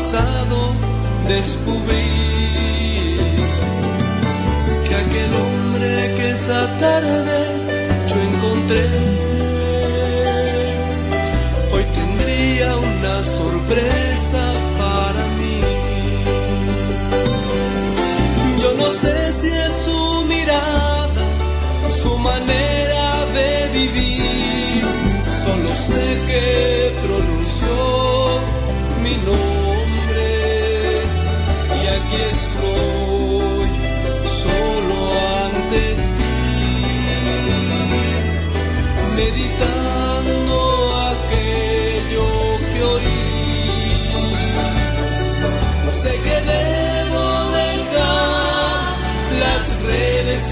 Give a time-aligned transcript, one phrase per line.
[0.00, 0.74] pasado
[1.28, 2.09] descubrí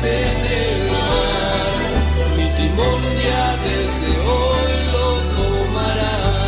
[0.03, 1.89] en el mar,
[2.37, 6.39] mi timón ya desde hoy lo tomarás.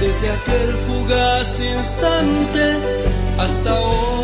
[0.00, 2.64] Desde aquel fugaz instante
[3.38, 4.17] hasta hoy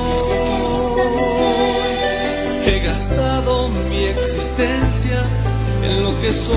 [3.05, 5.21] gastado mi existencia
[5.83, 6.57] en lo que soy.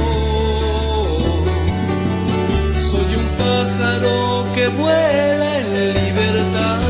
[2.89, 6.81] Soy un pájaro que vuela en libertad.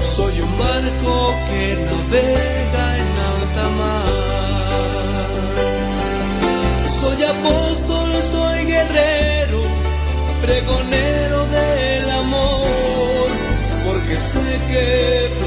[0.00, 4.06] Soy un barco que navega en alta mar.
[7.00, 9.60] Soy apóstol, soy guerrero,
[10.40, 13.28] pregonero del amor,
[13.84, 15.45] porque sé que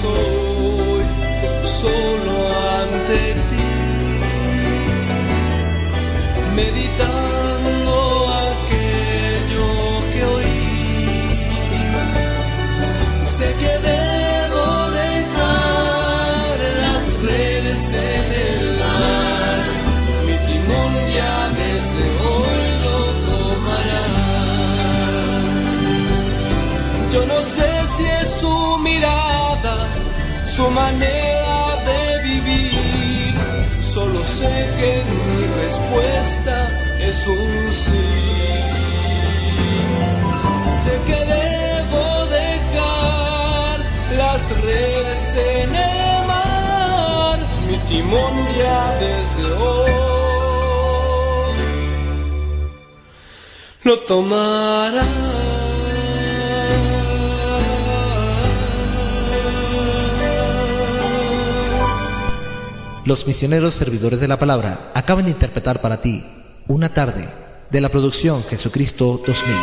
[0.00, 1.02] estoy
[1.64, 2.32] solo
[2.80, 3.70] ante ti,
[6.56, 7.29] meditando
[34.80, 36.56] que mi respuesta
[37.08, 38.06] es un sí.
[40.82, 42.04] Sé que debo
[42.38, 43.76] dejar
[44.16, 45.22] las redes
[45.56, 47.38] en el mar,
[47.68, 49.92] mi timón ya desde hoy
[53.84, 55.19] lo tomará.
[63.10, 66.24] Los misioneros servidores de la palabra acaban de interpretar para ti
[66.68, 67.28] Una tarde
[67.68, 69.56] de la producción Jesucristo 2000.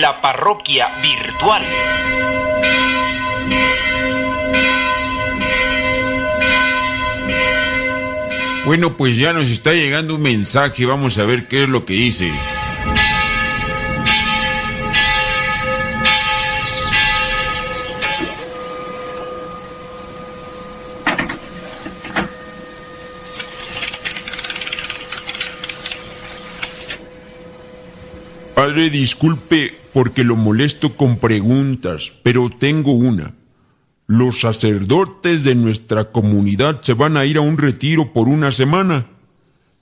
[0.00, 1.62] La parroquia virtual.
[8.64, 11.92] Bueno, pues ya nos está llegando un mensaje, vamos a ver qué es lo que
[11.92, 12.32] dice.
[28.54, 33.34] Padre, disculpe porque lo molesto con preguntas, pero tengo una.
[34.06, 39.06] Los sacerdotes de nuestra comunidad se van a ir a un retiro por una semana.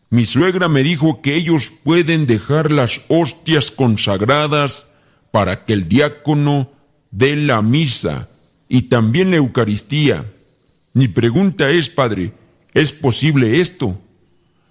[0.09, 4.91] Mi suegra me dijo que ellos pueden dejar las hostias consagradas
[5.31, 6.73] para que el diácono
[7.11, 8.31] dé la misa
[8.71, 10.33] y también la Eucaristía.
[10.95, 12.33] Mi pregunta es, Padre,
[12.73, 14.01] ¿es posible esto?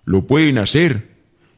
[0.05, 1.10] ¿Lo pueden hacer?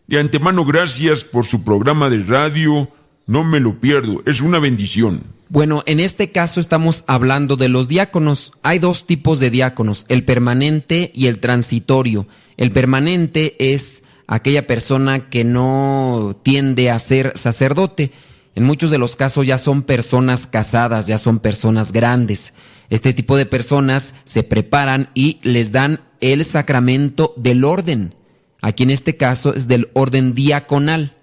[0.07, 2.89] De antemano, gracias por su programa de radio.
[3.25, 5.23] No me lo pierdo, es una bendición.
[5.47, 8.53] Bueno, en este caso estamos hablando de los diáconos.
[8.63, 12.27] Hay dos tipos de diáconos, el permanente y el transitorio.
[12.57, 18.11] El permanente es aquella persona que no tiende a ser sacerdote.
[18.55, 22.53] En muchos de los casos ya son personas casadas, ya son personas grandes.
[22.89, 28.13] Este tipo de personas se preparan y les dan el sacramento del orden.
[28.63, 31.17] Aquí en este caso es del orden diaconal.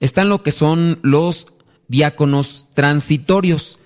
[0.00, 1.46] Están lo que son los
[1.86, 3.78] diáconos transitorios.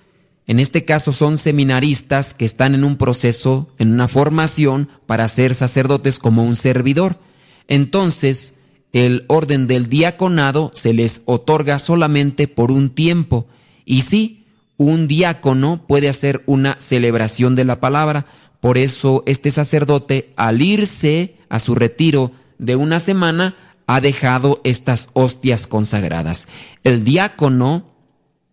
[0.47, 5.53] En este caso son seminaristas que están en un proceso, en una formación para ser
[5.53, 7.19] sacerdotes como un servidor.
[7.67, 8.53] Entonces,
[8.93, 13.45] el orden del diaconado se les otorga solamente por un tiempo.
[13.85, 14.47] Y sí,
[14.77, 18.25] un diácono puede hacer una celebración de la palabra.
[18.59, 22.31] Por eso este sacerdote, al irse a su retiro
[22.61, 23.55] de una semana,
[23.87, 26.47] ha dejado estas hostias consagradas.
[26.83, 27.91] El diácono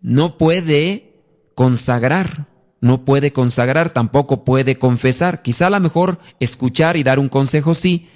[0.01, 1.13] no puede
[1.55, 2.47] consagrar,
[2.81, 5.41] no puede consagrar, tampoco puede confesar.
[5.41, 8.09] Quizá a lo mejor escuchar y dar un consejo sí,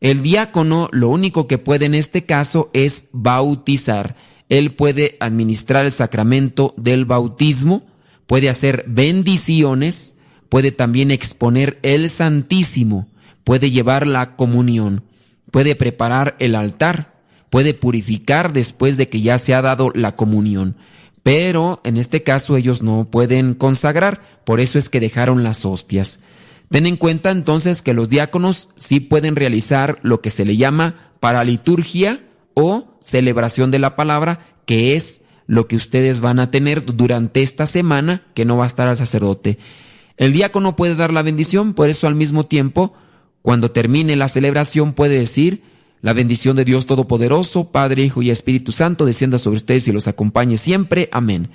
[0.00, 4.16] el diácono lo único que puede en este caso es bautizar.
[4.48, 7.86] Él puede administrar el sacramento del bautismo,
[8.26, 10.16] puede hacer bendiciones,
[10.48, 13.08] puede también exponer el Santísimo,
[13.44, 15.04] puede llevar la comunión,
[15.50, 17.14] puede preparar el altar,
[17.50, 20.76] puede purificar después de que ya se ha dado la comunión.
[21.22, 26.20] Pero en este caso ellos no pueden consagrar, por eso es que dejaron las hostias.
[26.70, 31.12] Ten en cuenta entonces que los diáconos sí pueden realizar lo que se le llama
[31.20, 37.42] paraliturgia o celebración de la palabra, que es lo que ustedes van a tener durante
[37.42, 39.58] esta semana que no va a estar el sacerdote.
[40.16, 42.94] El diácono puede dar la bendición, por eso al mismo tiempo,
[43.46, 45.62] cuando termine la celebración puede decir,
[46.02, 50.08] la bendición de Dios Todopoderoso, Padre, Hijo y Espíritu Santo, descienda sobre ustedes y los
[50.08, 51.08] acompañe siempre.
[51.12, 51.50] Amén.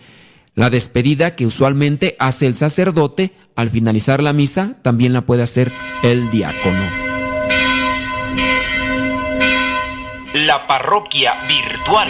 [0.55, 5.73] La despedida que usualmente hace el sacerdote al finalizar la misa también la puede hacer
[6.01, 6.89] el diácono.
[10.33, 12.07] La parroquia virtual.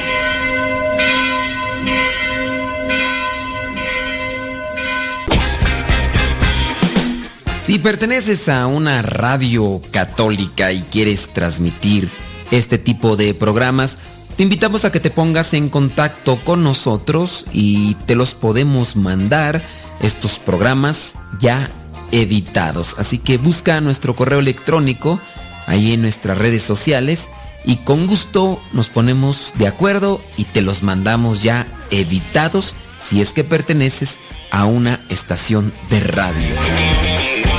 [7.72, 12.10] Si perteneces a una radio católica y quieres transmitir
[12.52, 13.98] este tipo de programas,
[14.36, 19.62] te invitamos a que te pongas en contacto con nosotros y te los podemos mandar
[20.02, 21.70] estos programas ya
[22.12, 22.96] editados.
[22.98, 25.18] Así que busca nuestro correo electrónico
[25.66, 27.30] ahí en nuestras redes sociales
[27.64, 33.32] y con gusto nos ponemos de acuerdo y te los mandamos ya editados si es
[33.32, 34.20] que perteneces
[34.52, 37.51] a una estación de radio.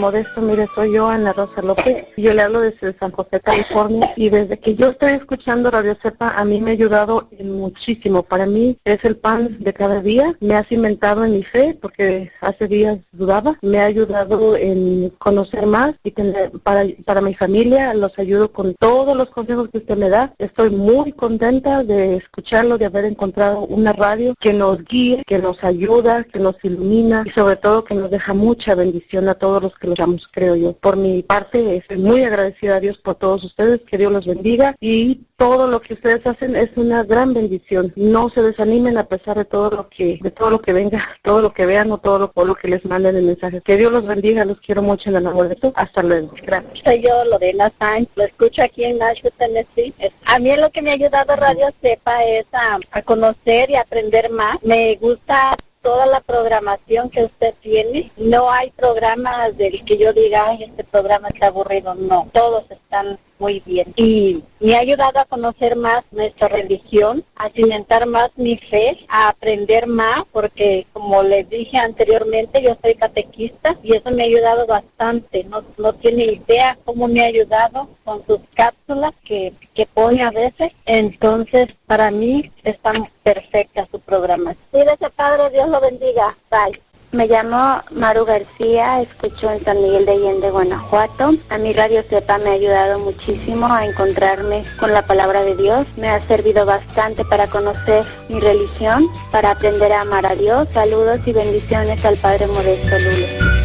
[0.00, 2.06] Modesto, mire, soy yo, Ana Rosa López.
[2.16, 4.12] Yo le hablo desde San José, California.
[4.16, 8.22] Y desde que yo estoy escuchando Radio Cepa, a mí me ha ayudado muchísimo.
[8.22, 10.34] Para mí es el pan de cada día.
[10.40, 13.58] Me ha cimentado en mi fe, porque hace días dudaba.
[13.60, 18.74] Me ha ayudado en conocer más y tener, para, para mi familia los ayudo con
[18.74, 20.32] todos los consejos que usted me da.
[20.38, 25.62] Estoy muy contenta de escucharlo, de haber encontrado una radio que nos guíe, que nos
[25.62, 29.74] ayuda, que nos ilumina y sobre todo que nos deja mucha bendición a todos los
[29.76, 29.89] que
[30.32, 30.72] creo yo.
[30.72, 34.74] Por mi parte, estoy muy agradecida a Dios por todos ustedes, que Dios los bendiga
[34.80, 37.92] y todo lo que ustedes hacen es una gran bendición.
[37.96, 41.40] No se desanimen a pesar de todo lo que, de todo lo que venga, todo
[41.40, 43.60] lo que vean o todo lo, lo que les manden el mensaje.
[43.62, 45.72] Que Dios los bendiga, los quiero mucho en el amor de todo.
[45.76, 46.34] Hasta luego.
[46.42, 46.80] Gracias.
[46.84, 49.94] Soy yo, Lorena Sainz, lo escucho aquí en Nashville, Tennessee.
[50.26, 54.30] A mí lo que me ha ayudado Radio Sepa es a, a conocer y aprender
[54.30, 54.58] más.
[54.62, 58.12] Me gusta toda la programación que usted tiene.
[58.16, 61.94] No hay programas del que yo diga, Ay, este programa está aburrido.
[61.94, 63.92] No, todos están muy bien.
[63.96, 69.30] Y me ha ayudado a conocer más nuestra religión, a cimentar más mi fe, a
[69.30, 74.66] aprender más, porque como les dije anteriormente, yo soy catequista y eso me ha ayudado
[74.66, 75.42] bastante.
[75.44, 80.30] No, no tiene idea cómo me ha ayudado con sus cápsulas que, que pone a
[80.30, 80.72] veces.
[80.84, 82.92] Entonces, para mí está
[83.22, 84.54] perfecta su programa.
[84.70, 86.36] Cuídese, Padre, Dios lo bendiga.
[86.50, 86.89] Bye.
[87.12, 91.34] Me llamo Maru García, escucho en San Miguel de Allende, Guanajuato.
[91.48, 95.88] A mi Radio Cepa me ha ayudado muchísimo a encontrarme con la palabra de Dios.
[95.96, 100.68] Me ha servido bastante para conocer mi religión, para aprender a amar a Dios.
[100.70, 103.59] Saludos y bendiciones al Padre Modesto Lulo.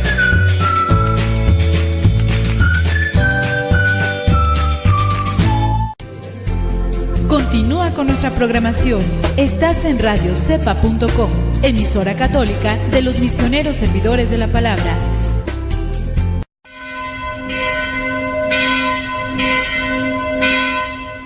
[7.27, 9.01] Continúa con nuestra programación.
[9.36, 11.29] Estás en radiocepa.com,
[11.63, 14.96] emisora católica de los misioneros servidores de la palabra.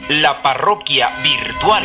[0.09, 1.83] La parroquia virtual.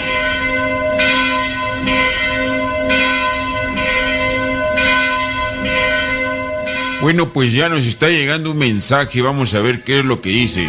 [7.01, 10.31] Bueno, pues ya nos está llegando un mensaje, vamos a ver qué es lo que
[10.31, 10.69] dice.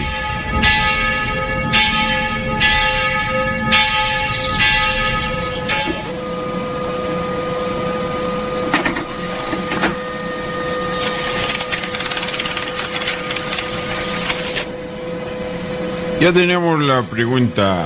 [16.20, 17.86] Ya tenemos la pregunta.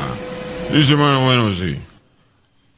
[0.72, 1.78] Dice, bueno, bueno, sí.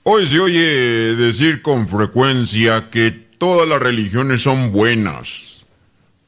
[0.03, 5.65] Hoy se oye decir con frecuencia que todas las religiones son buenas,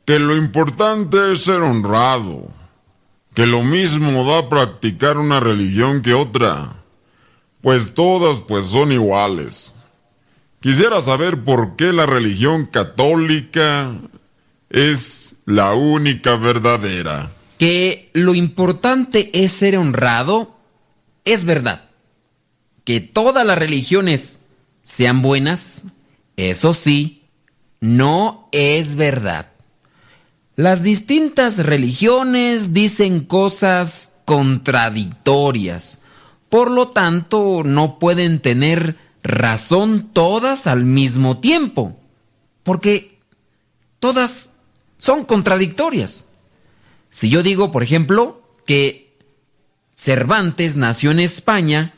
[0.06, 2.50] que lo importante es ser honrado,
[3.34, 6.74] que lo mismo da practicar una religión que otra,
[7.62, 9.74] pues todas pues son iguales.
[10.60, 13.96] Quisiera saber por qué la religión católica
[14.70, 17.30] es la única verdadera.
[17.58, 20.56] Que lo importante es ser honrado,
[21.26, 21.86] es verdad.
[22.84, 24.40] Que todas las religiones
[24.82, 25.86] sean buenas,
[26.36, 27.24] eso sí,
[27.80, 29.52] no es verdad.
[30.56, 36.04] Las distintas religiones dicen cosas contradictorias,
[36.50, 41.98] por lo tanto no pueden tener razón todas al mismo tiempo,
[42.62, 43.20] porque
[44.00, 44.52] todas
[44.98, 46.28] son contradictorias.
[47.14, 49.16] Si yo digo, por ejemplo, que
[49.96, 51.94] Cervantes nació en España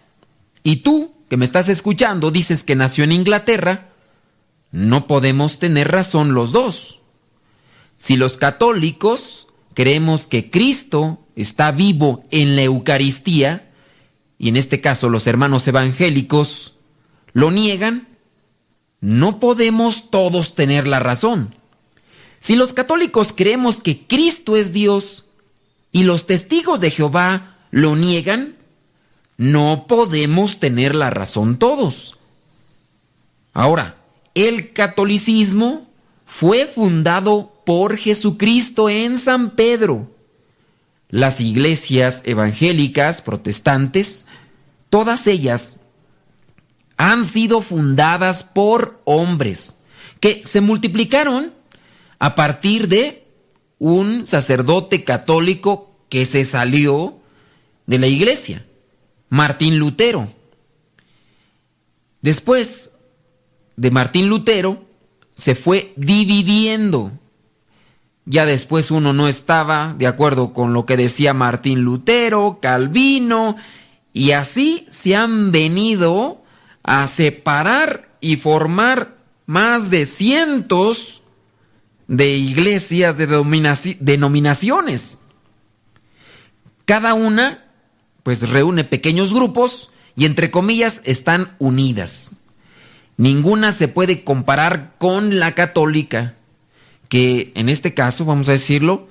[0.62, 3.94] y tú, que me estás escuchando, dices que nació en Inglaterra,
[4.74, 7.00] no podemos tener razón los dos.
[7.98, 13.72] Si los católicos creemos que Cristo está vivo en la Eucaristía,
[14.38, 16.74] y en este caso los hermanos evangélicos
[17.32, 18.10] lo niegan,
[19.00, 21.56] no podemos todos tener la razón.
[22.46, 25.26] Si los católicos creemos que Cristo es Dios
[25.92, 28.56] y los testigos de Jehová lo niegan,
[29.36, 32.20] no podemos tener la razón todos.
[33.52, 33.98] Ahora,
[34.36, 35.90] el catolicismo
[36.28, 40.12] fue fundado por Jesucristo en San Pedro.
[41.10, 44.28] Las iglesias evangélicas, protestantes,
[44.92, 45.80] todas ellas
[46.96, 49.82] han sido fundadas por hombres
[50.20, 51.56] que se multiplicaron
[52.20, 53.26] a partir de
[53.80, 57.20] un sacerdote católico que se salió
[57.86, 58.66] de la iglesia,
[59.30, 60.28] Martín Lutero.
[62.22, 63.00] Después
[63.76, 64.86] de Martín Lutero,
[65.34, 67.12] se fue dividiendo.
[68.26, 73.58] Ya después uno no estaba de acuerdo con lo que decía Martín Lutero, Calvino,
[74.14, 76.42] y así se han venido
[76.84, 81.22] a separar y formar más de cientos
[82.08, 83.28] de iglesias, de
[84.00, 85.20] denominaciones.
[86.86, 87.66] Cada una,
[88.24, 92.38] pues reúne pequeños grupos y entre comillas están unidas.
[93.18, 96.36] Ninguna se puede comparar con la católica,
[97.10, 99.08] que en este caso, vamos a decirlo,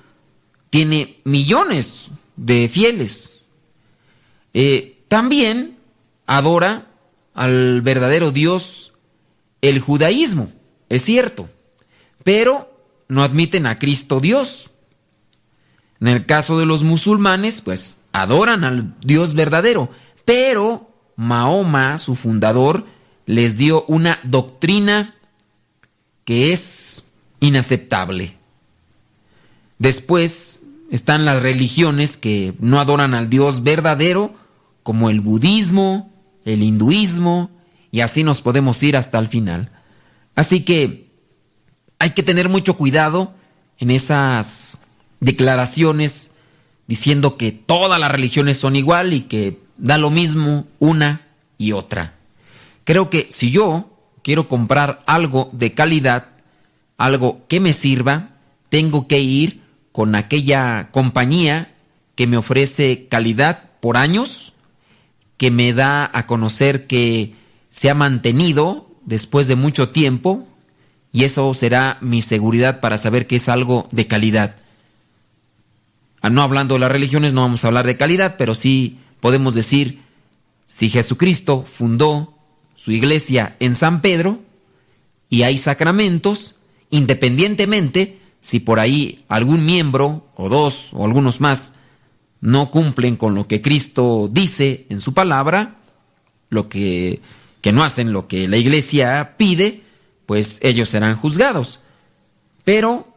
[0.70, 3.40] tiene millones de fieles.
[4.52, 5.78] Eh, también
[6.26, 6.86] adora
[7.32, 8.92] al verdadero Dios
[9.62, 10.52] el judaísmo,
[10.88, 11.48] es cierto,
[12.22, 12.73] pero
[13.08, 14.70] no admiten a Cristo Dios.
[16.00, 19.90] En el caso de los musulmanes, pues adoran al Dios verdadero,
[20.24, 22.86] pero Mahoma, su fundador,
[23.26, 25.14] les dio una doctrina
[26.24, 28.36] que es inaceptable.
[29.78, 34.34] Después están las religiones que no adoran al Dios verdadero,
[34.82, 36.12] como el budismo,
[36.44, 37.50] el hinduismo,
[37.90, 39.70] y así nos podemos ir hasta el final.
[40.34, 41.03] Así que
[41.98, 43.32] hay que tener mucho cuidado
[43.78, 44.80] en esas
[45.20, 46.32] declaraciones
[46.86, 51.22] diciendo que todas las religiones son igual y que da lo mismo una
[51.58, 52.14] y otra.
[52.84, 53.90] Creo que si yo
[54.22, 56.28] quiero comprar algo de calidad,
[56.98, 58.30] algo que me sirva,
[58.68, 61.72] tengo que ir con aquella compañía
[62.14, 64.52] que me ofrece calidad por años,
[65.36, 67.34] que me da a conocer que
[67.70, 70.46] se ha mantenido después de mucho tiempo,
[71.14, 74.56] y eso será mi seguridad para saber que es algo de calidad.
[76.20, 79.54] Ah, no hablando de las religiones, no vamos a hablar de calidad, pero sí podemos
[79.54, 80.02] decir,
[80.66, 82.36] si Jesucristo fundó
[82.74, 84.40] su iglesia en San Pedro
[85.30, 86.56] y hay sacramentos,
[86.90, 91.74] independientemente si por ahí algún miembro o dos o algunos más
[92.40, 95.76] no cumplen con lo que Cristo dice en su palabra,
[96.48, 97.20] lo que,
[97.60, 99.83] que no hacen lo que la iglesia pide,
[100.26, 101.80] pues ellos serán juzgados.
[102.64, 103.08] Pero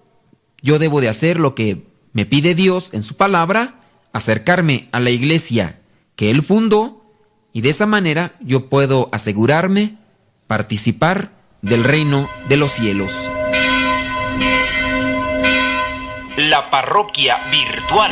[0.61, 3.79] yo debo de hacer lo que me pide Dios en su palabra,
[4.13, 5.79] acercarme a la iglesia
[6.15, 7.05] que Él fundó,
[7.53, 9.97] y de esa manera yo puedo asegurarme
[10.47, 13.11] participar del reino de los cielos.
[16.37, 18.11] La parroquia virtual.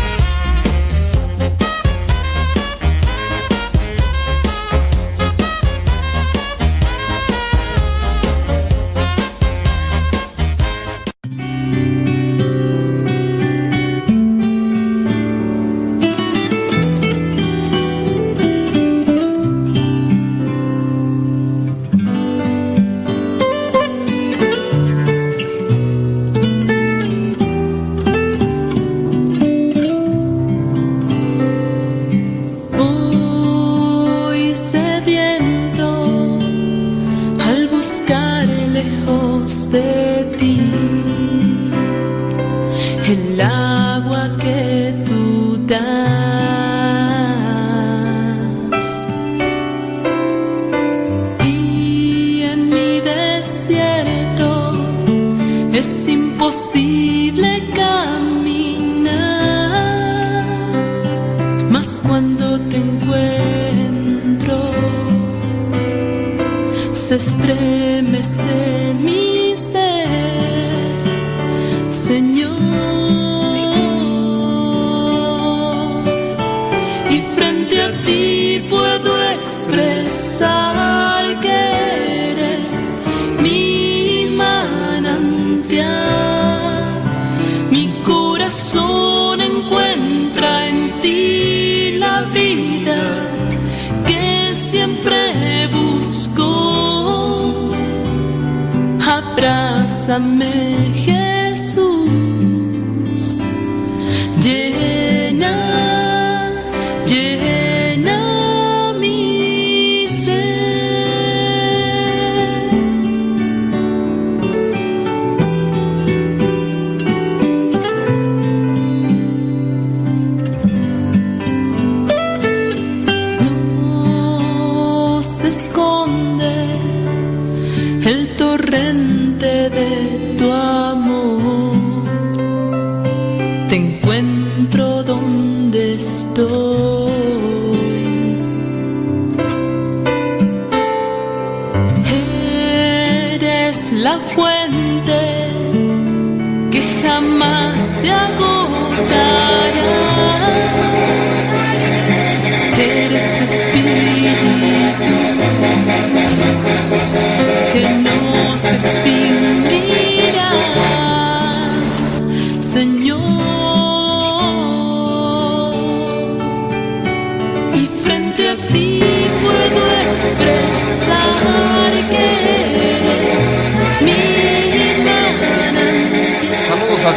[79.81, 80.90] miss.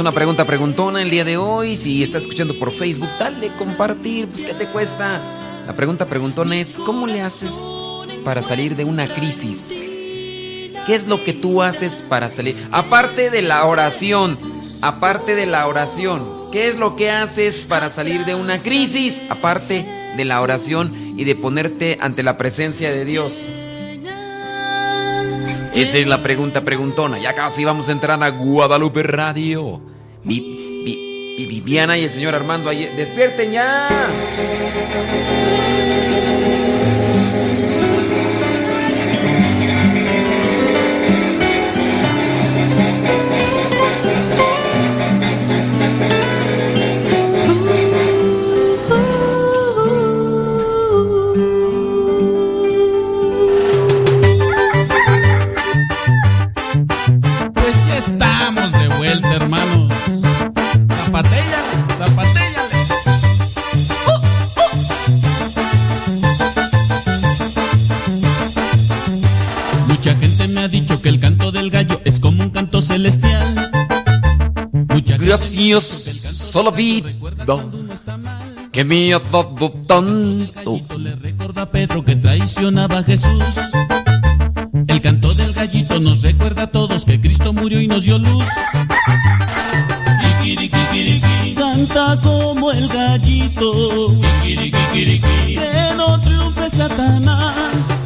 [0.00, 1.76] una pregunta preguntona el día de hoy.
[1.76, 4.26] Si estás escuchando por Facebook, dale compartir.
[4.28, 5.20] Pues, ¿qué te cuesta?
[5.66, 7.62] La pregunta preguntón es, ¿cómo le haces
[8.24, 9.68] para salir de una crisis?
[10.86, 12.56] ¿Qué es lo que tú haces para salir?
[12.72, 14.38] Aparte de la oración,
[14.80, 19.20] aparte de la oración, ¿qué es lo que haces para salir de una crisis?
[19.28, 19.86] Aparte
[20.16, 23.34] de la oración y de ponerte ante la presencia de Dios.
[25.74, 27.18] Esa es la pregunta preguntona.
[27.18, 29.89] Ya casi vamos a entrar a Guadalupe Radio.
[30.24, 32.86] Y Viviana y el señor Armando ahí.
[32.96, 33.88] ¡Despierten ya!
[71.00, 73.70] Dicho que el canto del gallo es como un canto celestial.
[75.18, 77.10] Gracias solo vida
[78.72, 80.80] que me ha dado tanto.
[80.98, 83.60] Le recuerda a Pedro que traicionaba a Jesús.
[84.86, 88.46] El canto del gallito nos recuerda a todos que Cristo murió y nos dio luz.
[90.42, 91.54] Kikiriki,
[91.88, 94.12] como el gallito.
[94.42, 98.04] Que no triunfe Satanás.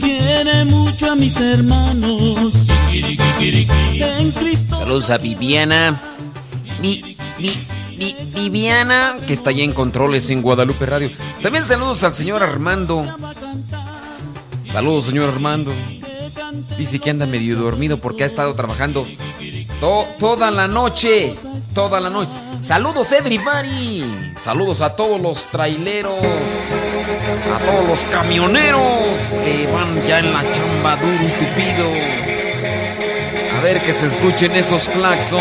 [0.00, 2.66] Quiere mucho a mis hermanos.
[4.70, 6.00] Saludos a Viviana.
[6.80, 7.52] Mi, mi,
[7.96, 11.10] mi, Viviana, que está allá en controles en Guadalupe Radio.
[11.42, 13.06] También saludos al señor Armando.
[14.66, 15.72] Saludos, señor Armando.
[16.76, 19.06] Dice que anda medio dormido porque ha estado trabajando
[19.80, 21.34] toda la noche.
[21.74, 22.30] Toda la noche.
[22.60, 24.04] Saludos, everybody.
[24.38, 26.18] Saludos a todos los traileros.
[27.54, 31.90] A todos los camioneros que van ya en la chamba duro y tupido.
[33.56, 35.40] A ver que se escuchen esos claxon.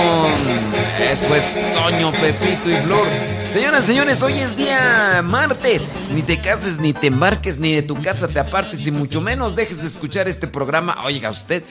[1.12, 3.08] Eso es Toño, Pepito y Flor.
[3.52, 6.06] Señoras, señores, hoy es día martes.
[6.12, 9.56] Ni te cases, ni te embarques, ni de tu casa te apartes, y mucho menos
[9.56, 10.98] dejes de escuchar este programa.
[11.06, 11.64] Oiga usted,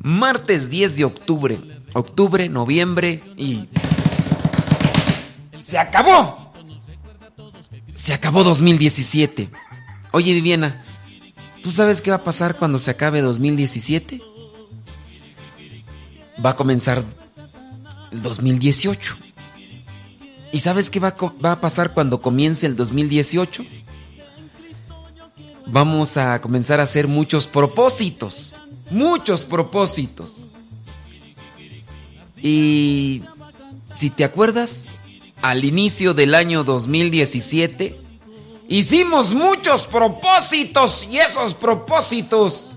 [0.00, 1.73] martes 10 de octubre.
[1.94, 3.68] Octubre, noviembre y...
[5.56, 6.52] ¡Se acabó!
[7.94, 9.48] Se acabó 2017.
[10.10, 10.84] Oye, Viviana,
[11.62, 14.20] ¿tú sabes qué va a pasar cuando se acabe 2017?
[16.44, 17.04] Va a comenzar
[18.10, 19.16] el 2018.
[20.52, 23.64] ¿Y sabes qué va a, va a, pasar cuando comience el 2018?
[25.66, 28.60] Vamos a comenzar a hacer muchos propósitos.
[28.90, 30.43] Muchos propósitos.
[32.46, 33.22] Y
[33.94, 34.92] si te acuerdas,
[35.40, 37.98] al inicio del año 2017,
[38.68, 42.76] hicimos muchos propósitos y esos propósitos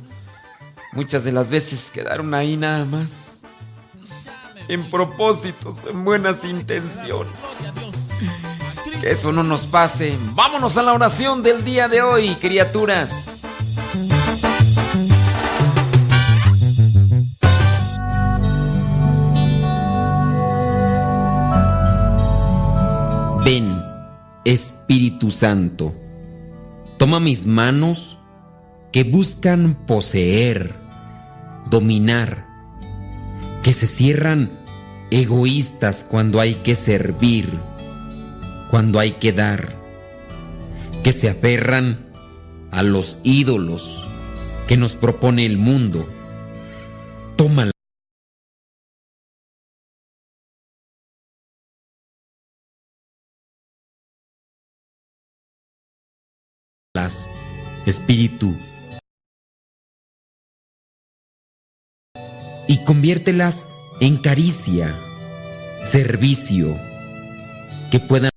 [0.94, 3.42] muchas de las veces quedaron ahí nada más
[4.70, 7.34] en propósitos, en buenas intenciones.
[9.02, 10.18] Que eso no nos pase.
[10.34, 13.37] Vámonos a la oración del día de hoy, criaturas.
[23.50, 23.82] Ven,
[24.44, 25.96] Espíritu Santo,
[26.98, 28.20] toma mis manos
[28.92, 30.74] que buscan poseer,
[31.70, 32.46] dominar,
[33.64, 34.52] que se cierran
[35.12, 37.48] egoístas cuando hay que servir,
[38.70, 39.78] cuando hay que dar,
[41.02, 42.06] que se aferran
[42.72, 44.04] a los ídolos
[44.68, 46.06] que nos propone el mundo.
[47.38, 47.77] Tómala.
[57.86, 58.58] Espíritu.
[62.68, 63.68] Y conviértelas
[64.02, 64.96] en caricia,
[65.84, 66.76] servicio,
[67.92, 68.32] que puedan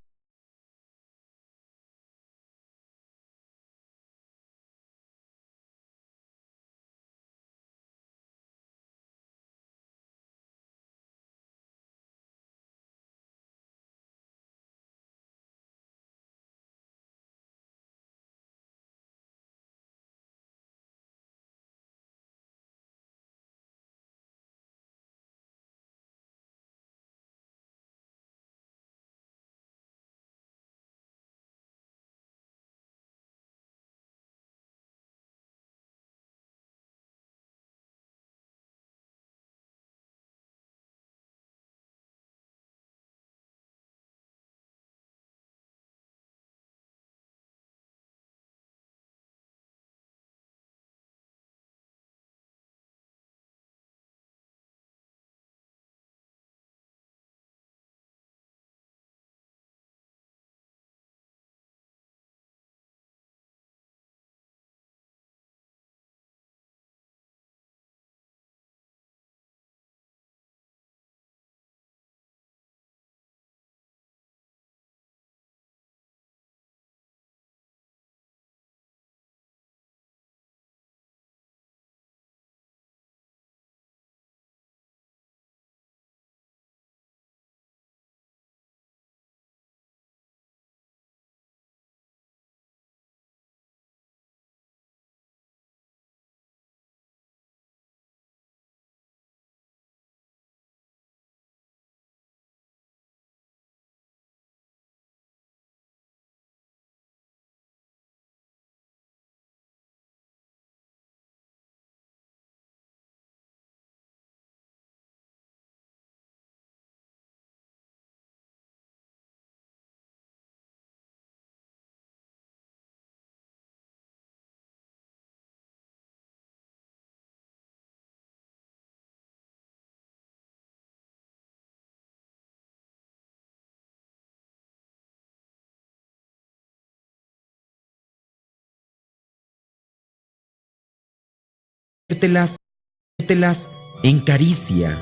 [142.11, 143.71] convertirlas
[144.03, 144.97] en caricia,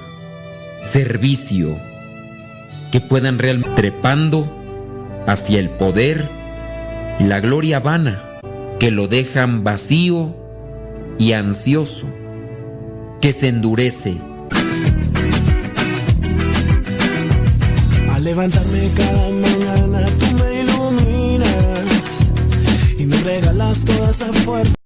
[0.83, 1.77] servicio,
[2.91, 4.47] que puedan realmente trepando
[5.25, 6.29] hacia el poder
[7.19, 8.21] y la gloria vana,
[8.79, 10.35] que lo dejan vacío
[11.17, 12.07] y ansioso,
[13.21, 14.17] que se endurece.
[18.11, 22.27] Al levantarme cada mañana tú me iluminas
[22.97, 24.78] y me regalas toda esa fuerza.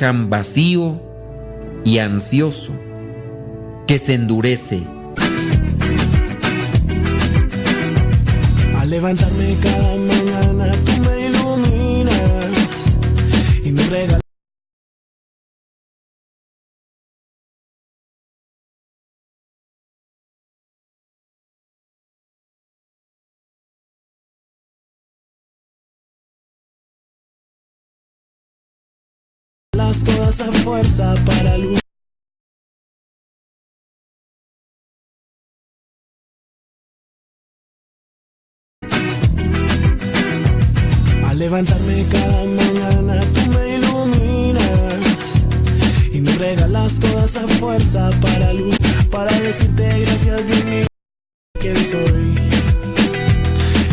[0.00, 0.98] Dejan vacío
[1.84, 2.72] y ansioso,
[3.86, 4.80] que se endurece.
[8.78, 12.86] Al levantarme cada mañana tú me iluminas
[13.62, 14.29] y me regalas
[29.98, 31.80] toda esa fuerza para luchar.
[41.24, 45.42] Al levantarme cada mañana tú me iluminas
[46.12, 50.86] y me regalas toda esa fuerza para luchar, para decirte gracias Dios mío
[51.60, 52.38] que soy.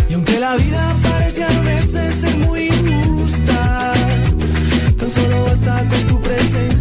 [0.10, 1.44] Y aunque la vida parece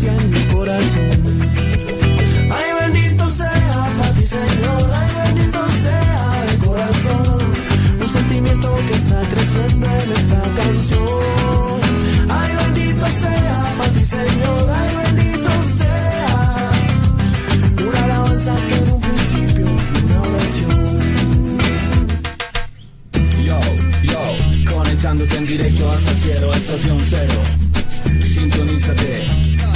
[0.09, 1.11] en mi corazón.
[2.51, 4.90] Ay, bendito sea para ti, Señor.
[4.92, 7.38] Ay, bendito sea de corazón.
[8.01, 11.81] Un sentimiento que está creciendo en esta canción.
[12.29, 14.71] Ay, bendito sea para ti, Señor.
[14.79, 16.71] Ay, bendito sea.
[17.88, 21.09] Una alabanza que en un principio fue una oración.
[23.45, 23.61] Yo,
[24.03, 27.40] yo, conectándote en directo hasta el estación cero.
[28.35, 29.75] Sintonízate.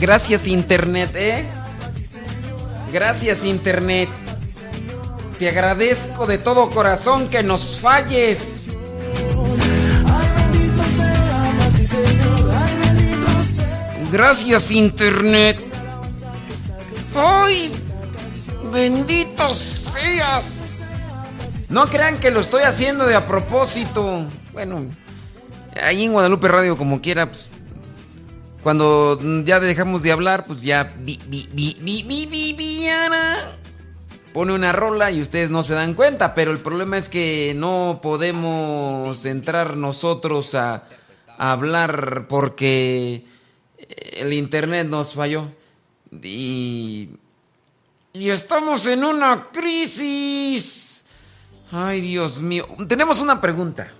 [0.00, 1.44] Gracias Internet, ¿eh?
[2.92, 4.08] Gracias Internet.
[5.38, 8.38] Te agradezco de todo corazón que nos falles.
[14.12, 15.58] Gracias Internet.
[17.14, 17.72] ¡Ay!
[18.72, 20.44] ¡Benditos seas!
[21.70, 24.24] No crean que lo estoy haciendo de a propósito.
[24.52, 24.86] Bueno,
[25.82, 27.48] ahí en Guadalupe Radio, como quiera, pues,
[28.66, 33.52] cuando ya dejamos de hablar, pues ya vi, vi, vi, vi, vi, vi, Viana
[34.32, 38.00] pone una rola y ustedes no se dan cuenta, pero el problema es que no
[38.02, 40.82] podemos entrar nosotros a,
[41.38, 43.24] a hablar porque
[44.14, 45.52] el internet nos falló.
[46.20, 47.10] Y,
[48.12, 51.04] y estamos en una crisis.
[51.70, 52.66] Ay, Dios mío.
[52.88, 53.92] Tenemos una pregunta.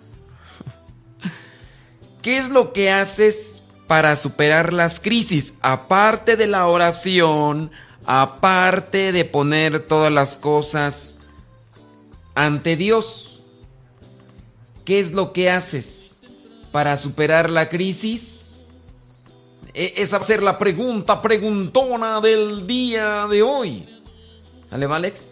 [2.21, 5.55] ¿Qué es lo que haces para superar las crisis?
[5.63, 7.71] Aparte de la oración,
[8.07, 11.17] aparte de poner todas las cosas
[12.35, 13.43] ante Dios.
[14.85, 16.19] ¿Qué es lo que haces
[16.71, 18.67] para superar la crisis?
[19.75, 23.89] E- Esa va a ser la pregunta preguntona del día de hoy.
[24.71, 25.31] ¿Vale, Alex?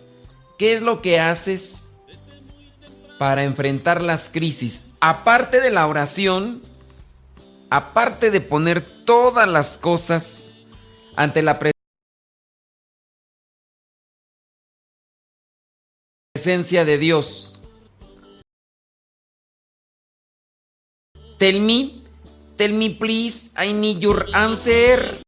[0.58, 1.84] ¿Qué es lo que haces
[3.18, 4.86] para enfrentar las crisis?
[5.00, 6.62] Aparte de la oración,
[7.70, 10.56] aparte de poner todas las cosas
[11.16, 11.58] ante la
[16.34, 17.60] presencia de Dios.
[21.38, 22.02] Tell me,
[22.56, 25.23] tell me please, I need your answer.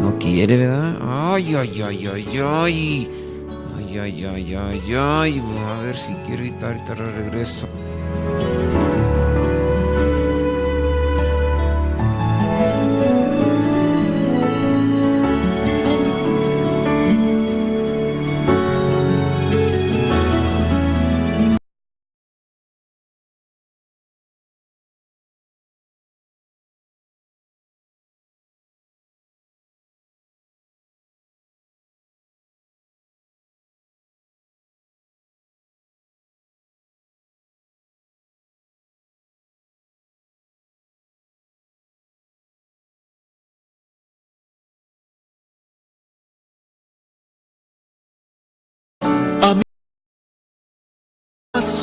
[0.00, 0.98] No quiere, ¿verdad?
[1.00, 3.10] Ay, ay, ay, ay, ay.
[3.76, 5.42] Ay, ay, ay, ay, ay.
[5.68, 7.68] A ver si quiero y ahorita regreso.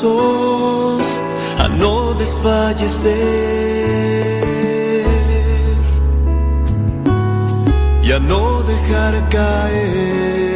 [0.04, 3.12] A no desfallecer
[8.02, 10.51] y a no dejar caer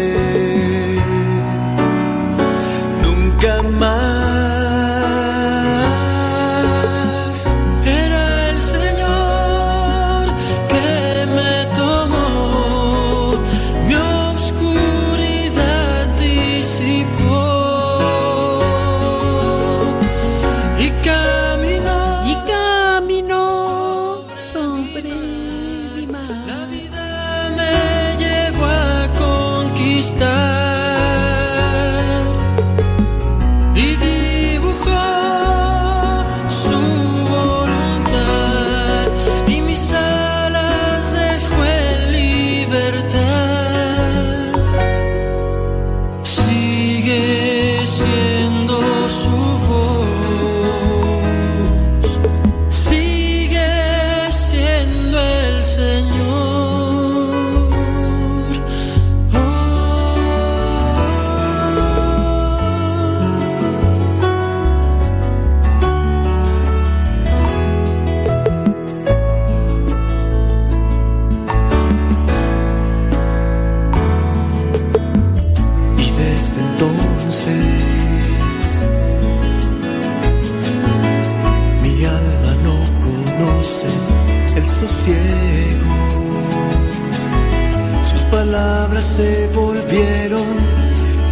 [89.16, 90.44] se volvieron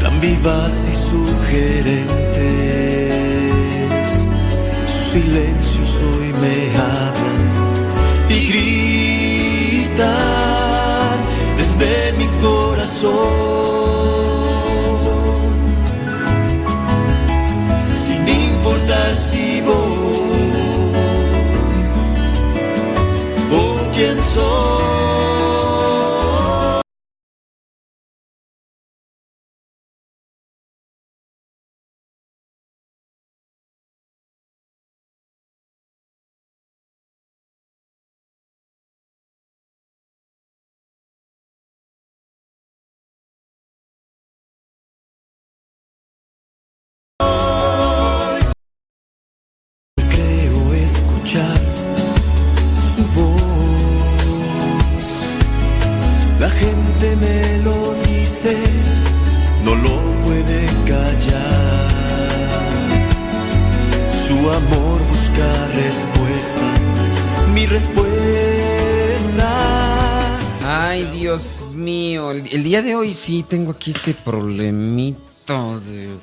[0.00, 1.23] tan vivas y sugerentes.
[72.74, 76.18] Día de hoy sí tengo aquí este problemito de.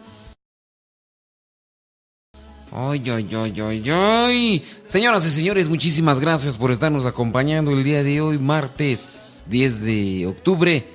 [3.90, 4.62] Ay.
[4.86, 10.28] Señoras y señores, muchísimas gracias por estarnos acompañando el día de hoy, martes 10 de
[10.28, 10.86] octubre.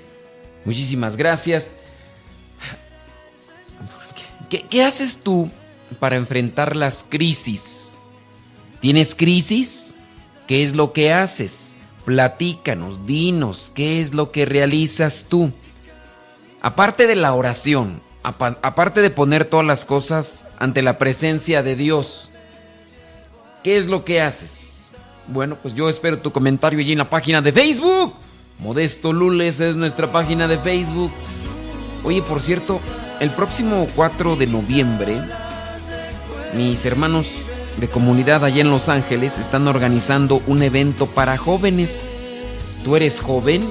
[0.66, 1.72] Muchísimas gracias.
[4.50, 5.50] ¿Qué, qué haces tú
[5.98, 7.96] para enfrentar las crisis?
[8.80, 9.94] ¿Tienes crisis?
[10.46, 11.75] ¿Qué es lo que haces?
[12.06, 15.50] Platícanos, dinos, ¿qué es lo que realizas tú?
[16.62, 21.74] Aparte de la oración, apa- aparte de poner todas las cosas ante la presencia de
[21.76, 22.30] Dios,
[23.64, 24.88] ¿qué es lo que haces?
[25.26, 28.14] Bueno, pues yo espero tu comentario allí en la página de Facebook.
[28.60, 31.10] Modesto Lules es nuestra página de Facebook.
[32.04, 32.78] Oye, por cierto,
[33.18, 35.20] el próximo 4 de noviembre,
[36.54, 37.32] mis hermanos
[37.78, 42.20] de comunidad allá en Los Ángeles están organizando un evento para jóvenes.
[42.84, 43.68] ¿Tú eres joven?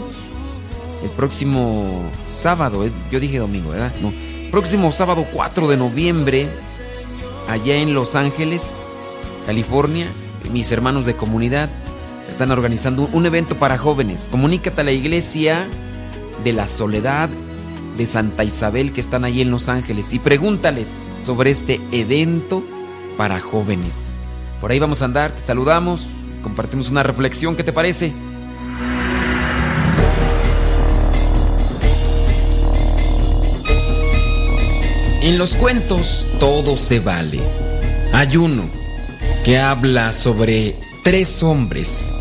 [1.04, 3.92] El próximo sábado, eh, yo dije domingo, ¿verdad?
[4.02, 4.14] No.
[4.52, 6.48] Próximo sábado 4 de noviembre,
[7.50, 8.82] allá en Los Ángeles,
[9.46, 10.08] California,
[10.52, 11.70] mis hermanos de comunidad
[12.30, 14.30] están organizando un evento para jóvenes.
[14.30, 15.68] Comunícate a la iglesia
[16.44, 17.30] de la Soledad
[17.98, 20.88] de Santa Isabel que están ahí en Los Ángeles y pregúntales
[21.24, 22.64] sobre este evento
[23.18, 24.14] para jóvenes.
[24.62, 26.08] Por ahí vamos a andar, te saludamos,
[26.42, 28.14] compartimos una reflexión, ¿qué te parece?
[35.22, 37.40] En los cuentos todo se vale.
[38.14, 38.64] Hay uno
[39.44, 42.14] que habla sobre tres hombres,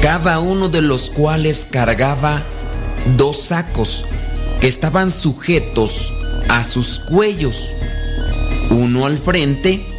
[0.00, 2.42] cada uno de los cuales cargaba
[3.18, 4.04] dos sacos
[4.60, 6.12] que estaban sujetos
[6.48, 7.68] a sus cuellos,
[8.70, 9.91] uno al frente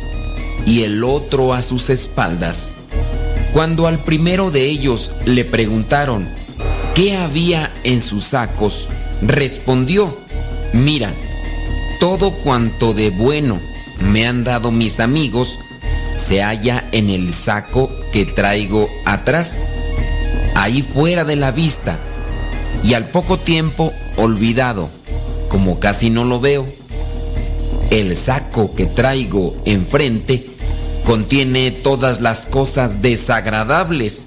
[0.66, 2.74] y el otro a sus espaldas.
[3.54, 6.28] Cuando al primero de ellos le preguntaron
[6.96, 8.88] qué había en sus sacos,
[9.22, 10.18] respondió,
[10.74, 11.14] mira,
[12.00, 13.60] todo cuanto de bueno
[14.00, 15.60] me han dado mis amigos
[16.16, 19.62] se halla en el saco que traigo atrás,
[20.56, 21.98] ahí fuera de la vista,
[22.84, 24.90] y al poco tiempo olvidado,
[25.50, 26.66] como casi no lo veo.
[27.90, 30.53] El saco que traigo enfrente
[31.06, 34.26] contiene todas las cosas desagradables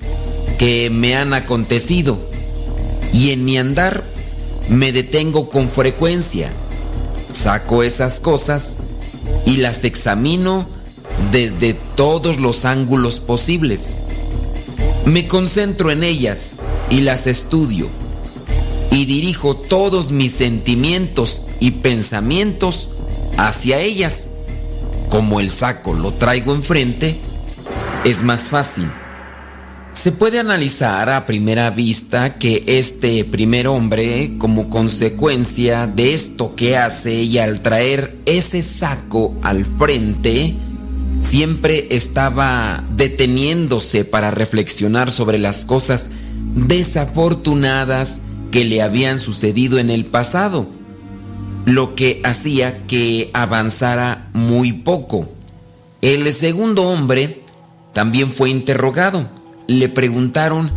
[0.58, 2.18] que me han acontecido
[3.12, 4.04] y en mi andar
[4.68, 6.50] me detengo con frecuencia.
[7.32, 8.76] Saco esas cosas
[9.44, 10.66] y las examino
[11.32, 13.96] desde todos los ángulos posibles.
[15.04, 16.56] Me concentro en ellas
[16.90, 17.88] y las estudio
[18.90, 22.88] y dirijo todos mis sentimientos y pensamientos
[23.36, 24.26] hacia ellas.
[25.16, 27.16] Como el saco lo traigo enfrente,
[28.04, 28.86] es más fácil.
[29.90, 36.76] Se puede analizar a primera vista que este primer hombre, como consecuencia de esto que
[36.76, 40.54] hace y al traer ese saco al frente,
[41.22, 46.10] siempre estaba deteniéndose para reflexionar sobre las cosas
[46.54, 50.68] desafortunadas que le habían sucedido en el pasado,
[51.66, 55.28] lo que hacía que avanzara muy poco.
[56.00, 57.42] El segundo hombre
[57.92, 59.28] también fue interrogado.
[59.66, 60.70] Le preguntaron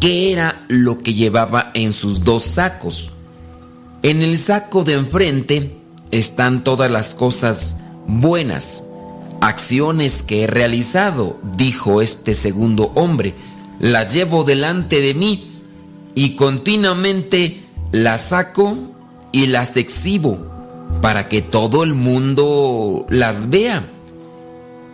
[0.00, 3.10] qué era lo que llevaba en sus dos sacos.
[4.02, 5.76] En el saco de enfrente
[6.10, 8.84] están todas las cosas buenas,
[9.40, 13.32] acciones que he realizado, dijo este segundo hombre.
[13.80, 15.50] Las llevo delante de mí
[16.14, 18.93] y continuamente las saco
[19.34, 20.38] y las exhibo
[21.02, 23.84] para que todo el mundo las vea.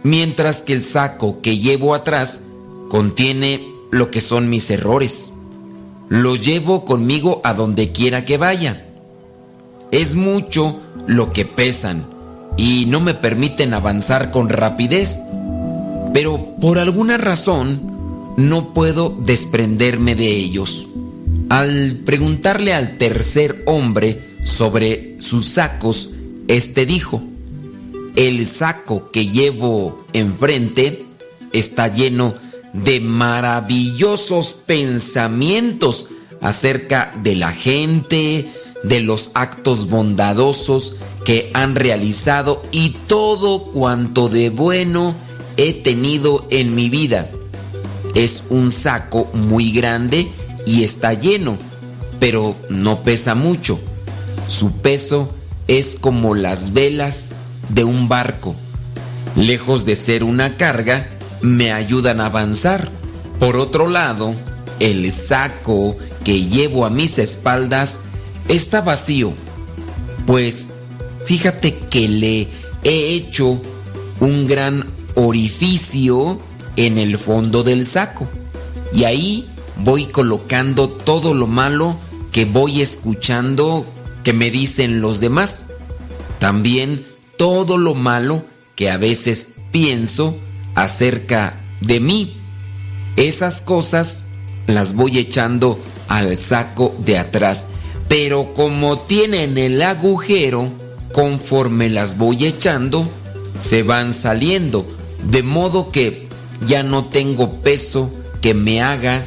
[0.02, 2.40] Mientras que el saco que llevo atrás
[2.88, 5.30] contiene lo que son mis errores.
[6.08, 8.86] Lo llevo conmigo a donde quiera que vaya.
[9.90, 12.06] Es mucho lo que pesan
[12.56, 15.20] y no me permiten avanzar con rapidez.
[16.14, 20.88] Pero por alguna razón no puedo desprenderme de ellos.
[21.50, 26.10] Al preguntarle al tercer hombre sobre sus sacos,
[26.48, 27.22] este dijo,
[28.16, 31.04] el saco que llevo enfrente
[31.52, 32.34] está lleno
[32.72, 36.06] de maravillosos pensamientos
[36.40, 38.48] acerca de la gente,
[38.82, 45.14] de los actos bondadosos que han realizado y todo cuanto de bueno
[45.56, 47.30] he tenido en mi vida.
[48.14, 50.28] Es un saco muy grande
[50.66, 51.58] y está lleno,
[52.18, 53.78] pero no pesa mucho.
[54.50, 55.30] Su peso
[55.68, 57.36] es como las velas
[57.68, 58.56] de un barco.
[59.36, 61.08] Lejos de ser una carga,
[61.40, 62.90] me ayudan a avanzar.
[63.38, 64.34] Por otro lado,
[64.80, 68.00] el saco que llevo a mis espaldas
[68.48, 69.34] está vacío,
[70.26, 70.70] pues
[71.24, 72.48] fíjate que le
[72.82, 73.56] he hecho
[74.18, 74.84] un gran
[75.14, 76.40] orificio
[76.74, 78.28] en el fondo del saco
[78.92, 81.96] y ahí voy colocando todo lo malo
[82.32, 83.86] que voy escuchando
[84.24, 85.66] que me dicen los demás.
[86.38, 87.04] También
[87.36, 88.44] todo lo malo
[88.76, 90.36] que a veces pienso
[90.74, 92.36] acerca de mí.
[93.16, 94.26] Esas cosas
[94.66, 97.68] las voy echando al saco de atrás.
[98.08, 100.70] Pero como tienen el agujero,
[101.12, 103.08] conforme las voy echando,
[103.58, 104.86] se van saliendo.
[105.30, 106.28] De modo que
[106.66, 108.10] ya no tengo peso
[108.40, 109.22] que me haga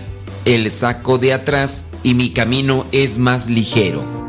[0.46, 4.22] el saco de atrás y mi camino es más ligero.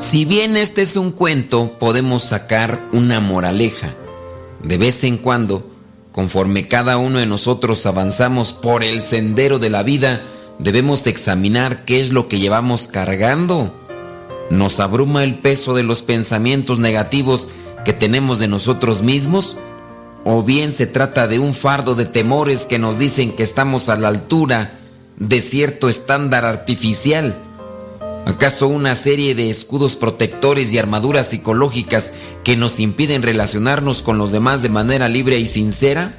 [0.00, 3.94] Si bien este es un cuento, podemos sacar una moraleja.
[4.62, 5.70] De vez en cuando,
[6.10, 10.22] conforme cada uno de nosotros avanzamos por el sendero de la vida,
[10.58, 13.78] debemos examinar qué es lo que llevamos cargando.
[14.48, 17.50] Nos abruma el peso de los pensamientos negativos
[17.84, 19.58] que tenemos de nosotros mismos,
[20.24, 23.96] o bien se trata de un fardo de temores que nos dicen que estamos a
[23.96, 24.78] la altura
[25.18, 27.49] de cierto estándar artificial.
[28.26, 32.12] ¿Acaso una serie de escudos protectores y armaduras psicológicas
[32.44, 36.12] que nos impiden relacionarnos con los demás de manera libre y sincera?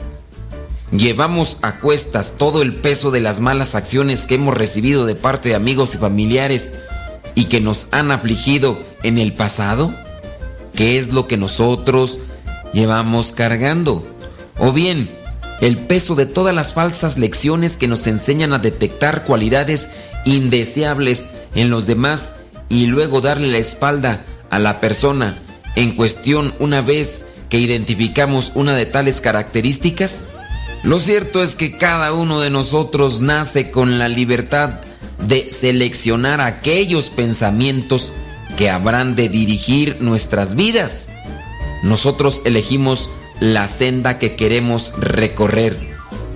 [0.92, 5.50] ¿Llevamos a cuestas todo el peso de las malas acciones que hemos recibido de parte
[5.50, 6.74] de amigos y familiares
[7.34, 9.94] y que nos han afligido en el pasado?
[10.76, 12.20] ¿Qué es lo que nosotros
[12.74, 14.06] llevamos cargando?
[14.58, 15.10] O bien,
[15.62, 19.90] el peso de todas las falsas lecciones que nos enseñan a detectar cualidades
[20.26, 22.36] indeseables en los demás
[22.70, 25.38] y luego darle la espalda a la persona
[25.76, 30.36] en cuestión una vez que identificamos una de tales características?
[30.84, 34.82] Lo cierto es que cada uno de nosotros nace con la libertad
[35.28, 38.12] de seleccionar aquellos pensamientos
[38.58, 41.10] que habrán de dirigir nuestras vidas.
[41.84, 43.10] Nosotros elegimos
[43.40, 45.78] la senda que queremos recorrer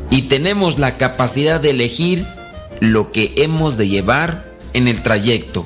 [0.10, 2.28] y tenemos la capacidad de elegir
[2.80, 5.66] lo que hemos de llevar en el trayecto.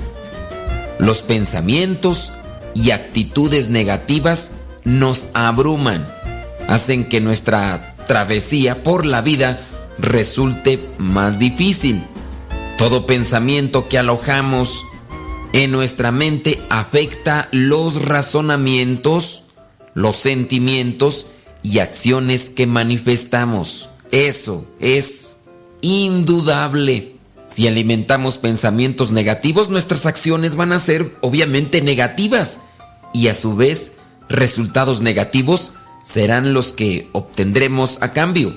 [0.99, 2.31] Los pensamientos
[2.73, 4.53] y actitudes negativas
[4.83, 6.07] nos abruman,
[6.67, 9.59] hacen que nuestra travesía por la vida
[9.97, 12.03] resulte más difícil.
[12.77, 14.83] Todo pensamiento que alojamos
[15.53, 19.45] en nuestra mente afecta los razonamientos,
[19.93, 21.27] los sentimientos
[21.63, 23.89] y acciones que manifestamos.
[24.11, 25.37] Eso es
[25.81, 27.15] indudable.
[27.47, 32.61] Si alimentamos pensamientos negativos, nuestras acciones van a ser obviamente negativas
[33.13, 33.97] y a su vez
[34.29, 35.71] resultados negativos
[36.03, 38.55] serán los que obtendremos a cambio.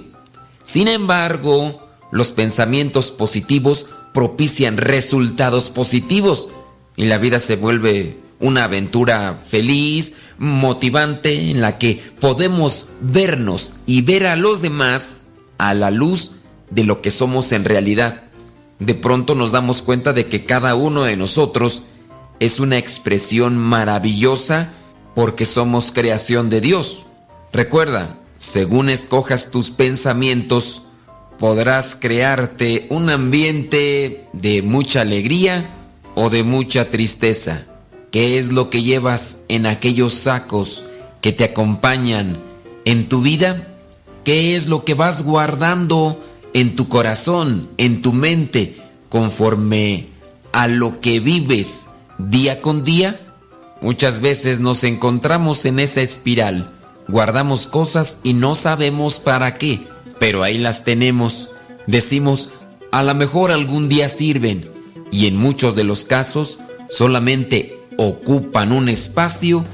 [0.62, 6.48] Sin embargo, los pensamientos positivos propician resultados positivos
[6.96, 14.02] y la vida se vuelve una aventura feliz, motivante, en la que podemos vernos y
[14.02, 15.22] ver a los demás
[15.58, 16.32] a la luz
[16.74, 18.24] de lo que somos en realidad.
[18.78, 21.82] De pronto nos damos cuenta de que cada uno de nosotros
[22.40, 24.72] es una expresión maravillosa
[25.14, 27.04] porque somos creación de Dios.
[27.52, 30.82] Recuerda, según escojas tus pensamientos,
[31.38, 35.68] podrás crearte un ambiente de mucha alegría
[36.14, 37.66] o de mucha tristeza.
[38.10, 40.84] ¿Qué es lo que llevas en aquellos sacos
[41.20, 42.38] que te acompañan
[42.84, 43.68] en tu vida?
[44.24, 46.18] ¿Qué es lo que vas guardando
[46.55, 48.76] en tu corazón, en tu mente,
[49.09, 50.07] conforme
[50.53, 51.88] a lo que vives
[52.18, 53.20] día con día?
[53.80, 56.72] Muchas veces nos encontramos en esa espiral.
[57.09, 59.80] Guardamos cosas y no sabemos para qué,
[60.18, 61.50] pero ahí las tenemos.
[61.86, 62.50] Decimos,
[62.92, 64.70] a lo mejor algún día sirven,
[65.11, 69.64] y en muchos de los casos solamente ocupan un espacio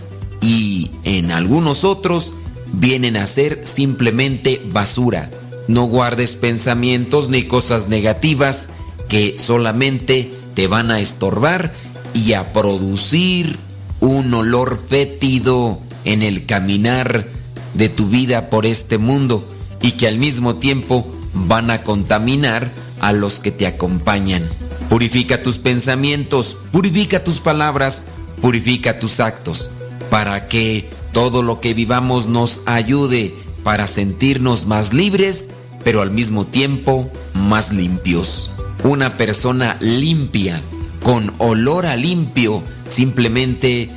[0.41, 2.35] y en algunos otros
[2.73, 5.31] vienen a ser simplemente basura.
[5.69, 8.71] No guardes pensamientos ni cosas negativas
[9.09, 11.73] que solamente te van a estorbar
[12.15, 13.59] y a producir
[14.01, 17.27] un olor fétido en el caminar
[17.75, 19.47] de tu vida por este mundo
[19.83, 24.49] y que al mismo tiempo van a contaminar a los que te acompañan.
[24.89, 28.07] Purifica tus pensamientos, purifica tus palabras,
[28.41, 29.71] purifica tus actos,
[30.11, 35.49] para que todo lo que vivamos nos ayude para sentirnos más libres,
[35.85, 38.51] pero al mismo tiempo más limpios.
[38.85, 40.61] Una persona limpia,
[41.03, 43.91] con olor a limpio, simplemente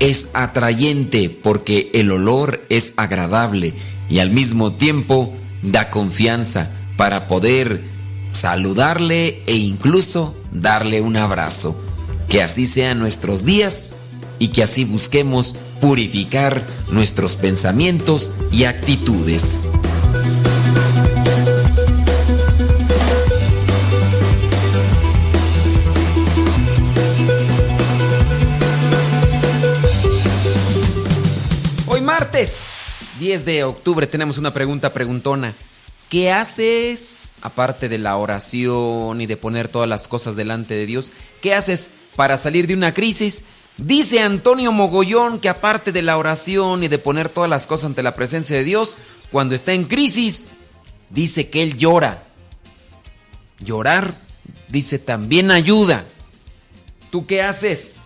[0.00, 3.74] es atrayente porque el olor es agradable
[4.08, 5.32] y al mismo tiempo
[5.62, 7.82] da confianza para poder
[8.30, 11.80] saludarle e incluso darle un abrazo.
[12.28, 13.94] Que así sean nuestros días
[14.38, 16.62] y que así busquemos purificar
[16.92, 19.68] nuestros pensamientos y actitudes.
[31.88, 32.54] Hoy martes
[33.18, 35.56] 10 de octubre tenemos una pregunta preguntona.
[36.08, 41.10] ¿Qué haces, aparte de la oración y de poner todas las cosas delante de Dios,
[41.40, 43.42] qué haces para salir de una crisis?
[43.76, 48.02] Dice Antonio Mogollón que aparte de la oración y de poner todas las cosas ante
[48.02, 48.98] la presencia de Dios,
[49.30, 50.52] cuando está en crisis,
[51.10, 52.24] dice que él llora.
[53.60, 54.14] Llorar,
[54.68, 56.04] dice, también ayuda.
[57.10, 57.96] ¿Tú qué haces?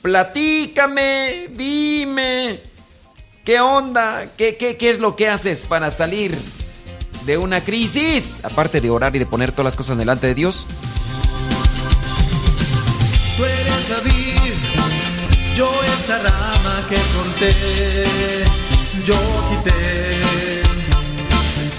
[0.00, 2.62] Platícame, dime,
[3.44, 4.28] ¿qué onda?
[4.36, 6.36] ¿Qué, qué, qué es lo que haces para salir
[7.26, 10.66] de una crisis, aparte de orar y de poner todas las cosas delante de Dios.
[15.54, 17.52] Yo esa rama que corté,
[19.04, 19.14] yo
[19.50, 20.20] quité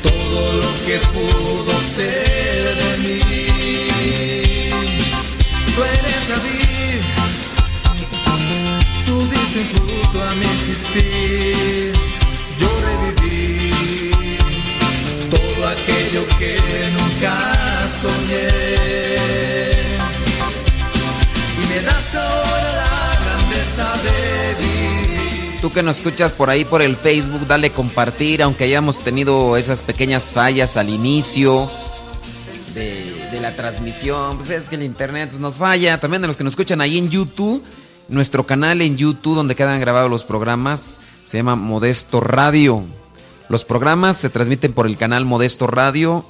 [0.03, 3.22] todo lo que pudo ser de mí.
[25.73, 30.31] Que nos escuchas por ahí por el Facebook, dale compartir, aunque hayamos tenido esas pequeñas
[30.31, 31.69] fallas al inicio
[32.75, 34.37] de, la transmisión.
[34.37, 35.99] Pues es que el internet pues, nos falla.
[35.99, 37.63] También de los que nos escuchan ahí en YouTube,
[38.07, 42.83] nuestro canal en YouTube donde quedan grabados los programas se llama Modesto Radio.
[43.49, 46.23] Los programas se transmiten por el canal Modesto Radio.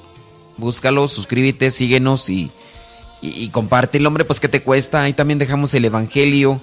[0.56, 2.50] Búscalo, suscríbete, síguenos y,
[3.20, 3.98] y, comparte.
[3.98, 5.02] El hombre, pues, ¿qué te cuesta?
[5.02, 6.60] Ahí también dejamos el Evangelio.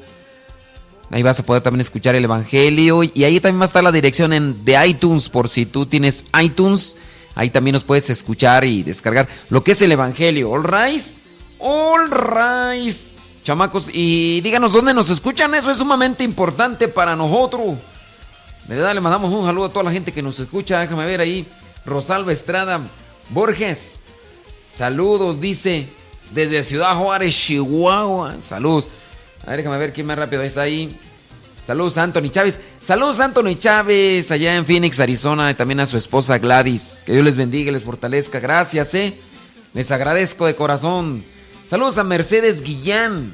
[1.12, 3.04] Ahí vas a poder también escuchar el Evangelio.
[3.04, 6.24] Y ahí también va a estar la dirección en, de iTunes, por si tú tienes
[6.42, 6.96] iTunes.
[7.36, 10.50] Ahí también nos puedes escuchar y descargar lo que es el Evangelio.
[10.52, 11.04] All right.
[11.60, 12.96] All right.
[13.44, 15.54] Chamacos, y díganos dónde nos escuchan.
[15.54, 17.76] Eso es sumamente importante para nosotros.
[18.68, 20.80] De verdad, le mandamos un saludo a toda la gente que nos escucha.
[20.80, 21.46] Déjame ver ahí.
[21.86, 22.80] Rosalba Estrada
[23.30, 24.00] Borges.
[24.78, 25.88] Saludos, dice.
[26.32, 28.38] Desde Ciudad Juárez, Chihuahua.
[28.40, 28.88] Saludos.
[29.46, 31.00] A déjame ver quién más rápido está ahí.
[31.66, 32.60] Saludos a Anthony Chávez.
[32.80, 35.50] Saludos a Anthony Chávez allá en Phoenix, Arizona.
[35.52, 37.04] Y también a su esposa Gladys.
[37.06, 38.40] Que Dios les bendiga y les fortalezca.
[38.40, 39.18] Gracias, eh.
[39.74, 41.24] Les agradezco de corazón.
[41.70, 43.32] Saludos a Mercedes Guillán.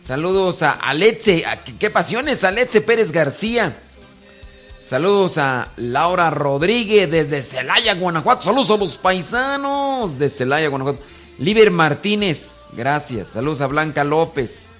[0.00, 1.46] Saludos a Aletze.
[1.46, 2.44] ¿A qué, pasiones?
[2.44, 3.76] Aletze Pérez García.
[4.82, 8.42] Saludos a Laura Rodríguez desde Celaya, Guanajuato.
[8.42, 11.02] Saludos a los paisanos de Celaya, Guanajuato.
[11.38, 13.28] Liber Martínez, gracias.
[13.28, 14.73] Saludos a Blanca López.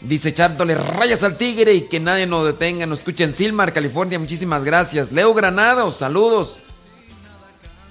[0.00, 2.86] Dice echándole rayas al tigre y que nadie nos detenga.
[2.86, 4.18] Nos escucha en Silmar, California.
[4.18, 5.10] Muchísimas gracias.
[5.10, 6.56] Leo Granados, saludos.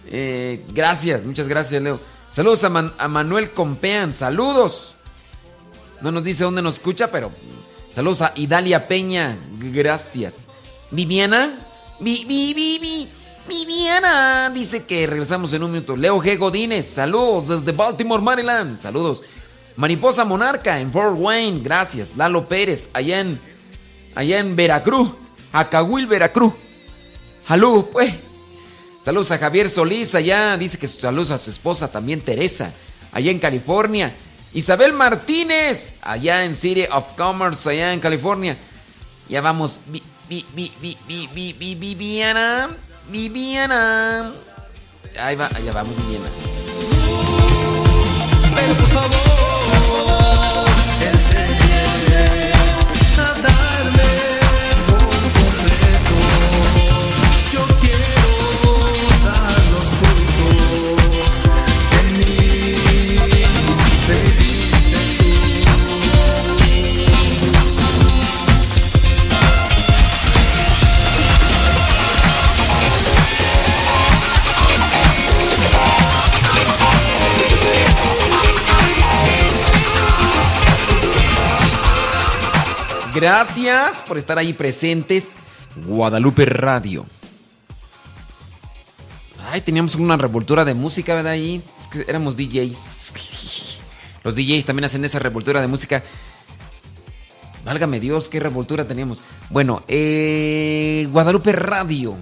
[0.06, 2.00] Eh, gracias, muchas gracias, Leo.
[2.34, 4.96] Saludos a, Man- a Manuel Compean, saludos.
[6.02, 7.32] No nos dice dónde nos escucha, pero
[7.92, 10.46] saludos a Idalia Peña, gracias.
[10.92, 11.60] Viviana,
[12.00, 13.10] Vi- Vi- Vi- Vi-
[13.50, 15.96] Viviana, dice que regresamos en un minuto.
[15.98, 16.38] Leo G.
[16.38, 19.24] Godínez, saludos desde Baltimore, Maryland, saludos.
[19.78, 22.16] Mariposa Monarca en Fort Wayne, gracias.
[22.18, 23.40] Lalo Pérez, allá en,
[24.16, 25.10] allá en Veracruz,
[25.54, 26.54] Acahuil, Veracruz.
[27.48, 28.14] Salud, pues.
[29.06, 32.74] Saludos a Javier Solís allá, dice que saludos a su esposa también Teresa,
[33.14, 34.12] allá en California.
[34.54, 38.58] Isabel Martínez, allá en City of Commerce, allá en California.
[39.30, 42.70] Ya vamos, Vi- Vi- Vi- Vi- Vi- Vi- Vi- Viviana,
[43.10, 44.34] Viviana.
[45.18, 46.26] Ahí va, allá vamos, Viviana.
[48.78, 49.37] Por favor,
[49.90, 50.27] Oh.
[83.20, 85.38] Gracias por estar ahí presentes.
[85.88, 87.04] Guadalupe Radio.
[89.50, 91.32] Ay, teníamos una revoltura de música, ¿verdad?
[91.32, 91.64] Ahí
[92.08, 93.80] éramos DJs.
[94.24, 96.04] Los DJs también hacen esa revoltura de música.
[97.66, 99.24] Válgame Dios, qué revoltura teníamos.
[99.50, 102.14] Bueno, eh, Guadalupe Radio.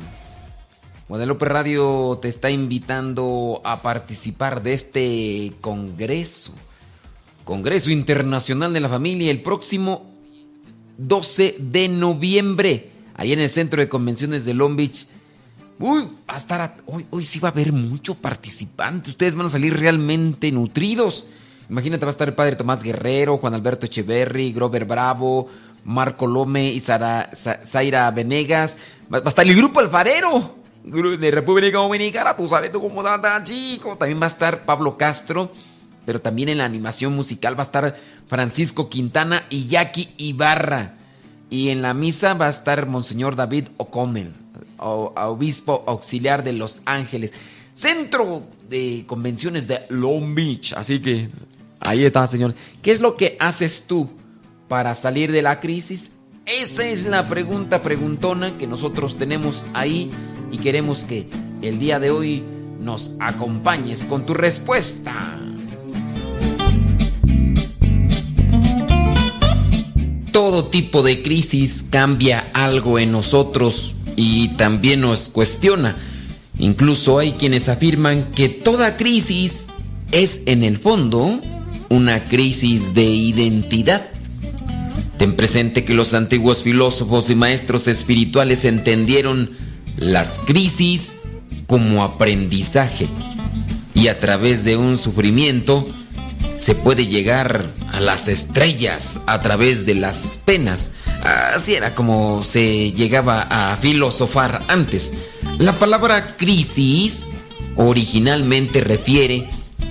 [1.09, 6.53] Guadalupe Radio te está invitando a participar de este congreso.
[7.43, 10.14] Congreso Internacional de la Familia el próximo
[10.97, 15.07] 12 de noviembre, ahí en el Centro de Convenciones de Long Beach.
[15.79, 16.77] Uy, va a estar.
[16.85, 19.09] hoy, hoy sí va a haber mucho participante.
[19.09, 21.27] Ustedes van a salir realmente nutridos.
[21.69, 25.49] Imagínate, va a estar el padre Tomás Guerrero, Juan Alberto Echeverry, Grover Bravo,
[25.83, 28.77] Marco Lome y Sara- Sa- Zaira Venegas.
[29.13, 32.35] Va, a estar el grupo Alfarero de República Dominicana.
[32.37, 33.97] Tú sabes tú cómo anda, chico.
[33.97, 35.51] También va a estar Pablo Castro.
[36.05, 37.97] Pero también en la animación musical va a estar
[38.27, 40.95] Francisco Quintana y Jackie Ibarra.
[41.49, 44.33] Y en la misa va a estar Monseñor David O'Connell,
[44.77, 47.31] obispo auxiliar de Los Ángeles.
[47.73, 50.73] Centro de convenciones de Long Beach.
[50.73, 51.29] Así que
[51.79, 52.55] ahí está, señor.
[52.81, 54.09] ¿Qué es lo que haces tú
[54.67, 56.13] para salir de la crisis?
[56.45, 60.11] Esa es la pregunta preguntona que nosotros tenemos ahí
[60.51, 61.27] y queremos que
[61.61, 62.43] el día de hoy
[62.79, 65.39] nos acompañes con tu respuesta.
[70.35, 75.95] Todo tipo de crisis cambia algo en nosotros y también nos cuestiona.
[76.59, 79.67] Incluso hay quienes afirman que toda crisis
[80.11, 81.39] es en el fondo
[81.87, 84.07] una crisis de identidad.
[85.17, 89.51] Ten presente que los antiguos filósofos y maestros espirituales entendieron
[89.95, 91.15] las crisis
[91.65, 93.07] como aprendizaje
[93.93, 95.87] y a través de un sufrimiento
[96.57, 100.91] se puede llegar a las estrellas a través de las penas.
[101.55, 105.13] Así era como se llegaba a filosofar antes.
[105.57, 107.25] La palabra crisis
[107.75, 109.49] originalmente refiere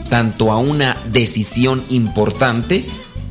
[0.09, 2.87] tanto a una decisión importante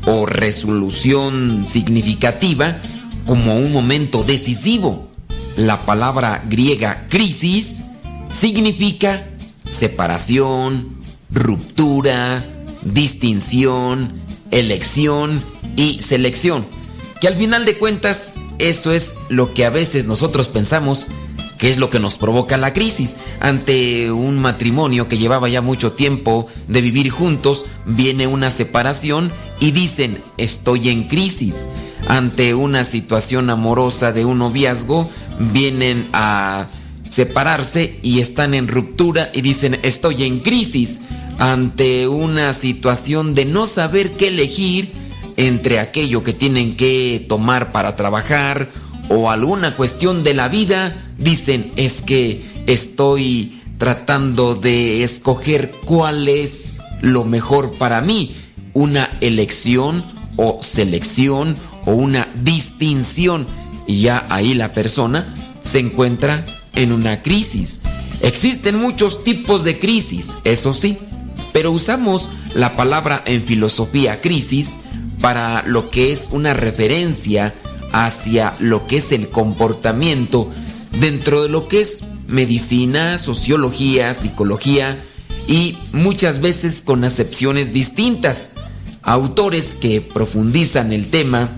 [0.05, 2.79] o resolución significativa
[3.25, 5.07] como a un momento decisivo.
[5.55, 7.83] La palabra griega crisis
[8.29, 9.27] significa
[9.69, 10.97] separación,
[11.29, 12.43] ruptura,
[12.85, 14.13] distinción,
[14.51, 15.43] elección
[15.75, 16.65] y selección.
[17.19, 21.09] Que al final de cuentas eso es lo que a veces nosotros pensamos
[21.57, 23.15] que es lo que nos provoca la crisis.
[23.39, 29.31] Ante un matrimonio que llevaba ya mucho tiempo de vivir juntos, viene una separación
[29.61, 31.69] y dicen, estoy en crisis.
[32.09, 35.09] Ante una situación amorosa de un noviazgo,
[35.39, 36.67] vienen a
[37.07, 40.99] separarse y están en ruptura y dicen, estoy en crisis.
[41.39, 44.91] Ante una situación de no saber qué elegir
[45.37, 48.69] entre aquello que tienen que tomar para trabajar
[49.09, 56.81] o alguna cuestión de la vida, dicen es que estoy tratando de escoger cuál es
[57.01, 58.35] lo mejor para mí,
[58.73, 60.05] una elección
[60.37, 61.55] o selección
[61.85, 63.45] o una distinción
[63.87, 67.81] y ya ahí la persona se encuentra en una crisis.
[68.21, 70.97] Existen muchos tipos de crisis, eso sí,
[71.53, 74.77] pero usamos la palabra en filosofía crisis
[75.21, 77.53] para lo que es una referencia
[77.93, 80.51] hacia lo que es el comportamiento
[80.99, 85.01] dentro de lo que es medicina, sociología, psicología
[85.47, 88.49] y muchas veces con acepciones distintas.
[89.03, 91.51] Autores que profundizan el tema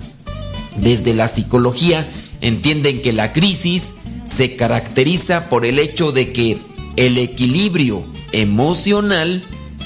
[0.77, 2.07] desde la psicología
[2.41, 6.57] entienden que la crisis se caracteriza por el hecho de que
[6.97, 9.43] el equilibrio emocional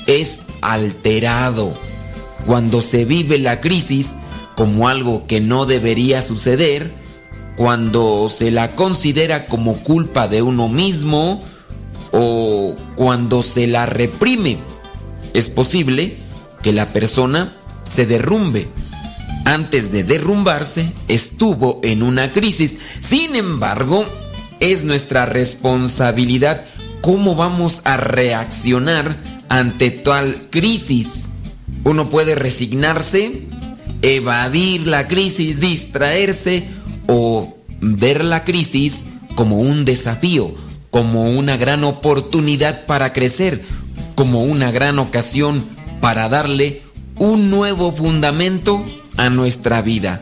[0.09, 1.73] es alterado.
[2.45, 4.15] Cuando se vive la crisis,
[4.55, 6.91] como algo que no debería suceder,
[7.55, 11.43] cuando se la considera como culpa de uno mismo
[12.11, 14.57] o cuando se la reprime.
[15.33, 16.17] Es posible
[16.63, 17.55] que la persona
[17.87, 18.67] se derrumbe.
[19.45, 22.77] Antes de derrumbarse, estuvo en una crisis.
[22.99, 24.05] Sin embargo,
[24.59, 26.63] es nuestra responsabilidad
[27.01, 31.29] cómo vamos a reaccionar ante tal crisis.
[31.83, 33.47] Uno puede resignarse
[34.01, 36.63] evadir la crisis, distraerse
[37.07, 40.53] o ver la crisis como un desafío,
[40.89, 43.63] como una gran oportunidad para crecer,
[44.15, 45.63] como una gran ocasión
[46.01, 46.81] para darle
[47.17, 48.83] un nuevo fundamento
[49.17, 50.21] a nuestra vida.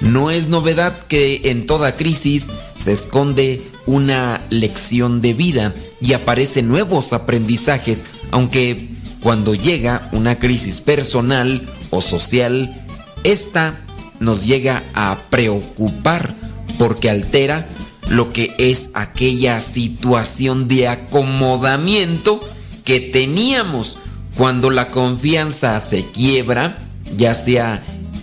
[0.00, 6.68] No es novedad que en toda crisis se esconde una lección de vida y aparecen
[6.68, 12.84] nuevos aprendizajes, aunque cuando llega una crisis personal o social,
[13.24, 13.80] esta
[14.20, 16.34] nos llega a preocupar
[16.78, 17.68] porque altera
[18.08, 22.40] lo que es aquella situación de acomodamiento
[22.84, 23.98] que teníamos
[24.36, 26.78] cuando la confianza se quiebra,
[27.16, 27.82] ya sea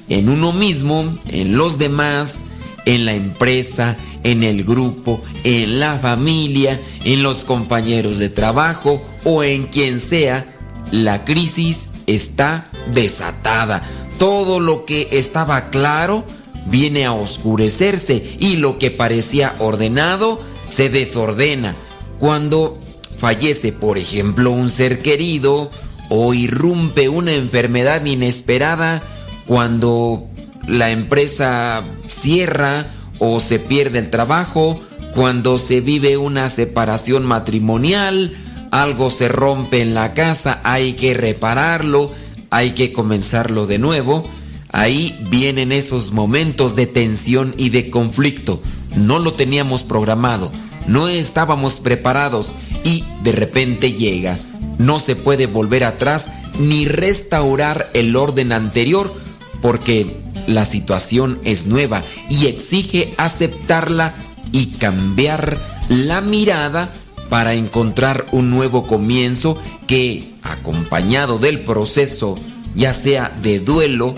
[0.10, 2.46] en uno mismo, en los demás,
[2.86, 9.44] en la empresa, en el grupo, en la familia, en los compañeros de trabajo o
[9.44, 10.46] en quien sea,
[10.92, 13.84] la crisis está desatada
[14.18, 16.24] todo lo que estaba claro
[16.68, 21.76] viene a oscurecerse y lo que parecía ordenado se desordena.
[22.20, 22.80] Cuando
[23.18, 25.70] fallece, por ejemplo, un ser querido
[26.10, 29.04] o irrumpe una enfermedad inesperada,
[29.46, 30.28] cuando
[30.68, 32.88] la empresa cierra
[33.20, 34.82] o se pierde el trabajo,
[35.14, 38.36] cuando se vive una separación matrimonial,
[38.72, 42.12] algo se rompe en la casa, hay que repararlo,
[42.50, 44.28] hay que comenzarlo de nuevo.
[44.72, 48.64] Ahí vienen esos momentos de tensión y de conflicto.
[48.96, 50.52] No lo teníamos programado,
[50.88, 54.40] no estábamos preparados y de repente llega.
[54.80, 59.14] No se puede volver atrás ni restaurar el orden anterior
[59.62, 64.16] porque la situación es nueva y exige aceptarla
[64.52, 65.58] y cambiar
[65.90, 66.92] la mirada
[67.30, 72.38] para encontrar un nuevo comienzo que, acompañado del proceso,
[72.76, 74.16] ya sea de duelo,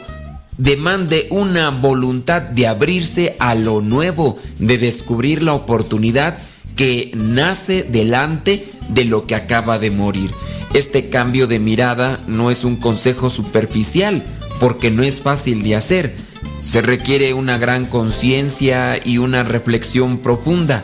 [0.57, 6.37] demande una voluntad de abrirse a lo nuevo, de descubrir la oportunidad
[6.75, 10.31] que nace delante de lo que acaba de morir.
[10.73, 14.25] Este cambio de mirada no es un consejo superficial,
[14.59, 16.15] porque no es fácil de hacer.
[16.59, 20.83] Se requiere una gran conciencia y una reflexión profunda,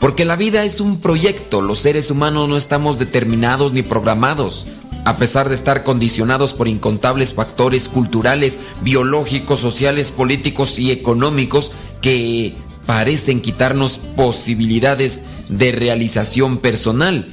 [0.00, 4.66] porque la vida es un proyecto, los seres humanos no estamos determinados ni programados.
[5.04, 12.54] A pesar de estar condicionados por incontables factores culturales, biológicos, sociales, políticos y económicos que
[12.86, 17.28] parecen quitarnos posibilidades de realización personal.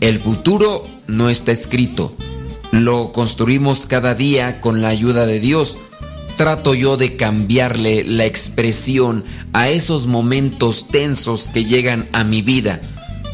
[0.00, 2.14] El futuro no está escrito.
[2.70, 5.78] Lo construimos cada día con la ayuda de Dios.
[6.36, 12.80] Trato yo de cambiarle la expresión a esos momentos tensos que llegan a mi vida.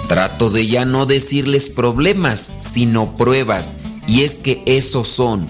[0.08, 3.76] Trato de ya no decirles problemas, sino pruebas.
[4.06, 5.46] Y es que esos son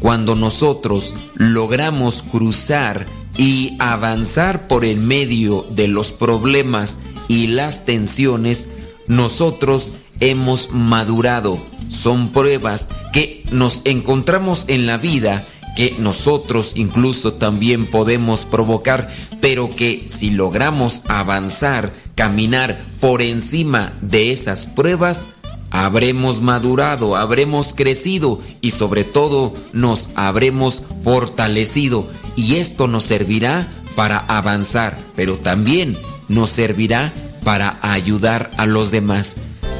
[0.00, 8.68] cuando nosotros logramos cruzar y avanzar por el medio de los problemas y las tensiones,
[9.06, 11.58] nosotros hemos madurado.
[11.88, 15.46] Son pruebas que nos encontramos en la vida
[15.78, 24.32] que nosotros incluso también podemos provocar, pero que si logramos avanzar, caminar por encima de
[24.32, 25.28] esas pruebas,
[25.70, 34.18] habremos madurado, habremos crecido y sobre todo nos habremos fortalecido y esto nos servirá para
[34.18, 35.96] avanzar, pero también
[36.26, 37.14] nos servirá
[37.44, 39.36] para ayudar a los demás.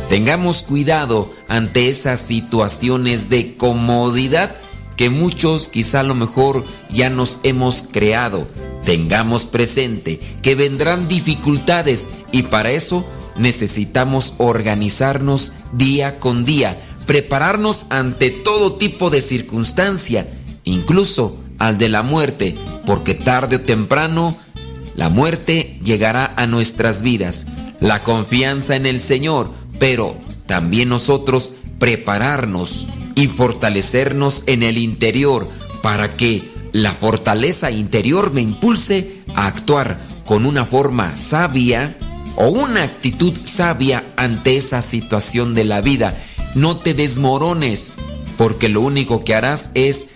[0.08, 4.56] Tengamos cuidado ante esas situaciones de comodidad
[4.96, 8.48] que muchos quizá a lo mejor ya nos hemos creado.
[8.84, 13.04] Tengamos presente que vendrán dificultades y para eso
[13.36, 20.26] necesitamos organizarnos día con día, prepararnos ante todo tipo de circunstancia,
[20.64, 22.56] incluso al de la muerte,
[22.86, 24.36] porque tarde o temprano
[24.96, 27.46] la muerte llegará a nuestras vidas.
[27.78, 30.16] La confianza en el Señor, pero
[30.46, 35.48] también nosotros prepararnos y fortalecernos en el interior
[35.82, 41.96] para que la fortaleza interior me impulse a actuar con una forma sabia
[42.36, 46.16] o una actitud sabia ante esa situación de la vida.
[46.54, 47.96] No te desmorones,
[48.36, 50.08] porque lo único que harás es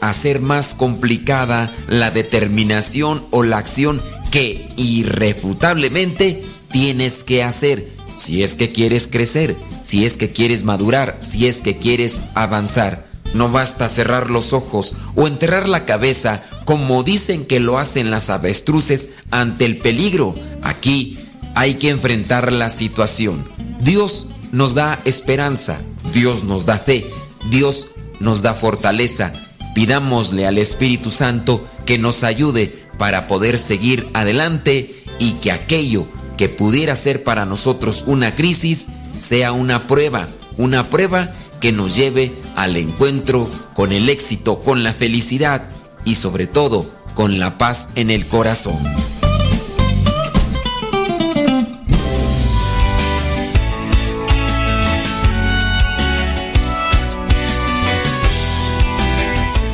[0.00, 8.56] hacer más complicada la determinación o la acción que irrefutablemente tienes que hacer si es
[8.56, 13.08] que quieres crecer, si es que quieres madurar, si es que quieres avanzar.
[13.34, 18.28] No basta cerrar los ojos o enterrar la cabeza como dicen que lo hacen las
[18.28, 20.34] avestruces ante el peligro.
[20.62, 21.18] Aquí
[21.54, 23.48] hay que enfrentar la situación.
[23.80, 25.80] Dios nos da esperanza,
[26.12, 27.06] Dios nos da fe,
[27.50, 27.86] Dios
[28.18, 29.32] nos da fortaleza
[29.74, 36.06] Pidámosle al Espíritu Santo que nos ayude para poder seguir adelante y que aquello
[36.40, 38.86] que pudiera ser para nosotros una crisis
[39.18, 40.26] sea una prueba,
[40.56, 41.30] una prueba
[41.60, 45.68] que nos lleve al encuentro con el éxito, con la felicidad
[46.06, 48.78] y sobre todo con la paz en el corazón.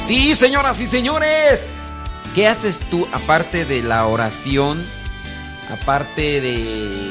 [0.00, 1.76] Sí, señoras y señores.
[2.34, 4.84] ¿Qué haces tú aparte de la oración?
[5.70, 7.10] Aparte de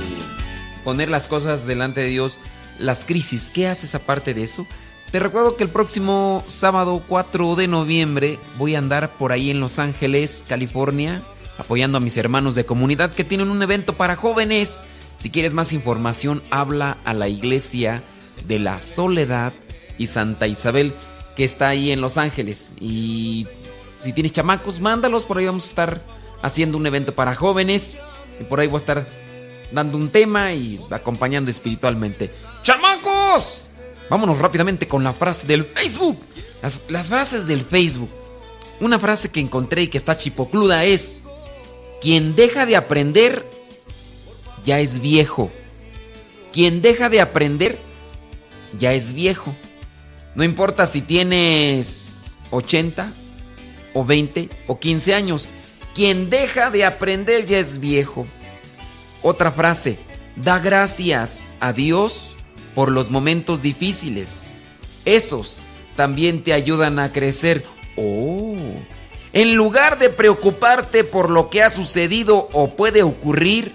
[0.83, 2.39] poner las cosas delante de Dios,
[2.79, 4.65] las crisis, ¿qué haces aparte de eso?
[5.11, 9.59] Te recuerdo que el próximo sábado 4 de noviembre voy a andar por ahí en
[9.59, 11.21] Los Ángeles, California,
[11.57, 14.85] apoyando a mis hermanos de comunidad que tienen un evento para jóvenes.
[15.15, 18.03] Si quieres más información, habla a la iglesia
[18.47, 19.53] de la Soledad
[19.97, 20.93] y Santa Isabel
[21.35, 22.73] que está ahí en Los Ángeles.
[22.79, 23.47] Y
[24.01, 25.25] si tienes chamacos, mándalos.
[25.25, 26.01] Por ahí vamos a estar
[26.41, 27.97] haciendo un evento para jóvenes.
[28.39, 29.05] Y por ahí voy a estar
[29.71, 32.31] dando un tema y acompañando espiritualmente.
[32.63, 33.69] ¡Chamacos!
[34.09, 36.19] Vámonos rápidamente con la frase del Facebook.
[36.61, 38.09] Las, las frases del Facebook.
[38.79, 41.17] Una frase que encontré y que está chipocluda es:
[42.01, 43.45] Quien deja de aprender
[44.65, 45.49] ya es viejo.
[46.53, 47.79] Quien deja de aprender
[48.77, 49.53] ya es viejo.
[50.36, 53.11] No importa si tienes 80
[53.93, 55.49] o 20 o 15 años.
[55.95, 58.27] Quien deja de aprender ya es viejo.
[59.21, 59.97] Otra frase,
[60.35, 62.35] da gracias a Dios
[62.75, 64.55] por los momentos difíciles.
[65.05, 65.61] Esos
[65.95, 67.63] también te ayudan a crecer.
[67.95, 68.57] Oh.
[69.31, 73.73] En lugar de preocuparte por lo que ha sucedido o puede ocurrir,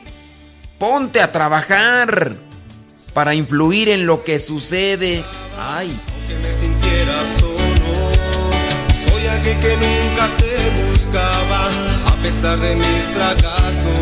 [0.79, 2.37] ponte a trabajar
[3.15, 5.25] para influir en lo que sucede.
[5.59, 5.91] Ay,
[6.29, 8.13] que me sintiera solo.
[9.09, 11.90] Soy aquel que nunca te buscaba
[12.23, 13.99] pesar de mis fracasos.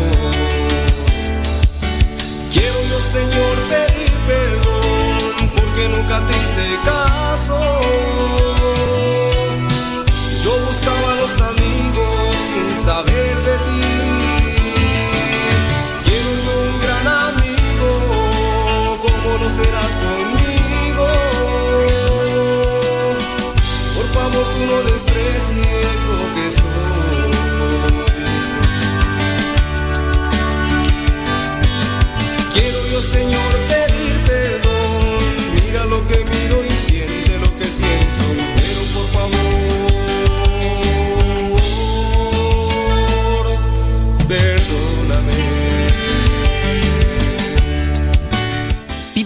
[2.51, 7.59] Quiero yo, Señor, pedir perdón porque nunca te hice caso.
[10.43, 13.88] Yo buscaba a los amigos sin saber de ti.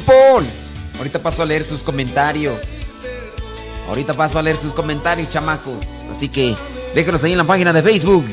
[0.05, 0.45] People,
[0.97, 2.59] ahorita paso a leer sus comentarios.
[3.87, 5.77] Ahorita paso a leer sus comentarios, chamacos.
[6.11, 6.55] Así que
[6.93, 8.25] déjenos ahí en la página de Facebook.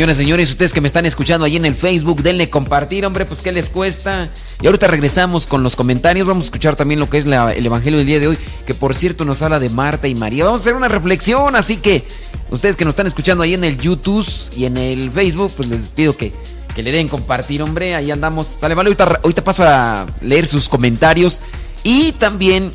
[0.00, 3.42] Señores, señores, ustedes que me están escuchando ahí en el Facebook, denle compartir, hombre, pues
[3.42, 4.30] qué les cuesta.
[4.62, 6.26] Y ahorita regresamos con los comentarios.
[6.26, 8.94] Vamos a escuchar también lo que es el Evangelio del día de hoy, que por
[8.94, 10.46] cierto nos habla de Marta y María.
[10.46, 12.02] Vamos a hacer una reflexión, así que
[12.48, 14.26] ustedes que nos están escuchando ahí en el YouTube
[14.56, 16.32] y en el Facebook, pues les pido que,
[16.74, 17.94] que le den compartir, hombre.
[17.94, 18.46] Ahí andamos.
[18.46, 21.42] Sale, vale, ahorita, ahorita paso a leer sus comentarios.
[21.82, 22.72] Y también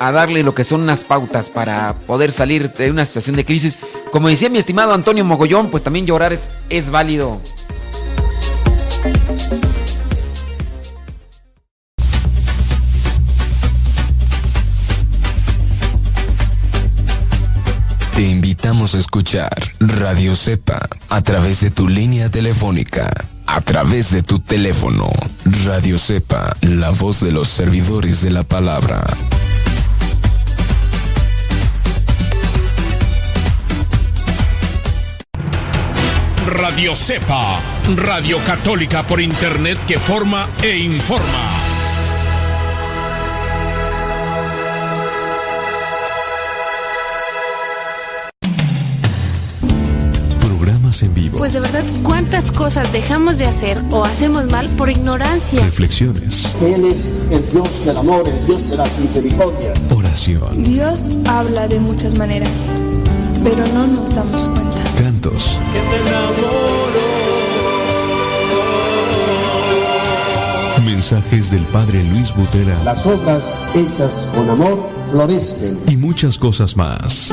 [0.00, 3.78] a darle lo que son unas pautas para poder salir de una situación de crisis.
[4.10, 6.36] Como decía mi estimado Antonio Mogollón, pues también llorar
[6.68, 7.40] es, válido.
[18.16, 23.10] Te invitamos a escuchar Radio Cepa a través de tu línea telefónica,
[23.46, 25.08] a través de tu teléfono.
[25.64, 29.06] Radio Cepa, la voz de los servidores de la palabra.
[36.70, 37.60] Radio Cepa,
[37.96, 41.50] Radio Católica por Internet que forma e informa.
[50.40, 54.90] Programas en vivo, Pues de verdad, ¿cuántas cosas dejamos de hacer o hacemos mal por
[54.90, 55.62] ignorancia?
[55.64, 59.78] reflexiones, Él es el Dios del amor, el Dios de las misericordias.
[59.90, 62.50] oración, Dios habla de muchas maneras,
[63.42, 64.82] pero no nos damos cuenta.
[64.96, 65.58] cantos,
[70.84, 74.78] mensajes del Padre Luis Butera Las obras hechas con amor
[75.10, 75.78] florecen.
[75.88, 77.32] y muchas cosas más.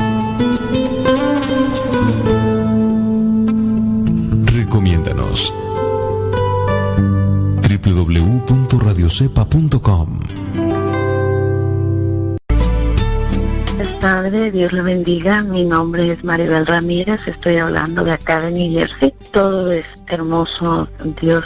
[4.52, 5.52] Recomiéndanos
[7.68, 10.20] www.radiocepa.com
[14.00, 15.42] Tardes, Dios le bendiga.
[15.42, 19.12] Mi nombre es Maribel Ramírez, estoy hablando de acá de New Jersey.
[19.32, 20.88] Todo es hermoso,
[21.20, 21.44] Dios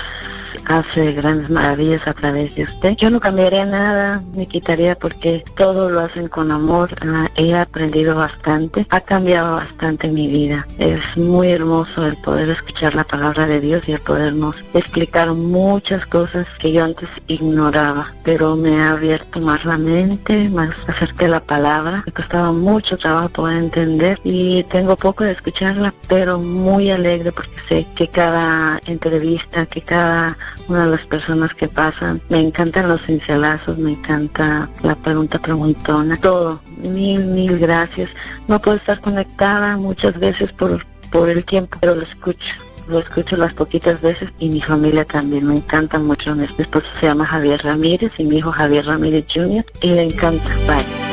[0.79, 2.97] hace grandes maravillas a través de usted.
[2.97, 6.91] Yo no cambiaría nada, ni quitaría porque todo lo hacen con amor.
[7.03, 10.67] Ah, he aprendido bastante, ha cambiado bastante mi vida.
[10.79, 16.07] Es muy hermoso el poder escuchar la palabra de Dios y el podernos explicar muchas
[16.07, 21.31] cosas que yo antes ignoraba, pero me ha abierto más la mente, más acerca de
[21.31, 22.03] la palabra.
[22.07, 27.51] Me costaba mucho trabajo poder entender y tengo poco de escucharla, pero muy alegre porque
[27.69, 30.37] sé que cada entrevista, que cada
[30.69, 36.17] una de las personas que pasan, me encantan los cincelazos, me encanta la pregunta preguntona,
[36.17, 36.61] todo.
[36.79, 38.11] Mil, mil gracias.
[38.49, 42.55] No puedo estar conectada muchas veces por, por el tiempo, pero lo escucho.
[42.89, 45.47] Lo escucho las poquitas veces y mi familia también.
[45.47, 46.35] Me encanta mucho.
[46.35, 49.65] Mi esposo se llama Javier Ramírez y mi hijo Javier Ramírez Jr.
[49.81, 50.53] y le encanta.
[50.67, 51.12] Bye.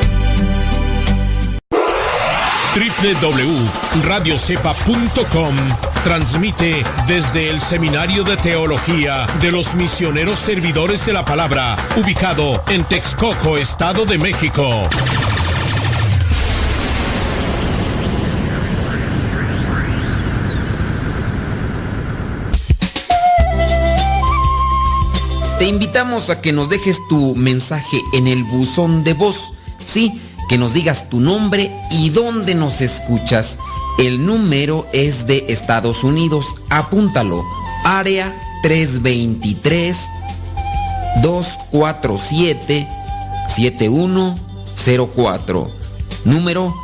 [2.74, 5.56] www.radiocepa.com
[6.04, 12.84] transmite desde el Seminario de Teología de los Misioneros Servidores de la Palabra, ubicado en
[12.84, 14.82] Texcoco, Estado de México.
[25.58, 29.52] Te invitamos a que nos dejes tu mensaje en el buzón de voz.
[29.84, 30.20] Sí,
[30.50, 33.60] que nos digas tu nombre y dónde nos escuchas.
[34.00, 36.56] El número es de Estados Unidos.
[36.70, 37.44] Apúntalo.
[37.84, 38.34] Área
[38.64, 39.96] 323
[41.22, 42.88] 247
[43.46, 45.70] 7104.
[46.24, 46.74] Número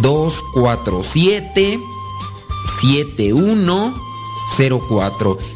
[0.00, 1.80] 247
[2.80, 4.09] 7104.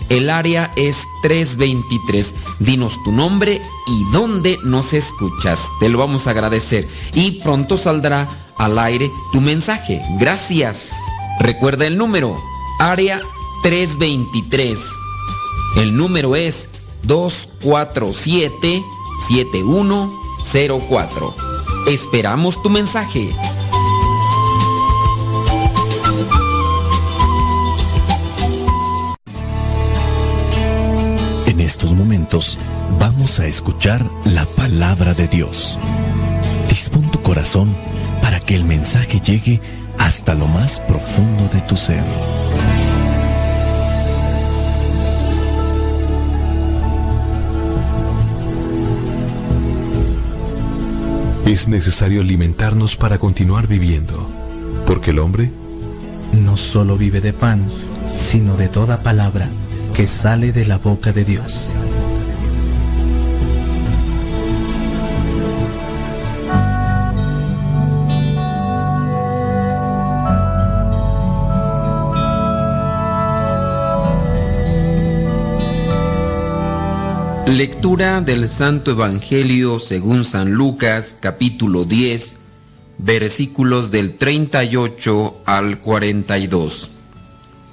[0.09, 2.35] El área es 323.
[2.59, 5.61] Dinos tu nombre y dónde nos escuchas.
[5.79, 6.89] Te lo vamos a agradecer.
[7.13, 8.27] Y pronto saldrá
[8.57, 10.01] al aire tu mensaje.
[10.19, 10.93] Gracias.
[11.39, 12.35] Recuerda el número.
[12.81, 13.21] Área
[13.63, 14.79] 323.
[15.77, 16.69] El número es
[17.03, 18.83] 247
[19.29, 21.37] 7104.
[21.89, 23.35] Esperamos tu mensaje.
[31.65, 32.59] Estos momentos
[32.99, 35.79] vamos a escuchar la palabra de Dios.
[36.69, 37.75] Dispón tu corazón
[38.21, 39.61] para que el mensaje llegue
[39.99, 42.05] hasta lo más profundo de tu ser.
[51.47, 54.29] Es necesario alimentarnos para continuar viviendo,
[54.87, 55.51] porque el hombre
[56.35, 57.67] no solo vive de pan,
[58.17, 59.49] sino de toda palabra
[59.95, 61.75] que sale de la boca de Dios.
[77.47, 82.44] Lectura del Santo Evangelio según San Lucas capítulo 10
[83.05, 86.91] versículos del 38 al 42.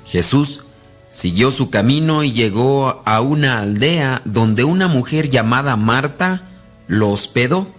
[0.06, 0.66] Jesús
[1.12, 6.50] siguió su camino y llegó a una aldea donde una mujer llamada Marta
[6.88, 7.70] lo hospedó.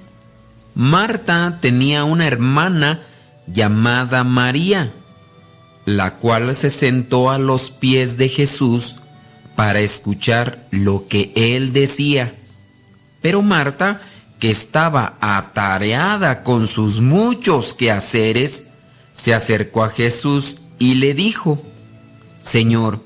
[0.74, 3.02] Marta tenía una hermana
[3.46, 4.94] llamada María,
[5.84, 8.96] la cual se sentó a los pies de Jesús
[9.56, 12.34] para escuchar lo que él decía.
[13.20, 14.00] Pero Marta,
[14.42, 18.64] que estaba atareada con sus muchos quehaceres,
[19.12, 21.62] se acercó a Jesús y le dijo,
[22.42, 23.04] Señor,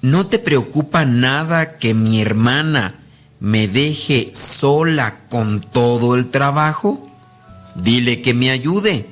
[0.00, 3.00] ¿no te preocupa nada que mi hermana
[3.40, 7.10] me deje sola con todo el trabajo?
[7.74, 9.10] Dile que me ayude.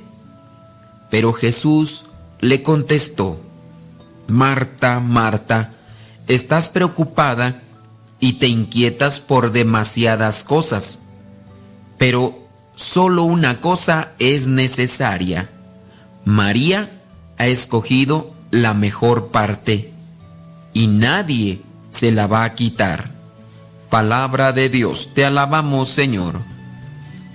[1.09, 2.05] Pero Jesús
[2.39, 3.41] le contestó,
[4.27, 5.73] Marta, Marta,
[6.29, 7.63] estás preocupada
[8.21, 11.01] y te inquietas por demasiadas cosas,
[11.97, 15.49] pero solo una cosa es necesaria.
[16.25, 17.01] María
[17.37, 19.93] ha escogido la mejor parte
[20.73, 23.11] y nadie se la va a quitar.
[23.89, 26.41] Palabra de Dios, te alabamos Señor.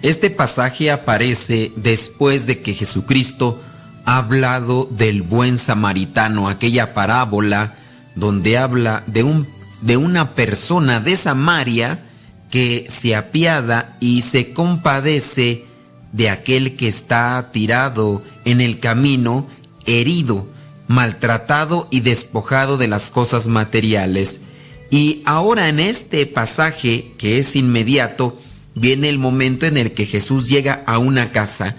[0.02, 3.60] Este pasaje aparece después de que Jesucristo
[4.06, 7.74] ha hablado del buen samaritano, aquella parábola
[8.14, 9.46] donde habla de, un,
[9.82, 12.02] de una persona de Samaria
[12.51, 15.64] que se apiada y se compadece
[16.12, 19.47] de aquel que está tirado en el camino,
[19.86, 20.48] herido,
[20.89, 24.40] maltratado y despojado de las cosas materiales.
[24.90, 28.40] Y ahora en este pasaje, que es inmediato,
[28.74, 31.77] viene el momento en el que Jesús llega a una casa,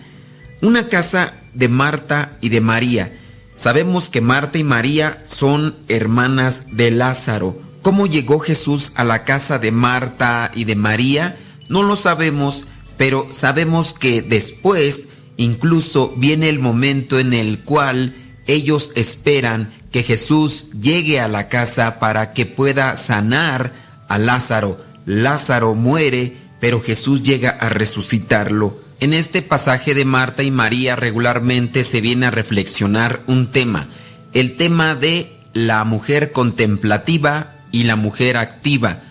[0.61, 3.11] una casa de Marta y de María.
[3.55, 7.59] Sabemos que Marta y María son hermanas de Lázaro.
[7.81, 11.37] ¿Cómo llegó Jesús a la casa de Marta y de María?
[11.67, 12.67] No lo sabemos,
[12.97, 18.13] pero sabemos que después incluso viene el momento en el cual
[18.45, 23.73] ellos esperan que Jesús llegue a la casa para que pueda sanar
[24.07, 24.77] a Lázaro.
[25.07, 28.79] Lázaro muere, pero Jesús llega a resucitarlo.
[28.99, 33.89] En este pasaje de Marta y María regularmente se viene a reflexionar un tema,
[34.33, 39.01] el tema de la mujer contemplativa y la mujer activa.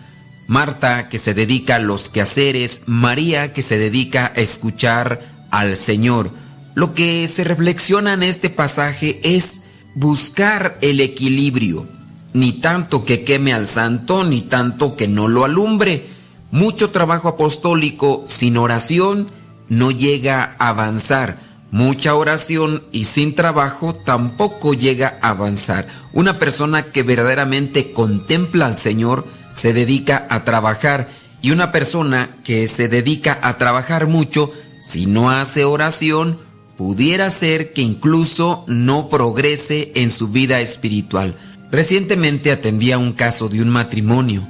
[0.46, 6.32] Marta que se dedica a los quehaceres, María que se dedica a escuchar al Señor.
[6.74, 9.62] Lo que se reflexiona en este pasaje es
[9.94, 11.88] buscar el equilibrio,
[12.32, 16.06] ni tanto que queme al santo, ni tanto que no lo alumbre.
[16.50, 19.30] Mucho trabajo apostólico sin oración
[19.68, 21.49] no llega a avanzar.
[21.70, 25.86] Mucha oración y sin trabajo tampoco llega a avanzar.
[26.12, 31.08] Una persona que verdaderamente contempla al Señor se dedica a trabajar
[31.42, 36.38] y una persona que se dedica a trabajar mucho, si no hace oración,
[36.76, 41.36] pudiera ser que incluso no progrese en su vida espiritual.
[41.70, 44.46] Recientemente atendía un caso de un matrimonio.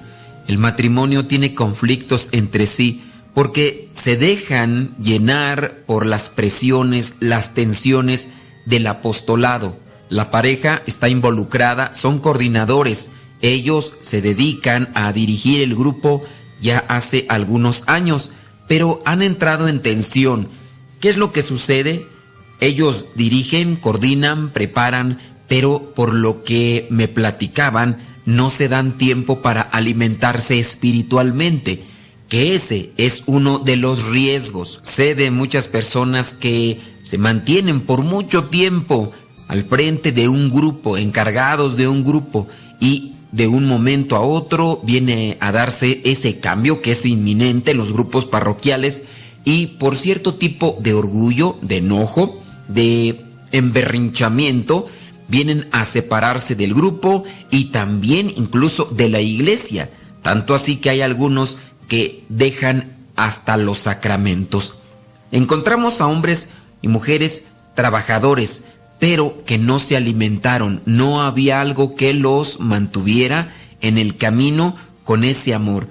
[0.49, 3.03] El matrimonio tiene conflictos entre sí
[3.41, 8.29] porque se dejan llenar por las presiones, las tensiones
[8.67, 9.81] del apostolado.
[10.11, 13.09] La pareja está involucrada, son coordinadores.
[13.41, 16.23] Ellos se dedican a dirigir el grupo
[16.61, 18.31] ya hace algunos años,
[18.69, 20.51] pero han entrado en tensión.
[21.01, 22.05] ¿Qué es lo que sucede?
[22.61, 25.19] Ellos dirigen, coordinan, preparan,
[25.49, 31.85] pero por lo que me platicaban, no se dan tiempo para alimentarse espiritualmente
[32.31, 34.81] que ese es uno de los riesgos.
[34.83, 39.13] Sé de muchas personas que se mantienen por mucho tiempo
[39.49, 42.47] al frente de un grupo, encargados de un grupo,
[42.79, 47.79] y de un momento a otro viene a darse ese cambio que es inminente en
[47.79, 49.03] los grupos parroquiales
[49.45, 54.87] y por cierto tipo de orgullo, de enojo, de emberrinchamiento,
[55.29, 59.91] vienen a separarse del grupo y también incluso de la iglesia.
[60.23, 61.57] Tanto así que hay algunos
[61.91, 64.75] que dejan hasta los sacramentos.
[65.33, 66.49] Encontramos a hombres
[66.81, 68.63] y mujeres trabajadores,
[69.01, 75.25] pero que no se alimentaron, no había algo que los mantuviera en el camino con
[75.25, 75.89] ese amor.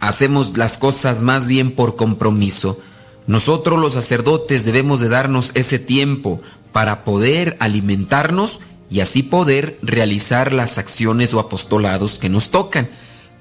[0.00, 2.78] Hacemos las cosas más bien por compromiso.
[3.26, 6.42] Nosotros los sacerdotes debemos de darnos ese tiempo
[6.72, 8.60] para poder alimentarnos
[8.90, 12.90] y así poder realizar las acciones o apostolados que nos tocan.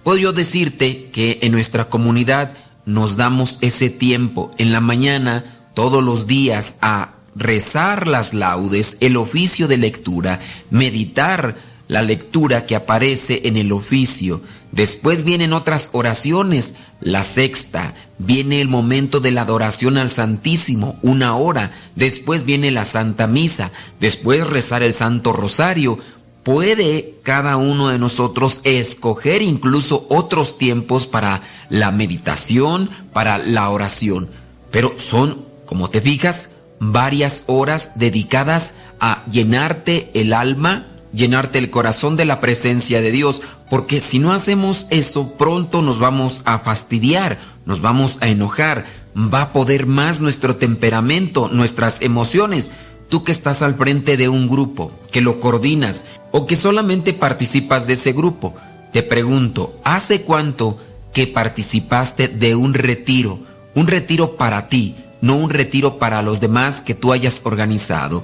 [0.08, 2.54] Puedo decirte que en nuestra comunidad
[2.86, 5.44] nos damos ese tiempo en la mañana,
[5.74, 10.40] todos los días, a rezar las laudes, el oficio de lectura,
[10.70, 11.58] meditar
[11.90, 14.42] la lectura que aparece en el oficio.
[14.72, 21.36] Después vienen otras oraciones, la sexta, viene el momento de la adoración al Santísimo, una
[21.36, 26.00] hora, después viene la Santa Misa, después rezar el Santo Rosario,
[26.48, 34.30] puede cada uno de nosotros escoger incluso otros tiempos para la meditación, para la oración.
[34.72, 42.15] Pero son, como te fijas, varias horas dedicadas a llenarte el alma, llenarte el corazón
[42.15, 47.40] de la presencia de Dios, porque si no hacemos eso, pronto nos vamos a fastidiar,
[47.65, 48.86] nos vamos a enojar,
[49.18, 52.72] va a poder más nuestro temperamento, nuestras emociones,
[53.10, 57.88] tú que estás al frente de un grupo, que lo coordinas o que solamente participas
[57.88, 58.54] de ese grupo,
[58.92, 60.78] te pregunto, ¿hace cuánto
[61.14, 63.40] que participaste de un retiro?
[63.76, 68.24] Un retiro para ti, no un retiro para los demás que tú hayas organizado.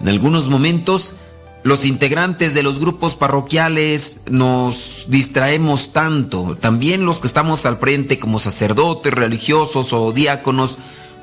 [0.00, 1.14] En algunos momentos,
[1.62, 8.18] los integrantes de los grupos parroquiales nos distraemos tanto, también los que estamos al frente
[8.18, 10.78] como sacerdotes, religiosos o diáconos,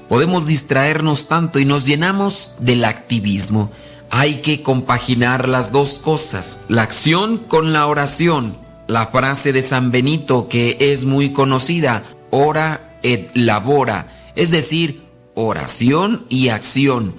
[0.10, 3.72] podemos distraernos tanto y nos llenamos del activismo.
[4.10, 8.57] Hay que compaginar las dos cosas, la acción con la oración.
[8.88, 15.03] La frase de San Benito que es muy conocida, ora et labora, es decir,
[15.36, 17.14] oración y acción.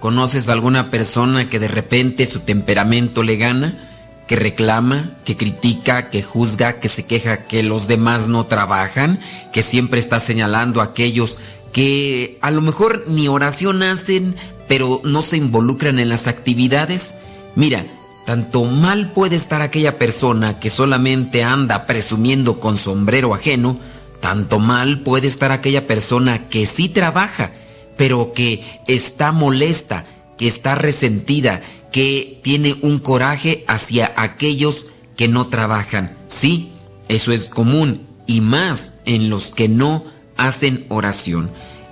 [0.00, 3.88] ¿Conoces alguna persona que de repente su temperamento le gana?
[4.26, 9.20] que reclama, que critica, que juzga, que se queja que los demás no trabajan,
[9.52, 11.38] que siempre está señalando a aquellos
[11.72, 14.36] que a lo mejor ni oración hacen,
[14.68, 17.14] pero no se involucran en las actividades.
[17.56, 17.86] Mira,
[18.26, 23.78] tanto mal puede estar aquella persona que solamente anda presumiendo con sombrero ajeno,
[24.20, 27.52] tanto mal puede estar aquella persona que sí trabaja,
[27.96, 30.06] pero que está molesta,
[30.38, 34.86] que está resentida, que tiene un coraje hacia aquellos
[35.16, 36.16] que no trabajan.
[36.26, 36.72] Sí,
[37.08, 40.04] eso es común y más en los que no
[40.46, 41.50] hacen oración.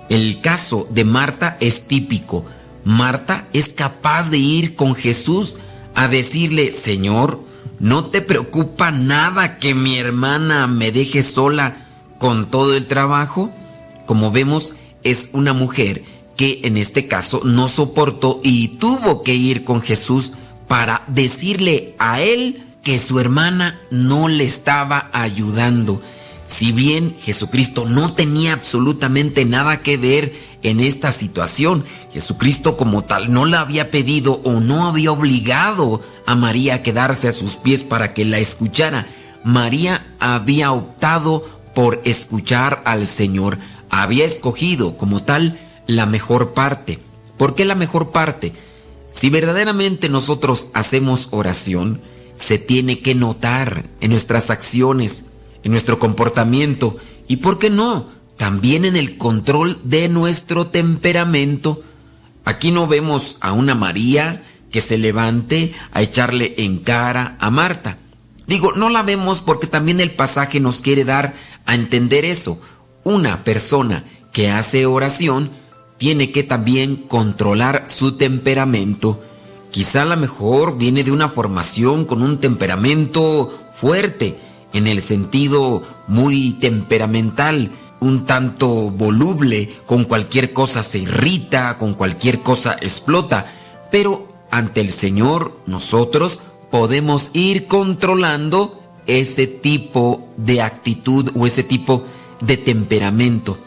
[0.09, 2.45] El caso de Marta es típico.
[2.83, 5.57] Marta es capaz de ir con Jesús
[5.95, 7.39] a decirle, Señor,
[7.79, 11.87] ¿no te preocupa nada que mi hermana me deje sola
[12.17, 13.51] con todo el trabajo?
[14.05, 14.73] Como vemos,
[15.03, 16.03] es una mujer
[16.35, 20.33] que en este caso no soportó y tuvo que ir con Jesús
[20.67, 26.01] para decirle a él que su hermana no le estaba ayudando.
[26.51, 33.31] Si bien Jesucristo no tenía absolutamente nada que ver en esta situación, Jesucristo como tal
[33.31, 37.85] no la había pedido o no había obligado a María a quedarse a sus pies
[37.85, 39.07] para que la escuchara.
[39.45, 43.57] María había optado por escuchar al Señor,
[43.89, 45.57] había escogido como tal
[45.87, 46.99] la mejor parte.
[47.37, 48.51] ¿Por qué la mejor parte?
[49.13, 52.01] Si verdaderamente nosotros hacemos oración,
[52.35, 55.27] se tiene que notar en nuestras acciones,
[55.63, 56.97] en nuestro comportamiento
[57.27, 58.07] y, ¿por qué no?,
[58.37, 61.83] también en el control de nuestro temperamento.
[62.43, 67.99] Aquí no vemos a una María que se levante a echarle en cara a Marta.
[68.47, 71.35] Digo, no la vemos porque también el pasaje nos quiere dar
[71.65, 72.59] a entender eso.
[73.03, 75.51] Una persona que hace oración
[75.97, 79.21] tiene que también controlar su temperamento.
[79.69, 84.37] Quizá a lo mejor viene de una formación con un temperamento fuerte,
[84.73, 92.41] en el sentido muy temperamental, un tanto voluble, con cualquier cosa se irrita, con cualquier
[92.41, 93.53] cosa explota,
[93.91, 96.39] pero ante el Señor nosotros
[96.71, 102.05] podemos ir controlando ese tipo de actitud o ese tipo
[102.39, 103.57] de temperamento.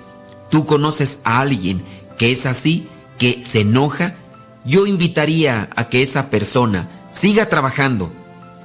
[0.50, 1.82] Tú conoces a alguien
[2.18, 4.16] que es así, que se enoja,
[4.64, 8.10] yo invitaría a que esa persona siga trabajando,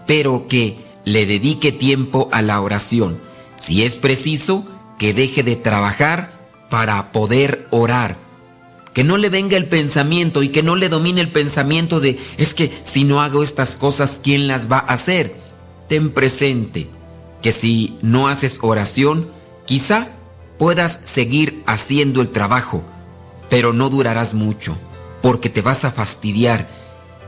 [0.07, 3.19] pero que le dedique tiempo a la oración.
[3.55, 4.65] Si es preciso,
[4.97, 6.39] que deje de trabajar
[6.69, 8.17] para poder orar.
[8.93, 12.53] Que no le venga el pensamiento y que no le domine el pensamiento de, es
[12.53, 15.35] que si no hago estas cosas, ¿quién las va a hacer?
[15.87, 16.87] Ten presente
[17.41, 19.31] que si no haces oración,
[19.65, 20.09] quizá
[20.57, 22.83] puedas seguir haciendo el trabajo,
[23.49, 24.77] pero no durarás mucho,
[25.21, 26.67] porque te vas a fastidiar.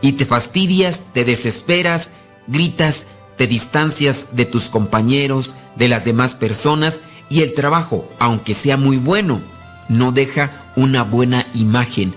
[0.01, 2.11] Y te fastidias, te desesperas,
[2.47, 3.05] gritas,
[3.37, 8.97] te distancias de tus compañeros, de las demás personas, y el trabajo, aunque sea muy
[8.97, 9.41] bueno,
[9.89, 12.13] no deja una buena imagen.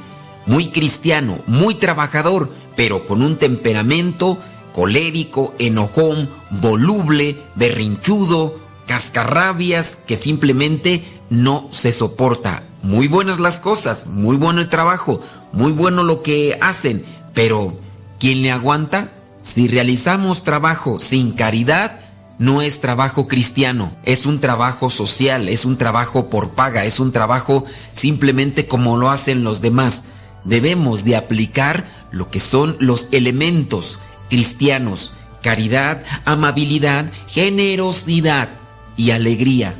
[0.46, 4.38] Muy cristiano, muy trabajador, pero con un temperamento
[4.72, 12.64] colérico, enojón, voluble, berrinchudo, cascarrabias, que simplemente no se soporta.
[12.82, 15.20] Muy buenas las cosas, muy bueno el trabajo,
[15.52, 17.78] muy bueno lo que hacen, pero
[18.18, 19.12] ¿quién le aguanta?
[19.44, 22.00] Si realizamos trabajo sin caridad,
[22.38, 27.12] no es trabajo cristiano, es un trabajo social, es un trabajo por paga, es un
[27.12, 30.04] trabajo simplemente como lo hacen los demás.
[30.44, 33.98] Debemos de aplicar lo que son los elementos
[34.30, 35.12] cristianos,
[35.42, 38.48] caridad, amabilidad, generosidad
[38.96, 39.74] y alegría,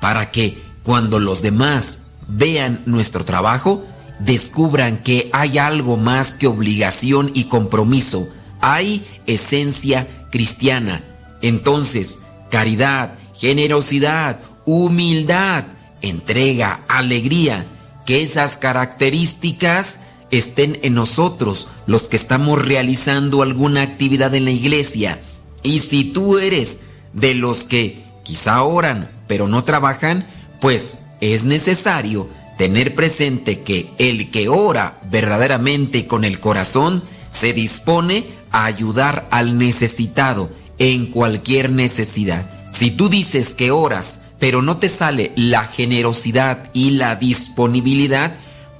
[0.00, 3.84] para que cuando los demás vean nuestro trabajo,
[4.20, 8.28] descubran que hay algo más que obligación y compromiso,
[8.62, 11.04] hay esencia cristiana.
[11.42, 12.18] Entonces,
[12.50, 15.64] caridad, generosidad, humildad,
[16.00, 17.66] entrega, alegría,
[18.06, 19.98] que esas características
[20.30, 25.20] estén en nosotros, los que estamos realizando alguna actividad en la iglesia.
[25.62, 26.80] Y si tú eres
[27.12, 30.26] de los que quizá oran, pero no trabajan,
[30.60, 38.26] pues es necesario tener presente que el que ora verdaderamente con el corazón se dispone
[38.52, 42.48] a ayudar al necesitado en cualquier necesidad.
[42.70, 48.36] Si tú dices que oras, pero no te sale la generosidad y la disponibilidad,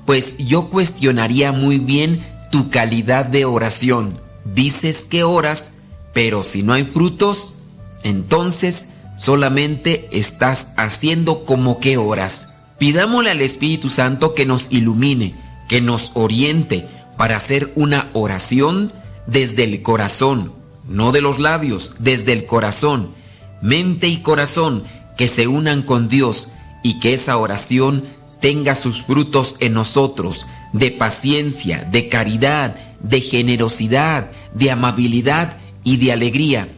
[0.06, 4.20] pues yo cuestionaría muy bien tu calidad de oración.
[4.44, 5.72] Dices que oras,
[6.12, 7.58] pero si no hay frutos,
[8.02, 12.54] entonces solamente estás haciendo como que oras.
[12.78, 15.36] Pidámosle al Espíritu Santo que nos ilumine,
[15.68, 18.92] que nos oriente para hacer una oración
[19.26, 20.52] desde el corazón,
[20.88, 23.14] no de los labios, desde el corazón,
[23.60, 24.84] mente y corazón
[25.16, 26.48] que se unan con Dios
[26.82, 28.04] y que esa oración
[28.40, 36.12] tenga sus frutos en nosotros, de paciencia, de caridad, de generosidad, de amabilidad y de
[36.12, 36.68] alegría,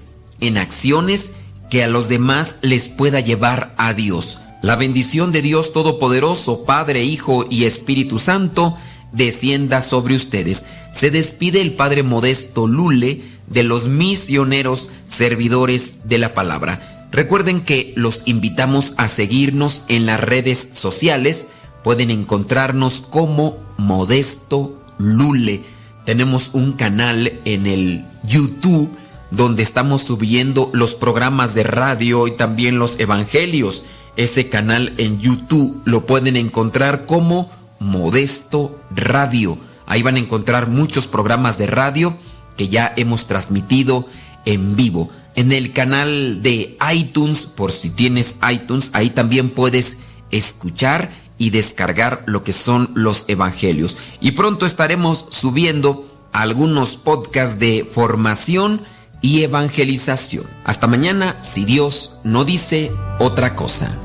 [0.40, 1.32] en acciones
[1.70, 4.40] que a los demás les pueda llevar a Dios.
[4.62, 8.76] La bendición de Dios Todopoderoso, Padre, Hijo y Espíritu Santo,
[9.14, 10.64] descienda sobre ustedes.
[10.92, 17.08] Se despide el Padre Modesto Lule de los misioneros servidores de la palabra.
[17.10, 21.46] Recuerden que los invitamos a seguirnos en las redes sociales.
[21.82, 25.62] Pueden encontrarnos como Modesto Lule.
[26.04, 28.90] Tenemos un canal en el YouTube
[29.30, 33.84] donde estamos subiendo los programas de radio y también los evangelios.
[34.16, 39.58] Ese canal en YouTube lo pueden encontrar como Modesto Radio.
[39.86, 42.16] Ahí van a encontrar muchos programas de radio
[42.56, 44.06] que ya hemos transmitido
[44.44, 45.10] en vivo.
[45.34, 49.98] En el canal de iTunes, por si tienes iTunes, ahí también puedes
[50.30, 53.98] escuchar y descargar lo que son los evangelios.
[54.20, 58.82] Y pronto estaremos subiendo algunos podcasts de formación
[59.20, 60.44] y evangelización.
[60.64, 64.03] Hasta mañana, si Dios no dice otra cosa.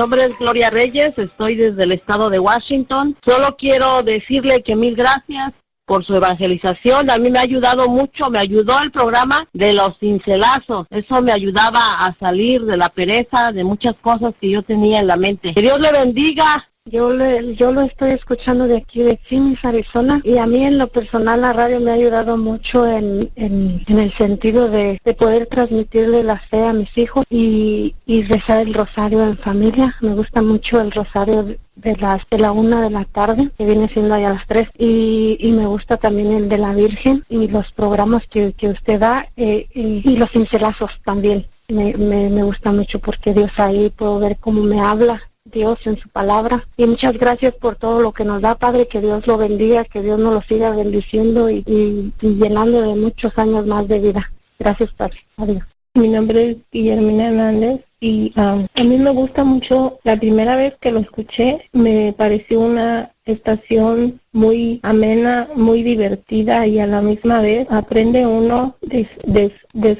[0.00, 3.18] Nombre es Gloria Reyes, estoy desde el estado de Washington.
[3.22, 5.52] Solo quiero decirle que mil gracias
[5.84, 7.10] por su evangelización.
[7.10, 10.86] A mí me ha ayudado mucho, me ayudó el programa de los cincelazos.
[10.88, 15.06] Eso me ayudaba a salir de la pereza, de muchas cosas que yo tenía en
[15.06, 15.52] la mente.
[15.52, 16.70] Que Dios le bendiga.
[16.90, 20.76] Yo, le, yo lo estoy escuchando de aquí de Phoenix, Arizona, y a mí en
[20.76, 25.14] lo personal la radio me ha ayudado mucho en, en, en el sentido de, de,
[25.14, 29.94] poder transmitirle la fe a mis hijos y, y rezar el rosario en familia.
[30.00, 31.44] Me gusta mucho el rosario
[31.76, 34.68] de las de la una de la tarde, que viene siendo allá a las tres,
[34.76, 39.28] y, y me gusta también el de la Virgen y los programas que, usted da
[39.36, 41.46] eh, y, y los cincelazos también.
[41.68, 45.98] Me, me, me gusta mucho porque Dios ahí puedo ver cómo me habla Dios en
[45.98, 46.66] su palabra.
[46.76, 50.02] Y muchas gracias por todo lo que nos da, Padre, que Dios lo bendiga, que
[50.02, 54.32] Dios nos lo siga bendiciendo y, y, y llenando de muchos años más de vida.
[54.58, 55.18] Gracias, Padre.
[55.36, 55.62] Adiós.
[55.94, 60.74] Mi nombre es Guillermina Hernández y um, a mí me gusta mucho, la primera vez
[60.80, 67.40] que lo escuché me pareció una estación muy amena, muy divertida y a la misma
[67.40, 69.08] vez aprende uno de,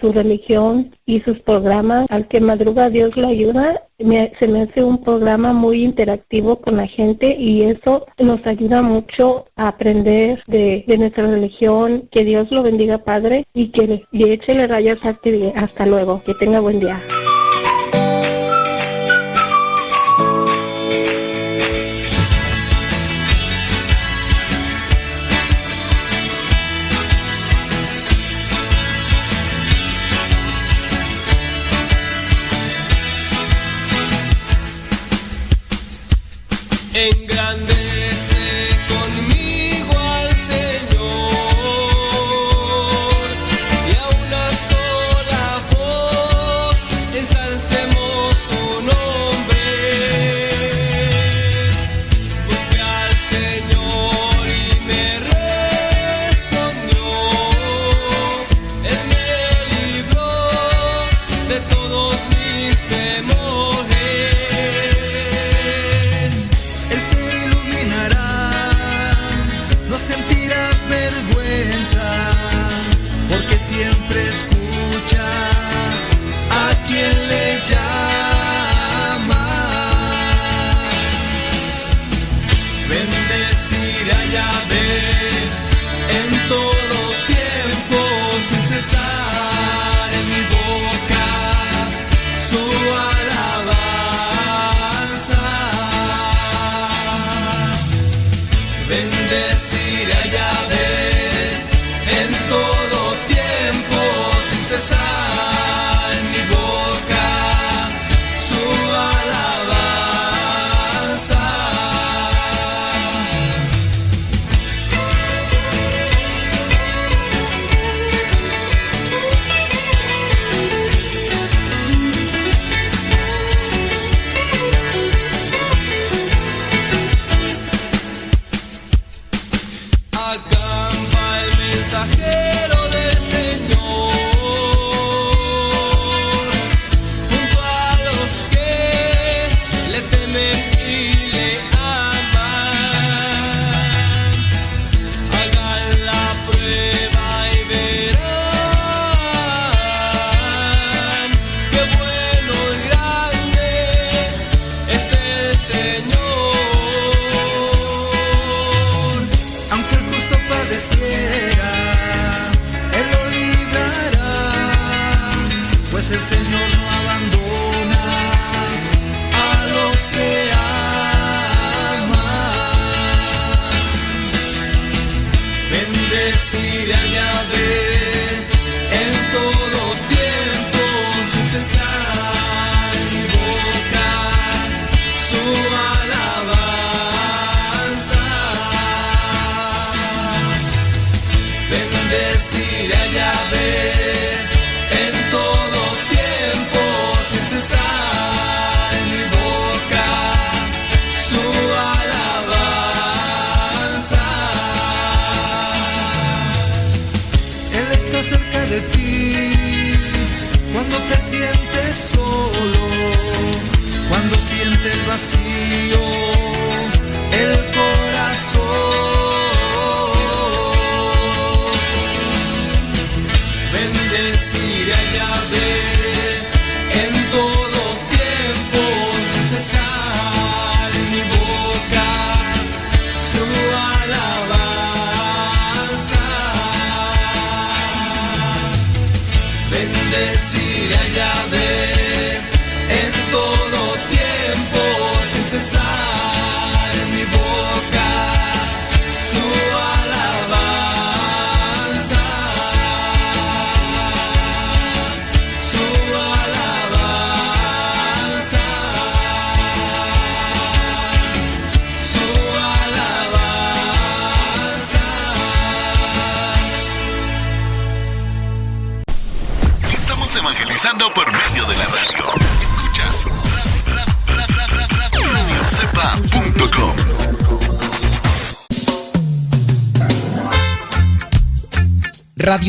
[0.01, 2.07] su religión y sus programas.
[2.11, 6.77] Al que madruga Dios lo ayuda, me, se me hace un programa muy interactivo con
[6.77, 12.09] la gente y eso nos ayuda mucho a aprender de, de nuestra religión.
[12.11, 16.23] Que Dios lo bendiga, Padre, y que le, le eche le rayas hasta luego.
[16.25, 17.01] Que tenga buen día.
[37.01, 37.50] Engrandece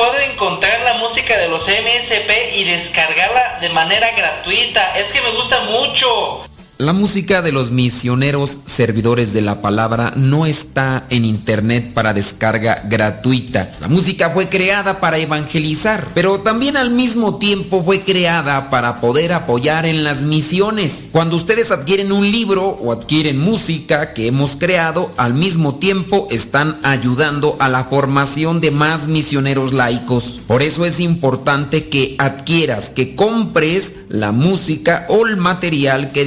[0.00, 4.96] puedo encontrar la música de los MSP y descargarla de manera gratuita?
[4.96, 6.49] Es que me gusta mucho.
[6.80, 12.84] La música de los misioneros servidores de la palabra no está en internet para descarga
[12.88, 13.70] gratuita.
[13.82, 19.34] La música fue creada para evangelizar, pero también al mismo tiempo fue creada para poder
[19.34, 21.10] apoyar en las misiones.
[21.12, 26.78] Cuando ustedes adquieren un libro o adquieren música que hemos creado, al mismo tiempo están
[26.82, 30.40] ayudando a la formación de más misioneros laicos.
[30.46, 36.24] Por eso es importante que adquieras, que compres la música o el material que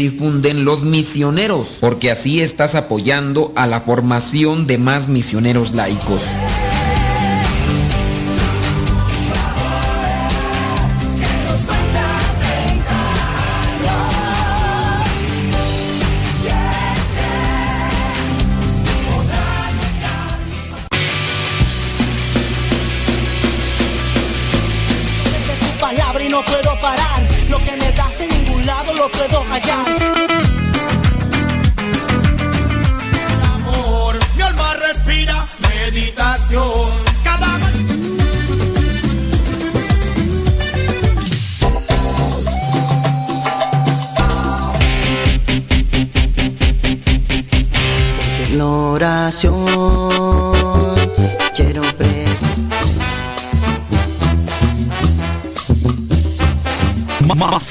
[0.51, 6.23] los misioneros, porque así estás apoyando a la formación de más misioneros laicos.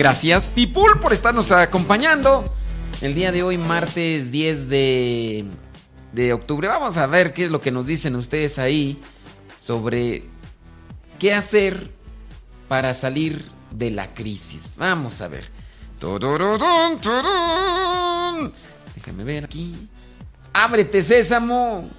[0.00, 2.50] Gracias, Pipul, por estarnos acompañando.
[3.02, 5.44] El día de hoy, martes 10 de,
[6.14, 6.68] de octubre.
[6.68, 8.98] Vamos a ver qué es lo que nos dicen ustedes ahí
[9.58, 10.22] sobre
[11.18, 11.90] qué hacer
[12.66, 14.76] para salir de la crisis.
[14.78, 15.44] Vamos a ver.
[18.94, 19.86] Déjame ver aquí.
[20.54, 21.90] Ábrete, sésamo.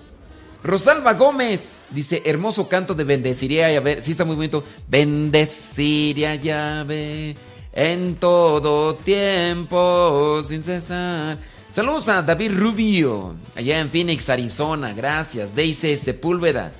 [0.63, 4.01] Rosalba Gómez dice: Hermoso canto de bendeciré a Yahvé.
[4.01, 4.63] Sí, está muy bonito.
[4.87, 7.35] Bendeciré a Yahvé
[7.73, 11.37] en todo tiempo, sin cesar.
[11.71, 14.93] Saludos a David Rubio, allá en Phoenix, Arizona.
[14.93, 15.55] Gracias.
[15.55, 16.71] Daisy Sepúlveda,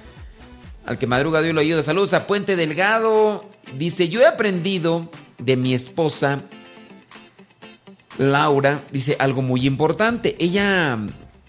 [0.86, 1.82] al que madruga Dios lo ayuda.
[1.82, 3.46] Saludos a Puente Delgado.
[3.78, 6.42] Dice: Yo he aprendido de mi esposa,
[8.18, 10.36] Laura, dice algo muy importante.
[10.40, 11.00] Ella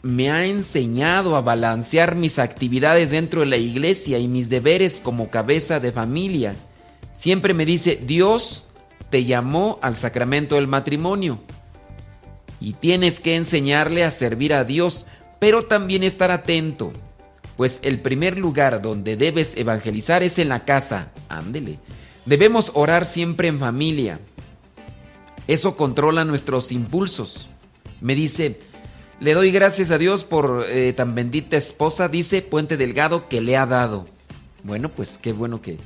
[0.03, 5.31] me ha enseñado a balancear mis actividades dentro de la iglesia y mis deberes como
[5.31, 6.55] cabeza de familia.
[7.15, 8.69] Siempre me dice, Dios
[9.13, 11.39] te llamó al sacramento del matrimonio.
[12.59, 15.09] y tienes que enseñarle a servir a Dios,
[15.41, 16.93] pero también estar atento,
[17.57, 21.11] pues el primer lugar donde debes evangelizar es en la casa.
[21.29, 21.79] Ándele.
[22.25, 24.21] Debemos orar siempre en familia.
[25.49, 27.51] Eso controla nuestros impulsos.
[28.01, 28.61] Me dice,
[29.21, 33.57] le doy gracias a Dios por eh, tan bendita esposa, dice Puente Delgado, que le
[33.57, 34.07] ha dado.
[34.63, 35.79] Bueno, pues qué bueno que,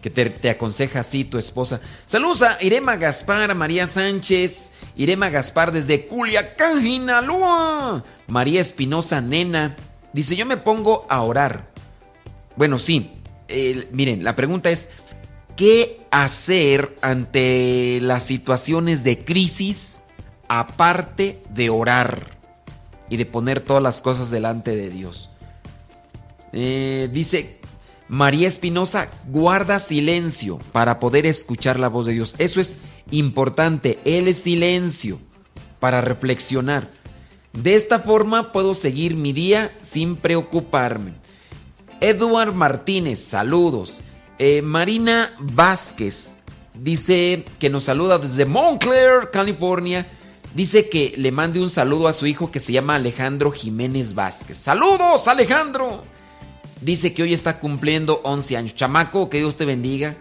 [0.00, 1.80] que te, aconseja así tu esposa.
[2.06, 8.04] Saludos a Irema Gaspar, María Sánchez, Irema Gaspar desde Culiacán, Jinalúa.
[8.26, 9.76] María Espinosa, nena.
[10.12, 11.66] Dice, yo me pongo a orar.
[12.56, 13.12] Bueno, sí.
[13.92, 14.88] miren, la pregunta es,
[15.56, 20.00] ¿qué hacer ante las situaciones de crisis
[20.48, 22.38] aparte de orar
[23.08, 25.30] y de poner todas las cosas delante de Dios?
[26.52, 27.60] Eh, dice,
[28.10, 32.34] María Espinosa guarda silencio para poder escuchar la voz de Dios.
[32.38, 32.78] Eso es
[33.12, 35.20] importante, el silencio
[35.78, 36.88] para reflexionar.
[37.52, 41.12] De esta forma puedo seguir mi día sin preocuparme.
[42.00, 44.00] Eduard Martínez, saludos.
[44.40, 46.38] Eh, Marina Vázquez
[46.74, 50.08] dice que nos saluda desde Montclair, California.
[50.52, 54.56] Dice que le mande un saludo a su hijo que se llama Alejandro Jiménez Vázquez.
[54.56, 56.02] Saludos, Alejandro.
[56.80, 58.74] Dice que hoy está cumpliendo 11 años.
[58.74, 60.16] Chamaco, que Dios te bendiga.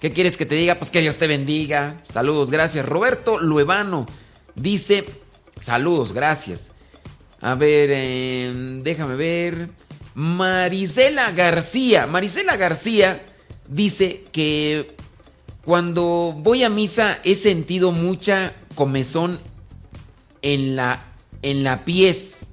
[0.00, 0.74] ¿Qué quieres que te diga?
[0.74, 1.96] Pues que Dios te bendiga.
[2.10, 2.86] Saludos, gracias.
[2.86, 4.06] Roberto Luevano
[4.54, 5.06] dice,
[5.58, 6.70] saludos, gracias.
[7.40, 9.70] A ver, em, déjame ver.
[10.14, 12.06] Marisela García.
[12.06, 13.22] Marisela García
[13.68, 14.94] dice que
[15.64, 19.38] cuando voy a misa he sentido mucha comezón
[20.42, 21.02] en la,
[21.42, 22.48] en la pies.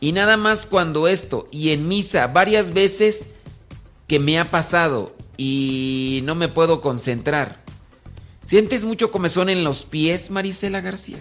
[0.00, 3.30] Y nada más cuando esto, y en misa varias veces
[4.06, 7.58] que me ha pasado y no me puedo concentrar.
[8.46, 11.18] ¿Sientes mucho comezón en los pies, Marisela García?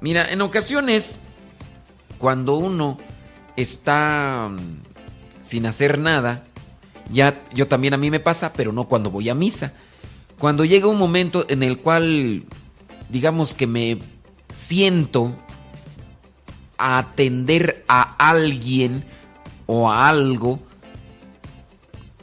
[0.00, 1.18] Mira, en ocasiones,
[2.18, 2.98] cuando uno
[3.56, 6.44] está mm, sin hacer nada,
[7.12, 9.72] ya yo también a mí me pasa, pero no cuando voy a misa.
[10.38, 12.44] Cuando llega un momento en el cual,
[13.08, 13.98] digamos que me
[14.52, 15.34] siento
[16.78, 19.04] a atender a alguien
[19.66, 20.60] o a algo,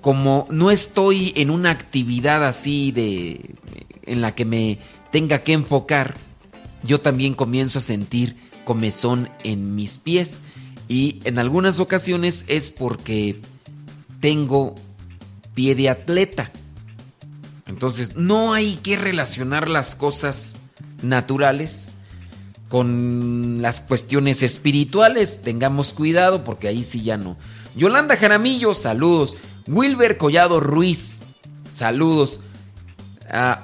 [0.02, 3.56] como no estoy en una actividad así de
[4.04, 4.80] en la que me
[5.12, 6.16] tenga que enfocar,
[6.84, 8.36] yo también comienzo a sentir
[8.66, 10.44] comezón en mis pies
[10.88, 13.42] y en algunas ocasiones es porque
[14.20, 14.76] tengo
[15.54, 16.52] pie de atleta.
[17.66, 20.58] Entonces, no hay que relacionar las cosas
[21.02, 21.93] naturales
[22.74, 25.44] con las cuestiones espirituales.
[25.44, 27.38] Tengamos cuidado porque ahí sí ya no.
[27.76, 29.38] Yolanda Jaramillo, saludos.
[29.68, 31.22] Wilber Collado Ruiz,
[31.70, 32.42] saludos.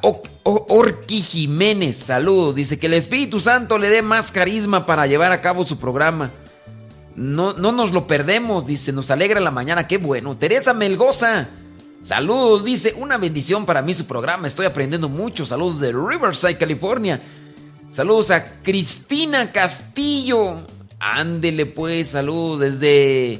[0.03, 0.13] Uh,
[0.43, 2.53] Orki Jiménez, saludos.
[2.53, 6.29] Dice que el Espíritu Santo le dé más carisma para llevar a cabo su programa.
[7.15, 10.37] No, no nos lo perdemos, dice, nos alegra la mañana, qué bueno.
[10.37, 11.47] Teresa Melgoza,
[11.99, 15.47] saludos, dice, una bendición para mí su programa, estoy aprendiendo mucho.
[15.47, 17.19] Saludos de Riverside, California.
[17.89, 20.61] Saludos a Cristina Castillo.
[20.99, 23.39] Ándele pues, saludos desde,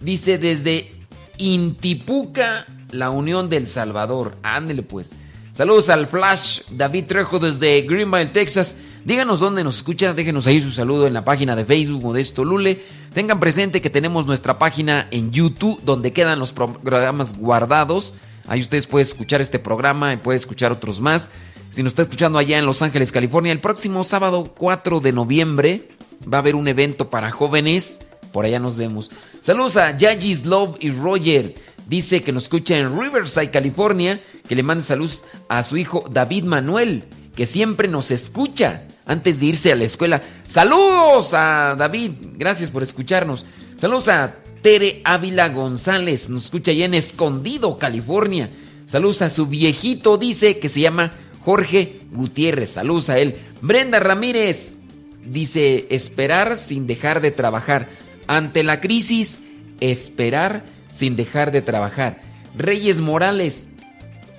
[0.00, 0.92] dice desde
[1.38, 4.36] Intipuca, la Unión del Salvador.
[4.42, 5.12] Ándele pues.
[5.52, 8.76] Saludos al Flash David Trejo desde Greenville, Texas.
[9.04, 12.82] Díganos dónde nos escucha, déjenos ahí su saludo en la página de Facebook Modesto Lule.
[13.14, 18.12] Tengan presente que tenemos nuestra página en YouTube donde quedan los programas guardados.
[18.48, 21.30] Ahí ustedes pueden escuchar este programa y pueden escuchar otros más.
[21.70, 25.88] Si nos está escuchando allá en Los Ángeles, California, el próximo sábado 4 de noviembre
[26.32, 28.00] va a haber un evento para jóvenes.
[28.32, 29.10] Por allá nos vemos.
[29.40, 31.54] Saludos a Yagis Love y Roger.
[31.86, 34.20] Dice que nos escucha en Riverside, California.
[34.48, 37.04] Que le mande saludos a su hijo David Manuel,
[37.36, 40.22] que siempre nos escucha antes de irse a la escuela.
[40.46, 42.12] Saludos a David.
[42.36, 43.44] Gracias por escucharnos.
[43.76, 46.30] Saludos a Tere Ávila González.
[46.30, 48.50] Nos escucha allá en Escondido, California.
[48.86, 51.12] Saludos a su viejito, dice que se llama
[51.44, 53.36] Jorge Gutiérrez, saludos a él.
[53.60, 54.76] Brenda Ramírez
[55.24, 57.88] dice, esperar sin dejar de trabajar.
[58.26, 59.40] Ante la crisis,
[59.80, 62.20] esperar sin dejar de trabajar.
[62.56, 63.68] Reyes Morales,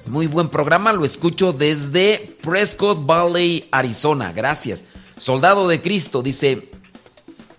[0.06, 4.34] muy buen programa, lo escucho desde Prescott Valley, Arizona.
[4.34, 4.84] Gracias.
[5.18, 6.70] Soldado de Cristo dice,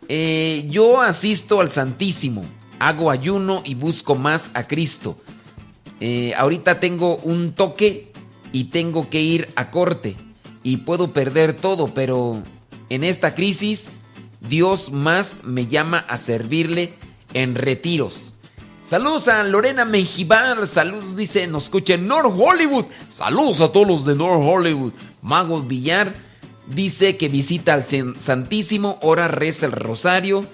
[0.09, 2.43] eh, yo asisto al Santísimo,
[2.79, 5.17] hago ayuno y busco más a Cristo.
[6.01, 8.10] Eh, ahorita tengo un toque
[8.53, 10.17] y tengo que ir a corte
[10.63, 12.43] y puedo perder todo, pero
[12.89, 14.01] en esta crisis
[14.41, 16.95] Dios más me llama a servirle
[17.35, 18.35] en retiros.
[18.85, 22.87] Saludos a Lorena Menjivar, saludos, dice, nos escucha en North Hollywood.
[23.09, 24.93] Saludos a todos los de North Hollywood.
[25.23, 26.13] Magos Villar
[26.75, 30.45] Dice que visita al Santísimo, ora, reza el rosario.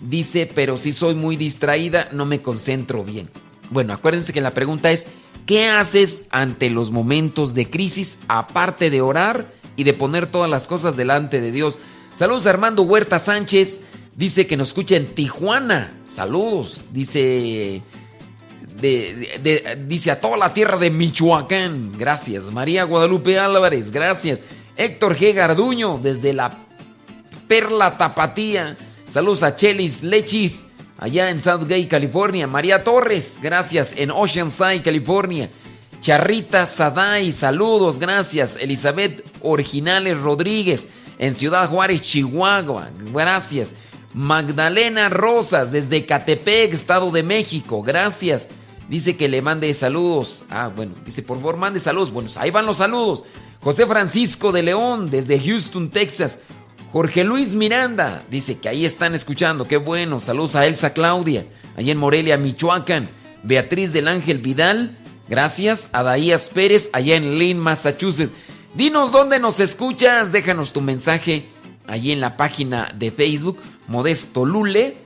[0.00, 3.28] Dice, pero si soy muy distraída, no me concentro bien.
[3.70, 5.06] Bueno, acuérdense que la pregunta es,
[5.46, 10.66] ¿qué haces ante los momentos de crisis aparte de orar y de poner todas las
[10.66, 11.78] cosas delante de Dios?
[12.16, 13.82] Saludos Armando Huerta Sánchez,
[14.16, 15.92] dice que nos escucha en Tijuana.
[16.08, 17.82] Saludos, dice
[19.86, 21.92] dice a toda la tierra de Michoacán.
[21.96, 22.52] Gracias.
[22.52, 24.40] María Guadalupe Álvarez, gracias.
[24.76, 25.34] Héctor G.
[25.34, 26.50] Garduño, desde la
[27.46, 28.76] Perla Tapatía.
[29.08, 30.64] Saludos a Chelis Lechis,
[31.02, 32.46] allá en Southgate, California.
[32.46, 35.50] María Torres, gracias, en Oceanside, California.
[36.00, 38.56] Charrita Sadai, saludos, gracias.
[38.56, 40.88] Elizabeth Originales Rodríguez,
[41.18, 43.74] en Ciudad Juárez, Chihuahua, gracias.
[44.14, 48.50] Magdalena Rosas, desde Catepec, Estado de México, gracias.
[48.88, 50.44] Dice que le mande saludos.
[50.50, 52.12] Ah, bueno, dice, por favor, mande saludos.
[52.12, 53.24] Bueno, ahí van los saludos.
[53.60, 56.38] José Francisco de León, desde Houston, Texas.
[56.92, 59.66] Jorge Luis Miranda, dice que ahí están escuchando.
[59.66, 60.20] Qué bueno.
[60.20, 63.08] Saludos a Elsa Claudia, allá en Morelia, Michoacán.
[63.42, 64.94] Beatriz del Ángel Vidal,
[65.26, 65.88] gracias.
[65.92, 68.34] A Daías Pérez, allá en Lynn, Massachusetts.
[68.74, 70.32] Dinos dónde nos escuchas.
[70.32, 71.48] Déjanos tu mensaje
[71.86, 73.56] allí en la página de Facebook,
[73.88, 74.98] Modesto Lule.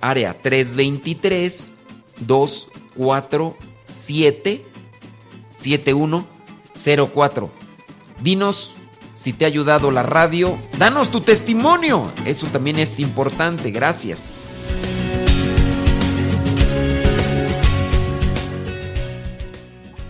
[0.00, 1.72] Área 323
[2.20, 4.64] 247
[5.56, 7.57] 7104.
[8.22, 8.74] Dinos
[9.14, 10.58] si te ha ayudado la radio.
[10.78, 12.10] Danos tu testimonio.
[12.24, 13.70] Eso también es importante.
[13.70, 14.44] Gracias.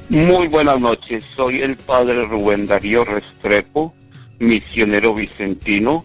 [0.09, 1.25] Muy buenas noches.
[1.37, 3.95] Soy el padre Rubén Darío Restrepo,
[4.39, 6.05] misionero vicentino.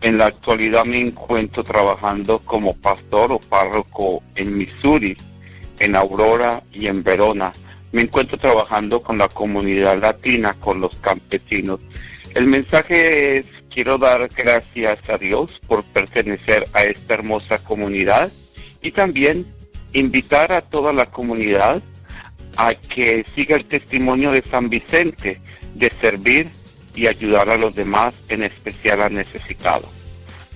[0.00, 5.16] En la actualidad me encuentro trabajando como pastor o párroco en Missouri
[5.78, 7.52] en Aurora y en Verona.
[7.92, 11.80] Me encuentro trabajando con la comunidad latina, con los campesinos.
[12.34, 18.30] El mensaje es, quiero dar gracias a Dios por pertenecer a esta hermosa comunidad
[18.82, 19.46] y también
[19.92, 21.82] invitar a toda la comunidad
[22.56, 25.40] a que siga el testimonio de San Vicente
[25.74, 26.48] de servir
[26.94, 29.90] y ayudar a los demás, en especial a necesitados.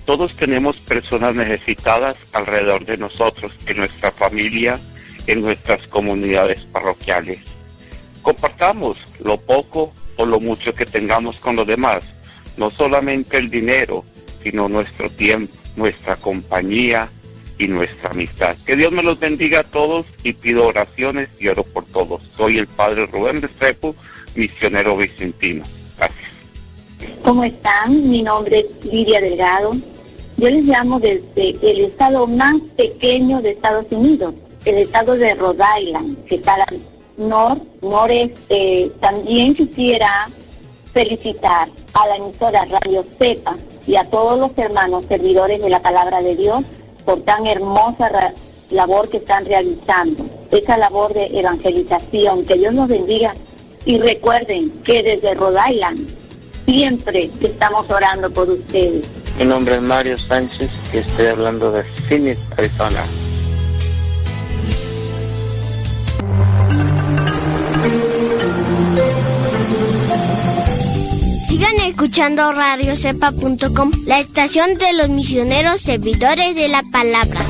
[0.05, 4.79] Todos tenemos personas necesitadas alrededor de nosotros, en nuestra familia,
[5.27, 7.39] en nuestras comunidades parroquiales.
[8.21, 12.01] Compartamos lo poco o lo mucho que tengamos con los demás,
[12.57, 14.03] no solamente el dinero,
[14.43, 17.09] sino nuestro tiempo, nuestra compañía
[17.57, 18.55] y nuestra amistad.
[18.65, 22.21] Que Dios me los bendiga a todos y pido oraciones y oro por todos.
[22.35, 23.95] Soy el Padre Rubén Restrepo,
[24.35, 25.63] misionero vicentino.
[25.97, 26.31] Gracias.
[27.23, 28.09] ¿Cómo están?
[28.09, 29.75] Mi nombre es Lidia Delgado.
[30.37, 34.33] Yo les llamo desde el estado más pequeño de Estados Unidos,
[34.65, 36.79] el estado de Rhode Island, que está al
[37.17, 38.91] nor, noreste.
[38.99, 40.29] También quisiera
[40.93, 43.57] felicitar a la emisora Radio Cepa
[43.87, 46.63] y a todos los hermanos servidores de la palabra de Dios
[47.05, 48.33] por tan hermosa
[48.69, 52.45] labor que están realizando, esa labor de evangelización.
[52.45, 53.35] Que Dios nos bendiga
[53.85, 56.07] y recuerden que desde Rhode Island
[56.65, 59.05] siempre estamos orando por ustedes.
[59.37, 63.01] Mi nombre es Mario Sánchez y estoy hablando de Phoenix, Arizona.
[71.47, 77.41] Sigan escuchando radiocepa.com, la estación de los misioneros servidores de la palabra.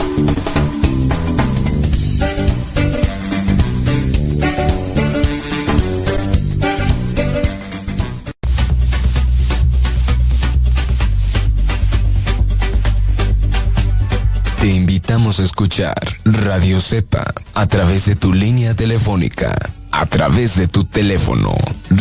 [15.40, 15.96] Escuchar
[16.26, 19.56] Radio Cepa a través de tu línea telefónica,
[19.92, 21.56] a través de tu teléfono.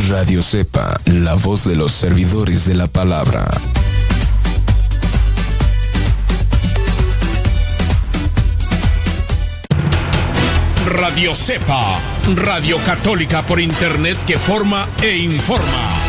[0.09, 3.49] Radio Cepa, la voz de los servidores de la palabra.
[10.87, 12.01] Radio Cepa,
[12.35, 16.02] Radio Católica por Internet que forma e informa.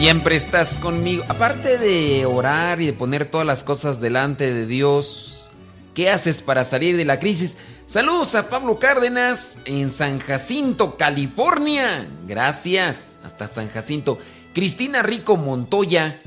[0.00, 1.24] Siempre estás conmigo.
[1.28, 5.50] Aparte de orar y de poner todas las cosas delante de Dios,
[5.92, 7.58] ¿qué haces para salir de la crisis?
[7.84, 12.08] Saludos a Pablo Cárdenas en San Jacinto, California.
[12.26, 13.18] Gracias.
[13.22, 14.18] Hasta San Jacinto.
[14.54, 16.18] Cristina Rico Montoya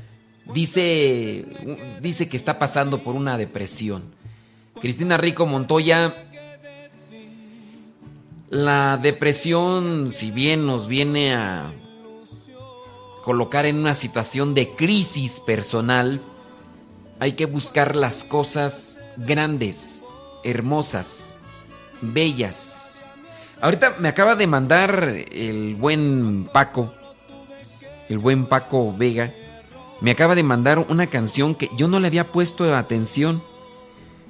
[0.53, 1.43] dice,
[1.99, 4.03] dice que está pasando por una depresión.
[4.79, 6.27] Cristina Rico Montoya,
[8.51, 11.73] la depresión, si bien nos viene a
[13.23, 16.21] colocar en una situación de crisis personal,
[17.19, 20.03] hay que buscar las cosas grandes,
[20.43, 21.37] hermosas,
[22.01, 23.05] bellas.
[23.61, 26.93] Ahorita me acaba de mandar el buen Paco,
[28.09, 29.33] el buen Paco Vega,
[30.03, 33.41] me acaba de mandar una canción que yo no le había puesto atención.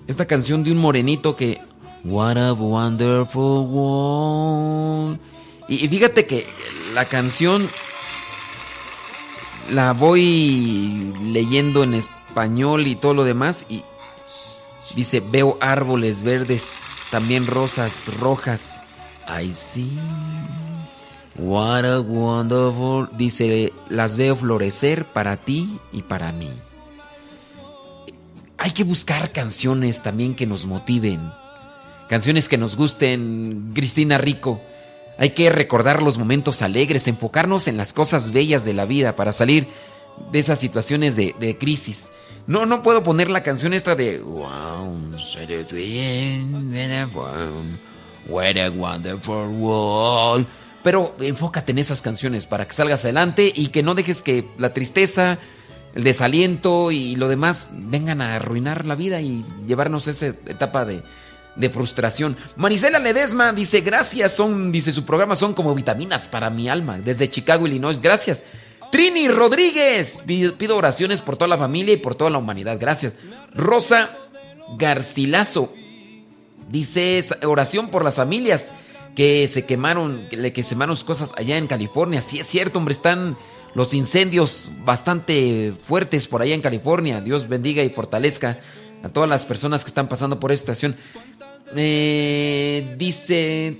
[0.06, 1.60] Esta canción de un morenito que...
[2.04, 5.20] What a wonderful world.
[5.68, 6.46] Y, fíjate que
[6.94, 7.68] la canción
[9.72, 13.84] la voy leyendo en español y todo lo demás y
[14.96, 18.82] dice, veo árboles verdes, también rosas rojas.
[19.28, 19.98] I see.
[21.36, 23.10] What a wonderful.
[23.18, 26.52] Dice, las veo florecer para ti y para mí.
[28.58, 31.32] Hay que buscar canciones también que nos motiven.
[32.08, 33.72] Canciones que nos gusten.
[33.74, 34.62] Cristina Rico.
[35.18, 39.32] Hay que recordar los momentos alegres, enfocarnos en las cosas bellas de la vida para
[39.32, 39.68] salir
[40.32, 42.10] de esas situaciones de, crisis.
[42.48, 45.08] No, no puedo poner la canción esta de Wow,
[48.28, 50.48] what a wonderful world.
[50.84, 54.74] Pero enfócate en esas canciones para que salgas adelante y que no dejes que la
[54.74, 55.40] tristeza,
[55.96, 60.84] el desaliento y lo demás vengan a arruinar la vida y llevarnos a esa etapa
[60.84, 61.02] de,
[61.56, 62.38] de frustración.
[62.56, 66.98] Marisela Ledesma dice, gracias, son, dice, su programa son como vitaminas para mi alma.
[67.00, 68.44] Desde Chicago, Illinois, gracias.
[68.92, 73.14] Trini Rodríguez, pido oraciones por toda la familia y por toda la humanidad, gracias.
[73.54, 74.12] Rosa
[74.78, 75.74] Garcilaso,
[76.70, 78.72] dice, oración por las familias
[79.16, 82.22] que se quemaron, que quemaron cosas allá en California.
[82.22, 83.38] Sí es cierto, hombre, están
[83.76, 87.22] los incendios bastante fuertes por allá en California.
[87.22, 88.60] Dios bendiga y fortalezca
[89.04, 90.96] a todas las personas que están pasando por esta situación.
[91.76, 93.78] Eh, dice.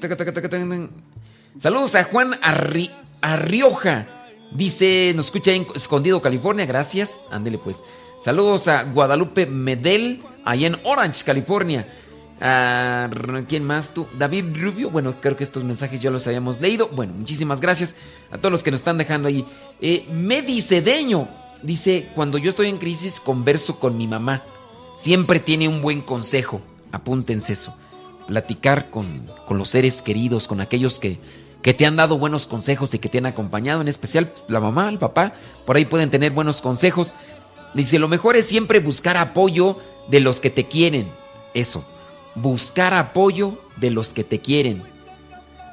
[1.58, 2.90] Saludos a Juan Arri,
[3.22, 4.08] Arrioja.
[4.52, 6.66] Dice, nos escucha en Escondido, California.
[6.66, 7.26] Gracias.
[7.32, 7.84] Ándele pues.
[8.20, 11.88] Saludos a Guadalupe Medel, allá en Orange, California.
[13.48, 14.08] ¿Quién más tú?
[14.18, 14.90] David Rubio.
[14.90, 16.90] Bueno, creo que estos mensajes ya los habíamos leído.
[16.90, 17.96] Bueno, muchísimas gracias
[18.32, 19.46] a todos los que nos están dejando ahí.
[19.82, 21.28] Eh, Medi Cedeño
[21.62, 24.42] dice: Cuando yo estoy en crisis, converso con mi mamá.
[24.98, 26.62] Siempre tiene un buen consejo.
[26.94, 27.76] Apúntense eso.
[28.28, 31.20] Platicar con, con los seres queridos, con aquellos que,
[31.64, 34.88] que te han dado buenos consejos y que te han acompañado, en especial la mamá,
[34.90, 35.34] el papá,
[35.66, 37.16] por ahí pueden tener buenos consejos.
[37.74, 41.08] Dice, lo mejor es siempre buscar apoyo de los que te quieren.
[41.54, 41.84] Eso,
[42.36, 44.84] buscar apoyo de los que te quieren.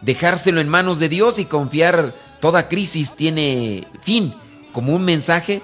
[0.01, 4.35] Dejárselo en manos de Dios y confiar toda crisis tiene fin,
[4.73, 5.61] como un mensaje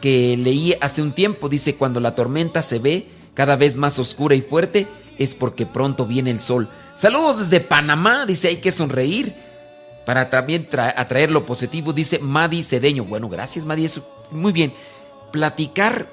[0.00, 1.50] que leí hace un tiempo.
[1.50, 6.06] Dice, cuando la tormenta se ve cada vez más oscura y fuerte, es porque pronto
[6.06, 6.68] viene el sol.
[6.96, 9.32] Saludos desde Panamá, dice, hay que sonreír
[10.04, 13.04] para también atraer lo positivo, dice Madi Cedeño.
[13.04, 13.86] Bueno, gracias Madi,
[14.32, 14.72] muy bien.
[15.30, 16.08] Platicar,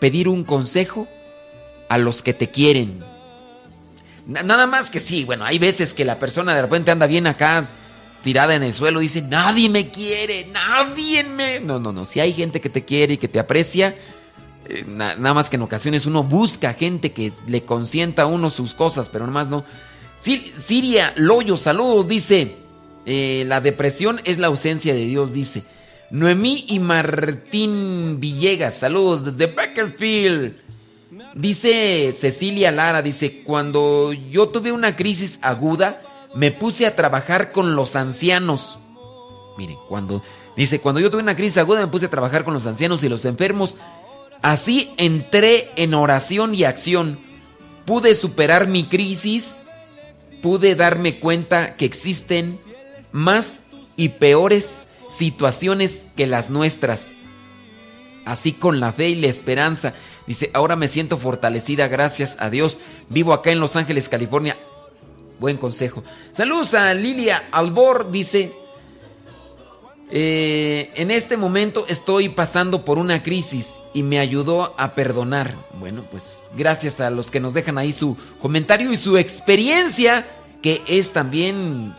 [0.00, 1.06] pedir un consejo
[1.88, 3.04] a los que te quieren.
[4.26, 7.68] Nada más que sí, bueno, hay veces que la persona de repente anda bien acá
[8.24, 11.60] tirada en el suelo dice, nadie me quiere, nadie me...
[11.60, 13.94] No, no, no, si hay gente que te quiere y que te aprecia,
[14.86, 19.08] nada más que en ocasiones uno busca gente que le consienta a uno sus cosas,
[19.08, 19.64] pero nada más no.
[20.16, 22.56] Siria Loyo, saludos, dice,
[23.06, 25.64] eh, la depresión es la ausencia de Dios, dice.
[26.10, 30.56] Noemí y Martín Villegas, saludos desde Beckerfield.
[31.34, 36.02] Dice Cecilia Lara, dice, cuando yo tuve una crisis aguda,
[36.34, 38.78] me puse a trabajar con los ancianos.
[39.56, 40.22] Miren, cuando
[40.56, 43.08] dice, cuando yo tuve una crisis aguda, me puse a trabajar con los ancianos y
[43.08, 43.76] los enfermos.
[44.42, 47.20] Así entré en oración y acción.
[47.84, 49.60] Pude superar mi crisis,
[50.42, 52.58] pude darme cuenta que existen
[53.12, 53.64] más
[53.96, 57.12] y peores situaciones que las nuestras.
[58.24, 59.94] Así con la fe y la esperanza.
[60.26, 62.80] Dice, ahora me siento fortalecida, gracias a Dios.
[63.08, 64.56] Vivo acá en Los Ángeles, California.
[65.38, 66.04] Buen consejo.
[66.32, 68.52] Saludos a Lilia Albor, dice,
[70.14, 75.54] eh, en este momento estoy pasando por una crisis y me ayudó a perdonar.
[75.80, 80.26] Bueno, pues gracias a los que nos dejan ahí su comentario y su experiencia,
[80.60, 81.94] que es también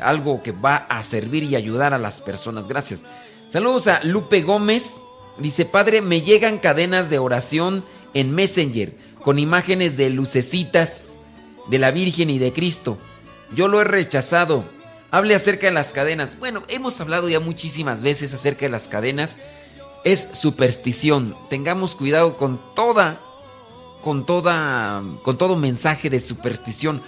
[0.00, 2.66] algo que va a servir y ayudar a las personas.
[2.66, 3.04] Gracias.
[3.48, 5.02] Saludos a Lupe Gómez.
[5.36, 7.84] Dice, padre, me llegan cadenas de oración
[8.14, 11.16] en Messenger con imágenes de lucecitas
[11.68, 12.96] de la Virgen y de Cristo.
[13.54, 14.64] Yo lo he rechazado.
[15.12, 16.38] Hable acerca de las cadenas.
[16.38, 19.38] Bueno, hemos hablado ya muchísimas veces acerca de las cadenas.
[20.04, 21.36] Es superstición.
[21.50, 23.20] Tengamos cuidado con toda,
[24.02, 27.02] con toda, con todo mensaje de superstición.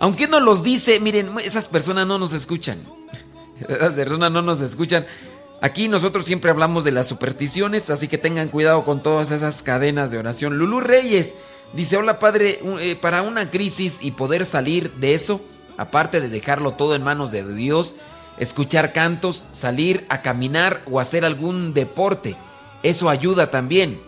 [0.00, 2.82] Aunque no los dice, miren, esas personas no nos escuchan.
[3.68, 5.04] Esas personas no nos escuchan.
[5.60, 10.10] Aquí nosotros siempre hablamos de las supersticiones, así que tengan cuidado con todas esas cadenas
[10.10, 10.56] de oración.
[10.56, 11.34] Lulú Reyes
[11.74, 15.40] dice, hola padre, eh, para una crisis y poder salir de eso,
[15.78, 17.94] aparte de dejarlo todo en manos de Dios,
[18.38, 22.36] escuchar cantos, salir a caminar o hacer algún deporte,
[22.82, 23.98] eso ayuda también.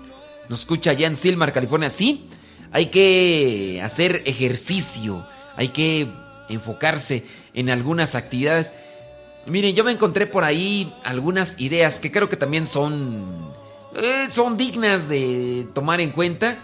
[0.48, 1.90] Nos escucha allá en Silmar, California.
[1.90, 2.28] Sí,
[2.72, 5.24] hay que hacer ejercicio,
[5.56, 6.08] hay que
[6.48, 7.24] enfocarse
[7.54, 8.72] en algunas actividades.
[9.46, 13.52] Miren, yo me encontré por ahí algunas ideas que creo que también son,
[13.96, 16.58] eh, son dignas de tomar en cuenta.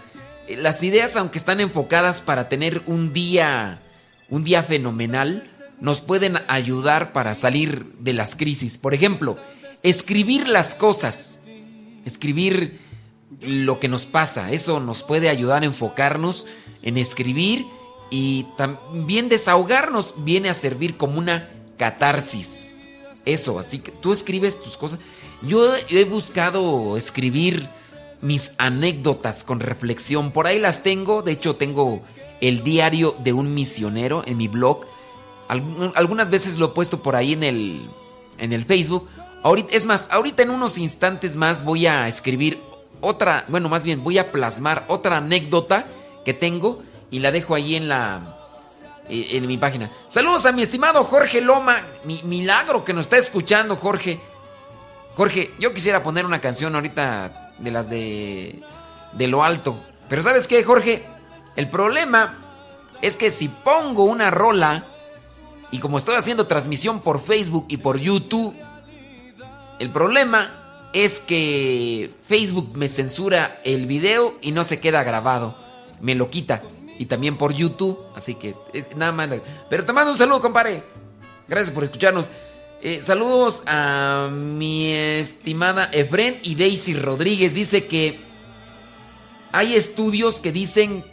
[0.47, 3.81] Eh, las ideas, aunque están enfocadas para tener un día,
[4.29, 5.43] un día fenomenal,
[5.79, 8.77] nos pueden ayudar para salir de las crisis.
[8.77, 9.37] Por ejemplo,
[9.83, 11.41] escribir las cosas,
[12.05, 12.79] escribir
[13.41, 16.47] lo que nos pasa, eso nos puede ayudar a enfocarnos
[16.81, 17.65] en escribir
[18.09, 22.75] y también desahogarnos viene a servir como una catarsis.
[23.25, 24.99] Eso, así que tú escribes tus cosas.
[25.41, 27.69] Yo he buscado escribir
[28.21, 30.31] mis anécdotas con reflexión.
[30.31, 31.21] Por ahí las tengo.
[31.21, 32.01] De hecho, tengo
[32.41, 34.85] el diario de un misionero en mi blog.
[35.47, 37.89] Algunas veces lo he puesto por ahí en el,
[38.37, 39.07] en el Facebook.
[39.43, 42.61] Ahorita, es más, ahorita en unos instantes más voy a escribir
[43.01, 45.85] otra, bueno, más bien voy a plasmar otra anécdota
[46.25, 46.81] que tengo
[47.11, 48.37] y la dejo ahí en la,
[49.09, 49.91] eh, en mi página.
[50.07, 51.83] Saludos a mi estimado Jorge Loma.
[52.03, 54.19] Mi, milagro que nos está escuchando, Jorge.
[55.15, 58.61] Jorge, yo quisiera poner una canción ahorita de las de,
[59.13, 59.79] de lo alto.
[60.09, 61.05] Pero ¿sabes qué, Jorge?
[61.57, 62.37] El problema
[63.01, 64.85] es que si pongo una rola
[65.71, 68.55] y como estoy haciendo transmisión por Facebook y por YouTube,
[69.79, 75.57] el problema es que Facebook me censura el video y no se queda grabado.
[75.99, 76.61] Me lo quita
[76.99, 77.99] y también por YouTube.
[78.15, 78.55] Así que
[78.95, 79.29] nada más.
[79.67, 80.83] Pero te mando un saludo, compadre.
[81.47, 82.29] Gracias por escucharnos.
[82.83, 87.51] Eh, saludos a mi estimada Efren y Daisy Rodríguez.
[87.51, 88.19] Dice que
[89.51, 91.03] hay estudios que dicen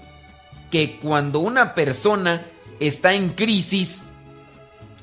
[0.75, 2.45] que cuando una persona
[2.81, 4.09] está en crisis,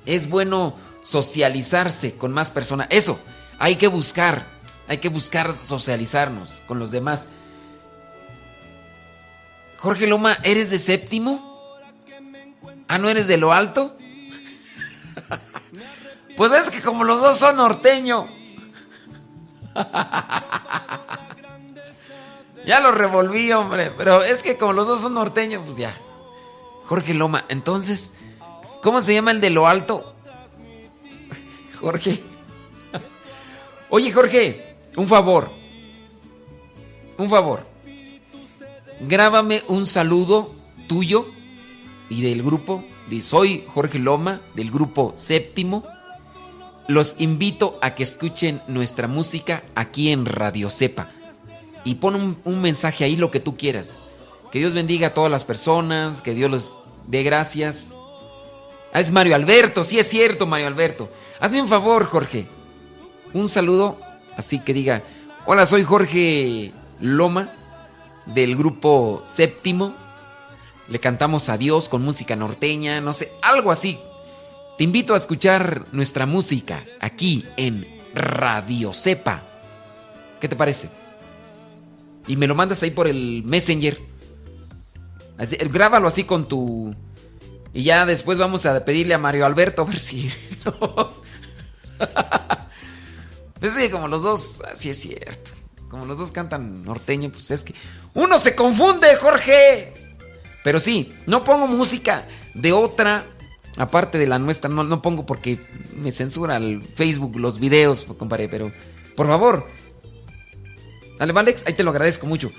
[0.06, 2.88] es bueno socializarse con más personas.
[2.89, 3.18] Eso,
[3.57, 4.45] hay que buscar,
[4.89, 7.30] hay que buscar socializarnos con los demás.
[9.77, 11.77] Jorge Loma, ¿eres de séptimo?
[12.89, 13.95] Ah, ¿no eres de lo alto?
[16.35, 18.27] Pues es que como los dos son norteño.
[22.65, 23.91] Ya lo revolví, hombre.
[23.97, 25.97] Pero es que como los dos son norteños, pues ya.
[26.85, 28.13] Jorge Loma, entonces,
[28.83, 30.13] ¿cómo se llama el de lo alto?
[31.79, 32.21] Jorge.
[33.89, 35.51] Oye, Jorge, un favor.
[37.17, 37.71] Un favor
[39.07, 40.53] grábame un saludo
[40.88, 41.27] tuyo
[42.09, 42.83] y del grupo.
[43.21, 45.83] Soy Jorge Loma, del grupo Séptimo.
[46.88, 51.09] Los invito a que escuchen nuestra música aquí en Radio Cepa.
[51.83, 54.07] Y pon un, mensaje ahí, lo que tú quieras.
[54.51, 57.95] Que Dios bendiga a todas las personas, que Dios les dé gracias.
[58.93, 61.09] Ah, es Mario Alberto, sí es cierto, Mario Alberto.
[61.39, 62.45] Hazme un favor, Jorge.
[63.33, 63.97] Un saludo,
[64.37, 65.03] así que diga,
[65.45, 67.51] hola, soy Jorge Loma
[68.25, 69.95] del grupo Séptimo.
[70.87, 73.97] Le cantamos a Dios con música norteña, no sé, algo así.
[74.77, 79.41] Te invito a escuchar nuestra música aquí en Radio Cepa.
[80.39, 80.89] ¿Qué te parece?
[82.27, 83.98] Y me lo mandas ahí por el Messenger.
[85.38, 86.95] Así, grábalo así con tu.
[87.73, 90.31] Y ya después vamos a pedirle a Mario Alberto a ver si.
[93.60, 95.52] pues sí, como los dos, así es cierto.
[95.89, 97.73] Como los dos cantan norteño, pues es que
[98.14, 99.93] uno se confunde, Jorge.
[100.64, 103.26] Pero sí, no pongo música de otra,
[103.77, 105.60] aparte de la nuestra, no, no pongo porque
[105.95, 108.72] me censura el Facebook los videos, compadre, pero
[109.15, 109.68] por favor.
[111.22, 112.52] Dale, Alex, ahí te lo agradezco mucho.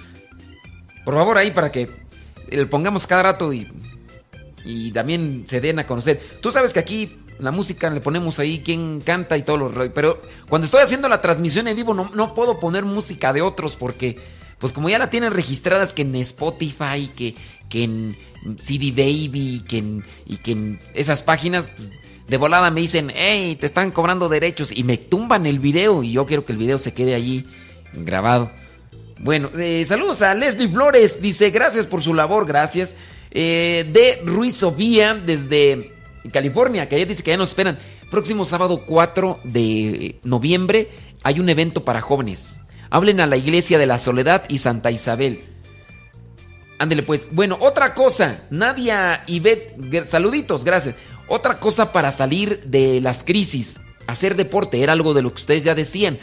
[1.05, 1.89] Por favor, ahí para que
[2.49, 3.67] le pongamos cada rato y,
[4.65, 6.23] y también se den a conocer.
[6.41, 10.23] Tú sabes que aquí la música le ponemos ahí quién canta y todo lo pero
[10.49, 14.21] cuando estoy haciendo la transmisión en vivo no, no puedo poner música de otros porque
[14.61, 17.35] pues como ya la tienen registradas que en Spotify, que,
[17.69, 18.17] que en
[18.59, 21.91] CD Baby que en, y que en esas páginas, pues
[22.29, 26.13] de volada me dicen, hey, te están cobrando derechos y me tumban el video y
[26.13, 27.45] yo quiero que el video se quede allí
[27.93, 28.51] grabado.
[29.19, 32.95] Bueno, eh, saludos a Leslie Flores, dice, gracias por su labor, gracias.
[33.31, 35.93] Eh, de Ruiz Sofía, desde
[36.33, 37.79] California, que ayer dice que ya nos esperan.
[38.11, 40.91] Próximo sábado 4 de noviembre
[41.23, 42.59] hay un evento para jóvenes.
[42.91, 45.41] Hablen a la iglesia de la Soledad y Santa Isabel.
[46.79, 47.29] Ándele pues.
[47.31, 48.43] Bueno, otra cosa.
[48.51, 50.97] Nadia Ivette, saluditos, gracias.
[51.29, 53.81] Otra cosa para salir de las crisis.
[54.07, 56.19] Hacer deporte era algo de lo que ustedes ya decían.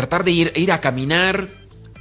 [0.00, 1.46] Tratar de ir, ir a caminar.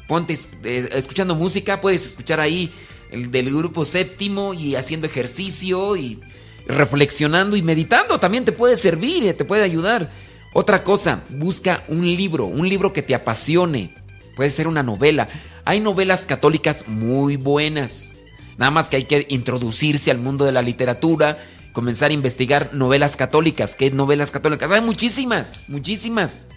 [0.07, 1.81] Ponte eh, escuchando música.
[1.81, 2.71] Puedes escuchar ahí
[3.11, 6.21] el del grupo séptimo y haciendo ejercicio y
[6.65, 8.17] reflexionando y meditando.
[8.17, 10.09] También te puede servir te puede ayudar.
[10.53, 13.93] Otra cosa, busca un libro, un libro que te apasione.
[14.34, 15.27] Puede ser una novela.
[15.65, 18.15] Hay novelas católicas muy buenas.
[18.57, 21.38] Nada más que hay que introducirse al mundo de la literatura,
[21.73, 23.76] comenzar a investigar novelas católicas.
[23.76, 24.71] ¿Qué novelas católicas?
[24.71, 26.47] Hay muchísimas, muchísimas.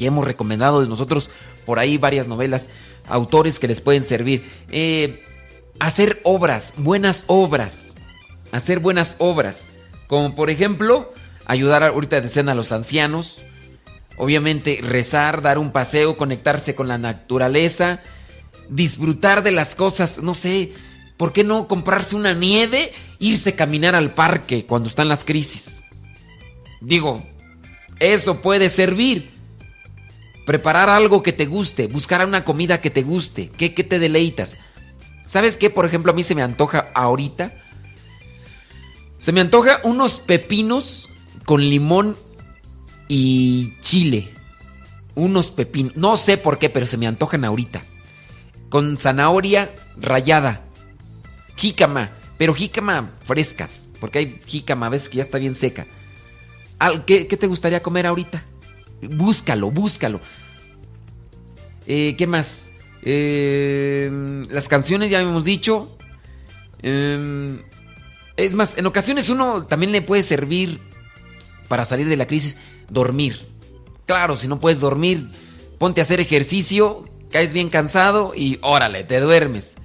[0.00, 1.30] Y hemos recomendado nosotros
[1.64, 2.68] por ahí varias novelas,
[3.06, 4.50] autores que les pueden servir.
[4.70, 5.22] Eh,
[5.78, 7.94] hacer obras, buenas obras.
[8.50, 9.70] Hacer buenas obras.
[10.08, 11.12] Como por ejemplo,
[11.44, 13.38] ayudar ahorita de cena a los ancianos.
[14.16, 18.00] Obviamente rezar, dar un paseo, conectarse con la naturaleza,
[18.68, 20.72] disfrutar de las cosas, no sé,
[21.16, 25.84] ¿por qué no comprarse una nieve, irse a caminar al parque cuando están las crisis?
[26.80, 27.22] Digo,
[27.98, 29.39] eso puede servir.
[30.50, 34.58] Preparar algo que te guste, buscar una comida que te guste, que, que te deleitas.
[35.24, 37.54] ¿Sabes qué, por ejemplo, a mí se me antoja ahorita?
[39.16, 41.08] Se me antoja unos pepinos
[41.44, 42.16] con limón
[43.06, 44.28] y chile.
[45.14, 45.94] Unos pepinos.
[45.94, 47.84] No sé por qué, pero se me antojan ahorita.
[48.70, 50.64] Con zanahoria rallada.
[51.54, 52.10] Jícama.
[52.38, 53.88] Pero jícama frescas.
[54.00, 55.86] Porque hay jícama a veces que ya está bien seca.
[57.06, 58.44] ¿Qué, qué te gustaría comer ahorita?
[59.02, 60.20] Búscalo, búscalo.
[61.86, 62.70] Eh, ¿Qué más?
[63.02, 65.96] Eh, las canciones ya hemos dicho.
[66.82, 67.62] Eh,
[68.36, 70.80] es más, en ocasiones uno también le puede servir
[71.68, 72.56] para salir de la crisis
[72.88, 73.40] dormir.
[74.06, 75.30] Claro, si no puedes dormir,
[75.78, 79.76] ponte a hacer ejercicio, caes bien cansado y órale, te duermes.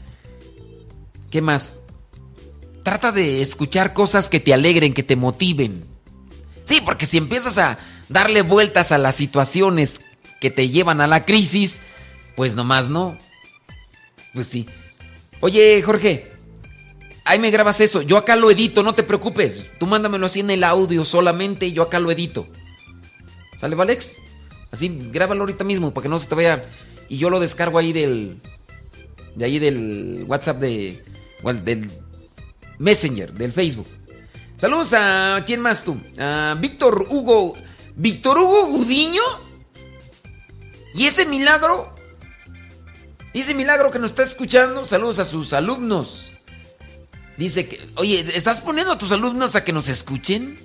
[1.30, 1.80] ¿Qué más?
[2.84, 5.84] Trata de escuchar cosas que te alegren, que te motiven.
[6.64, 7.78] Sí, porque si empiezas a
[8.10, 10.02] darle vueltas a las situaciones
[10.40, 11.82] que te llevan a la crisis,
[12.36, 13.18] pues nomás no.
[14.34, 14.68] Pues sí.
[15.40, 16.32] Oye, Jorge,
[17.24, 18.02] ahí me grabas eso.
[18.02, 19.70] Yo acá lo edito, no te preocupes.
[19.80, 22.48] Tú mándamelo así en el audio solamente y yo acá lo edito.
[23.60, 24.18] ¿Sale, Valex?
[24.72, 26.64] Así, grábalo ahorita mismo para que no se te vaya.
[27.08, 28.42] Y yo lo descargo ahí del.
[29.36, 31.04] De ahí del WhatsApp de.
[31.64, 31.90] del
[32.80, 33.88] Messenger, del Facebook.
[34.58, 35.44] Saludos a.
[35.46, 36.00] ¿Quién más tú?
[36.18, 37.54] A Víctor Hugo.
[37.96, 39.22] ¿Víctor Hugo Gudiño?
[40.94, 41.94] ¿Y ese milagro?
[43.34, 44.86] ¿Y ese milagro que nos está escuchando?
[44.86, 46.38] Saludos a sus alumnos.
[47.38, 47.90] Dice que.
[47.96, 50.58] Oye, ¿estás poniendo a tus alumnos a que nos escuchen?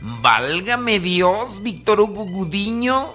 [0.00, 3.12] Válgame Dios, Víctor Hugo Gudiño.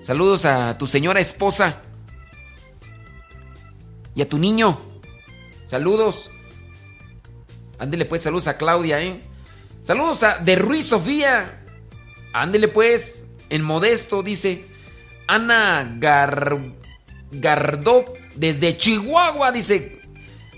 [0.00, 1.82] Saludos a tu señora esposa.
[4.14, 4.78] Y a tu niño.
[5.66, 6.32] Saludos.
[7.78, 9.20] Ándele pues, saludos a Claudia, ¿eh?
[9.82, 11.57] Saludos a de Ruiz Sofía.
[12.40, 14.64] Ándele pues, en modesto, dice.
[15.26, 16.58] Ana Gar...
[17.30, 18.04] Gardó,
[18.36, 20.00] desde Chihuahua, dice.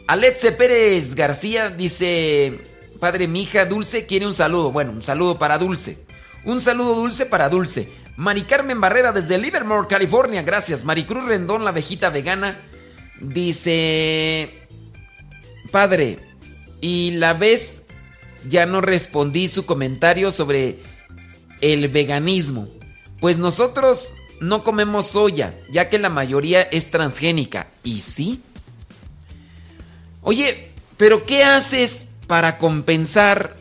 [0.07, 2.61] Alexe Pérez García, dice.
[3.01, 4.71] Padre, mi hija Dulce quiere un saludo.
[4.71, 6.05] Bueno, un saludo para Dulce.
[6.45, 7.89] Un saludo dulce para Dulce.
[8.17, 10.43] Mari Carmen Barrera desde Livermore, California.
[10.43, 10.85] Gracias.
[10.85, 12.61] Maricruz Rendón, la vejita vegana.
[13.21, 14.67] Dice...
[15.71, 16.19] Padre,
[16.81, 17.87] y la vez
[18.49, 20.79] ya no respondí su comentario sobre
[21.61, 22.69] el veganismo.
[23.21, 27.69] Pues nosotros no comemos soya, ya que la mayoría es transgénica.
[27.85, 28.41] ¿Y sí?
[30.23, 33.57] Oye, pero ¿qué haces para compensar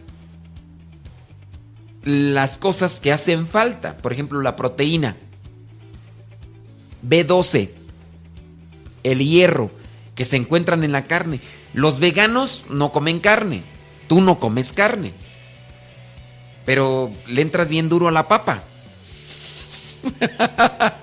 [2.03, 3.97] las cosas que hacen falta.
[3.97, 5.17] Por ejemplo, la proteína.
[7.07, 7.69] B12.
[9.03, 9.71] El hierro
[10.15, 11.41] que se encuentran en la carne.
[11.73, 13.63] Los veganos no comen carne.
[14.07, 15.13] Tú no comes carne.
[16.69, 18.63] Pero le entras bien duro a la papa.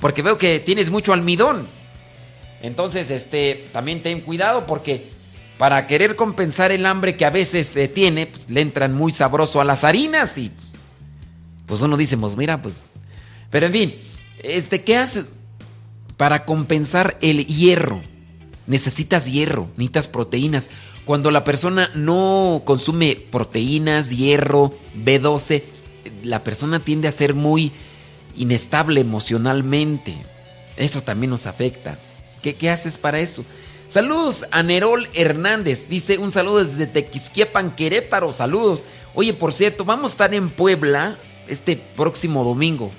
[0.00, 1.68] porque veo que tienes mucho almidón.
[2.62, 5.04] Entonces, este, también ten cuidado porque
[5.56, 9.60] para querer compensar el hambre que a veces se tiene, pues, le entran muy sabroso
[9.60, 10.82] a las harinas y pues,
[11.66, 12.86] pues uno dice, pues mira, pues...
[13.50, 13.94] Pero en fin,
[14.42, 15.38] este, ¿qué haces
[16.16, 18.02] para compensar el hierro?
[18.66, 20.70] necesitas hierro, necesitas proteínas.
[21.04, 25.62] Cuando la persona no consume proteínas, hierro, B12,
[26.22, 27.72] la persona tiende a ser muy
[28.36, 30.14] inestable emocionalmente.
[30.76, 31.98] Eso también nos afecta.
[32.42, 33.44] ¿Qué, qué haces para eso?
[33.86, 35.88] Saludos a Nerol Hernández.
[35.88, 38.32] Dice un saludo desde Tequisquiapan, Querétaro.
[38.32, 38.84] Saludos.
[39.14, 41.18] Oye, por cierto, vamos a estar en Puebla
[41.48, 42.90] este próximo domingo.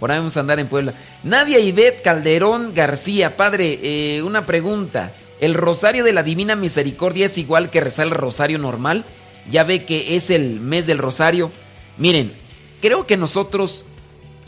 [0.00, 0.94] Por ahí vamos a andar en Puebla.
[1.22, 3.36] Nadia Ivette Calderón García.
[3.36, 5.12] Padre, eh, una pregunta.
[5.40, 9.04] ¿El rosario de la Divina Misericordia es igual que rezar el rosario normal?
[9.50, 11.52] Ya ve que es el mes del rosario.
[11.98, 12.32] Miren,
[12.80, 13.84] creo que nosotros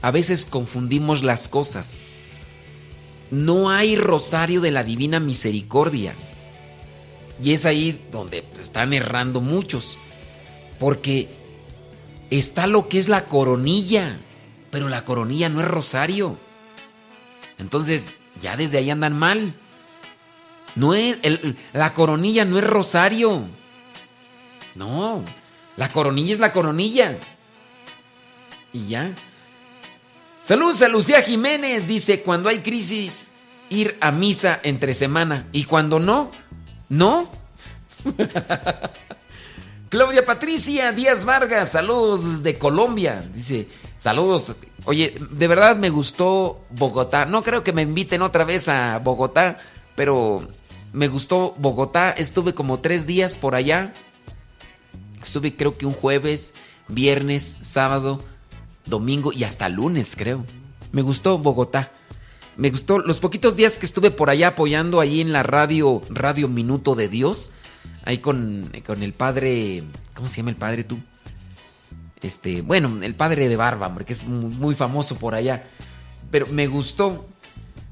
[0.01, 2.09] a veces confundimos las cosas.
[3.31, 6.15] No hay rosario de la Divina Misericordia.
[7.43, 9.99] Y es ahí donde están errando muchos.
[10.79, 11.29] Porque
[12.31, 14.21] está lo que es la coronilla.
[14.71, 16.39] Pero la coronilla no es rosario.
[17.59, 18.07] Entonces,
[18.41, 19.55] ya desde ahí andan mal.
[20.75, 21.19] No es,
[21.73, 23.47] la coronilla no es rosario.
[24.75, 25.25] No,
[25.77, 27.19] la coronilla es la coronilla.
[28.73, 29.15] Y ya.
[30.41, 31.87] Saludos a Lucía Jiménez.
[31.87, 33.33] Dice, cuando hay crisis,
[33.71, 35.47] ir a misa entre semana.
[35.53, 36.31] Y cuando no,
[36.89, 37.31] no.
[39.89, 43.25] Claudia Patricia Díaz Vargas, saludos desde Colombia.
[43.35, 43.69] Dice,
[43.99, 44.55] saludos.
[44.85, 47.25] Oye, de verdad me gustó Bogotá.
[47.25, 49.59] No creo que me inviten otra vez a Bogotá,
[49.95, 50.47] pero
[50.93, 52.11] me gustó Bogotá.
[52.11, 53.93] Estuve como tres días por allá.
[55.23, 56.55] Estuve creo que un jueves,
[56.89, 58.21] viernes, sábado,
[58.87, 60.45] domingo y hasta lunes, creo.
[60.93, 61.93] Me gustó Bogotá.
[62.57, 66.49] Me gustó los poquitos días que estuve por allá apoyando ahí en la radio, Radio
[66.49, 67.51] Minuto de Dios
[68.09, 69.85] ahí con, con el padre,
[70.15, 70.99] ¿cómo se llama el padre tú?
[72.23, 75.69] Este, bueno, el padre de Barba, porque es muy famoso por allá.
[76.31, 77.27] Pero me gustó.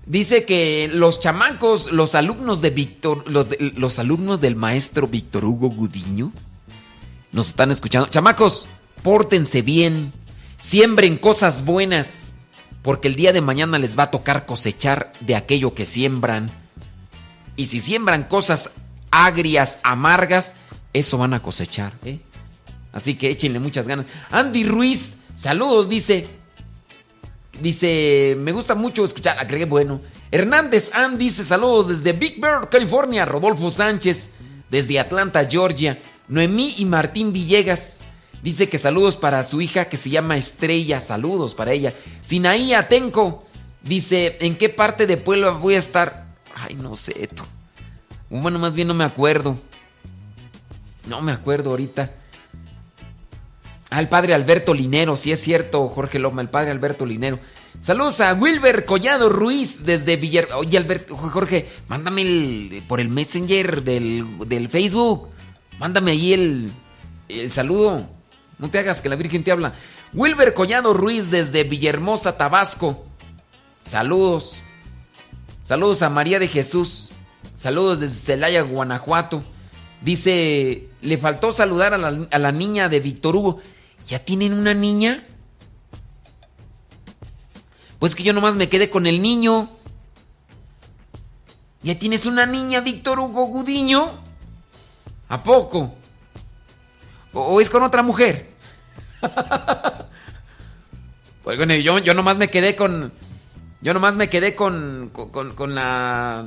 [0.07, 5.69] Dice que los chamacos, los alumnos de Víctor, los, los alumnos del maestro Víctor Hugo
[5.69, 6.33] Gudiño,
[7.33, 8.09] nos están escuchando.
[8.09, 8.69] Chamacos,
[9.03, 10.13] pórtense bien,
[10.59, 12.37] siembren cosas buenas,
[12.83, 16.53] porque el día de mañana les va a tocar cosechar de aquello que siembran.
[17.57, 18.71] Y si siembran cosas
[19.11, 20.55] agrias, amargas,
[20.93, 21.95] eso van a cosechar.
[22.05, 22.21] ¿eh?
[22.93, 24.07] Así que échenle muchas ganas.
[24.31, 26.29] Andy Ruiz, saludos, dice.
[27.61, 29.39] Dice, me gusta mucho escuchar.
[29.39, 30.01] Agregué bueno.
[30.31, 33.25] Hernández Ann dice saludos desde Big Bear, California.
[33.25, 34.31] Rodolfo Sánchez,
[34.71, 35.99] desde Atlanta, Georgia.
[36.29, 38.05] Noemí y Martín Villegas.
[38.43, 41.01] Dice que saludos para su hija que se llama Estrella.
[41.01, 41.93] Saludos para ella.
[42.21, 43.45] Sinaí Atenco.
[43.83, 46.27] Dice, ¿en qué parte de Puebla voy a estar?
[46.55, 47.45] Ay, no sé, tú.
[48.29, 49.57] Bueno, más bien no me acuerdo.
[51.09, 52.13] No me acuerdo ahorita.
[53.91, 57.39] Ah, el padre Alberto Linero, sí es cierto, Jorge Loma, el padre Alberto Linero.
[57.81, 60.49] Saludos a Wilber Collado Ruiz desde Villar.
[60.57, 65.29] Oye, Alberto, Jorge, mándame el, por el Messenger del, Facebook.
[65.79, 66.71] Mándame ahí el,
[67.29, 68.09] el saludo.
[68.59, 69.75] No te hagas que la Virgen te habla.
[70.13, 73.05] Wilber Collado Ruiz desde Villahermosa, Tabasco.
[73.85, 74.63] Saludos.
[75.63, 77.13] Saludos a María de Jesús.
[77.57, 79.43] Saludos desde Celaya, Guanajuato.
[80.03, 81.99] Dice, le faltó saludar a
[82.39, 83.61] la, niña de Víctor Hugo.
[84.07, 85.25] ¿Ya tienen una niña?
[87.99, 89.69] Pues que yo nomás me quedé con el niño.
[91.83, 94.11] ¿Ya tienes una niña, Víctor Hugo Gudiño?
[95.29, 95.95] ¿A poco?
[97.33, 98.55] ¿O, es con otra mujer?
[101.45, 103.13] pues bueno, yo, yo nomás me quedé con...
[103.81, 106.47] Yo nomás me quedé con, con la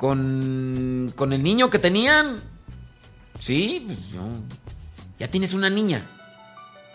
[0.00, 2.36] con, con el niño que tenían.
[3.38, 4.22] Sí, pues yo.
[5.20, 6.06] Ya tienes una niña.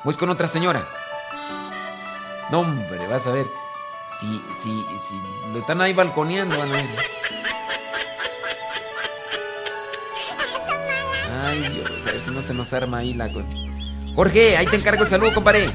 [0.04, 0.84] ¿O es con otra señora?
[2.52, 3.46] No, hombre, vas a ver.
[4.20, 4.26] Si,
[4.64, 6.86] si, si lo están ahí balconeando, van a ver.
[11.44, 13.30] Ay, Dios, a ver si no se nos arma ahí la.
[14.16, 15.70] Jorge, ahí te encargo el saludo, compadre.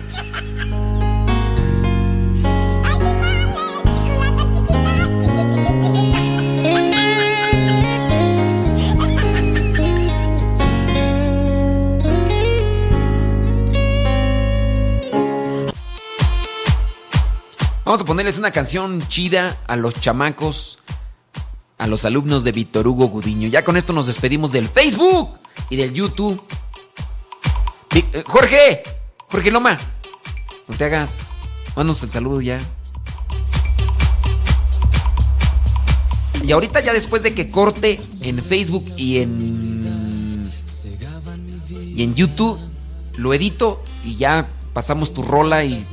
[17.90, 20.78] Vamos a ponerles una canción chida a los chamacos,
[21.76, 23.48] a los alumnos de Víctor Hugo Gudiño.
[23.48, 25.30] Ya con esto nos despedimos del Facebook
[25.70, 26.40] y del YouTube.
[27.92, 28.84] Eh, Jorge,
[29.28, 29.76] Jorge Loma,
[30.68, 31.32] no te hagas.
[31.74, 32.60] Mándanos el saludo ya.
[36.44, 40.48] Y ahorita ya después de que corte en Facebook y en
[41.74, 42.56] y en YouTube
[43.16, 45.86] lo edito y ya pasamos tu rola y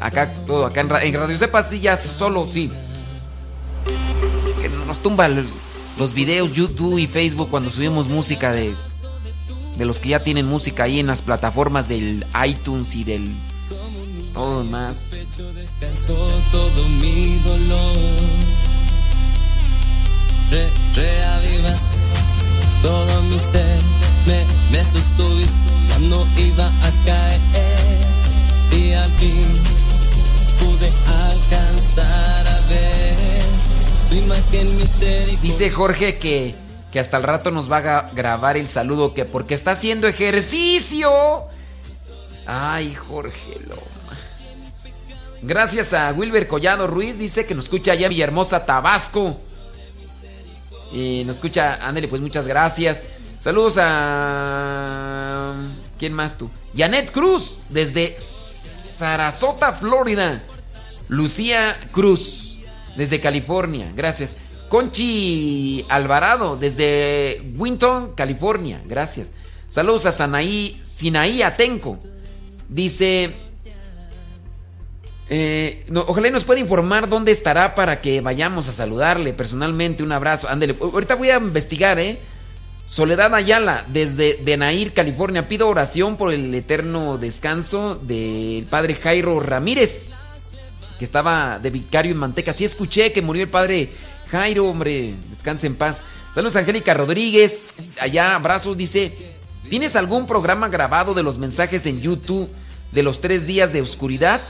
[0.00, 2.70] acá todo acá en, Radio Sepa sí ya solo sí.
[4.60, 4.70] Que
[5.02, 8.74] tumba los videos YouTube y Facebook cuando subimos música de,
[9.76, 13.32] de los que ya tienen música ahí en las plataformas del iTunes y del
[14.34, 15.10] todo más.
[16.52, 16.70] todo
[20.94, 22.35] reavivaste
[29.20, 29.32] y
[30.64, 33.42] pude alcanzar a ver.
[35.42, 36.54] Dice Jorge que,
[36.92, 41.10] que hasta el rato nos va a grabar el saludo que porque está haciendo ejercicio.
[42.46, 43.82] Ay, Jorge Loma.
[45.42, 49.36] Gracias a Wilber Collado Ruiz, dice que nos escucha allá en Villahermosa, Tabasco.
[50.96, 53.02] Y nos escucha, ándale, pues muchas gracias.
[53.42, 55.54] Saludos a.
[55.98, 56.50] ¿Quién más tú?
[56.74, 60.42] Janet Cruz, desde Sarasota, Florida.
[61.08, 62.60] Lucía Cruz,
[62.96, 63.92] desde California.
[63.94, 64.48] Gracias.
[64.70, 68.80] Conchi Alvarado, desde Winton, California.
[68.86, 69.32] Gracias.
[69.68, 71.98] Saludos a Sanaí, Sinaí Atenco.
[72.70, 73.45] Dice.
[75.28, 80.02] Eh, ojalá nos pueda informar dónde estará para que vayamos a saludarle personalmente.
[80.02, 80.48] Un abrazo.
[80.48, 80.76] Ándele.
[80.80, 82.18] Ahorita voy a investigar, ¿eh?
[82.86, 85.48] Soledad Ayala, desde Denair, California.
[85.48, 90.10] Pido oración por el eterno descanso del padre Jairo Ramírez,
[90.96, 92.52] que estaba de vicario en Manteca.
[92.52, 93.88] Sí escuché que murió el padre
[94.30, 95.14] Jairo, hombre.
[95.30, 96.04] Descanse en paz.
[96.32, 97.66] Saludos, Angélica Rodríguez.
[98.00, 98.76] Allá, abrazos.
[98.76, 99.12] Dice:
[99.68, 102.48] ¿Tienes algún programa grabado de los mensajes en YouTube
[102.92, 104.42] de los tres días de oscuridad?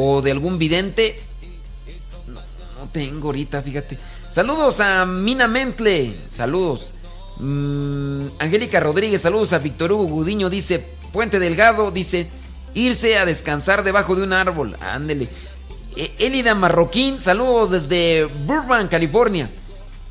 [0.00, 1.18] ¿O de algún vidente?
[2.28, 2.40] No,
[2.78, 3.98] no tengo ahorita, fíjate.
[4.30, 6.14] Saludos a Mina Mentle.
[6.28, 6.92] Saludos.
[7.40, 12.28] Mm, Angélica Rodríguez, saludos a Víctor Hugo Gudiño, dice Puente Delgado, dice
[12.74, 14.76] irse a descansar debajo de un árbol.
[14.80, 15.26] Ándele.
[15.96, 19.50] E, Elida Marroquín, saludos desde Burbank, California.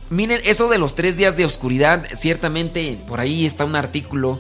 [0.10, 4.38] Miren, eso de los tres días de oscuridad, ciertamente por ahí está un artículo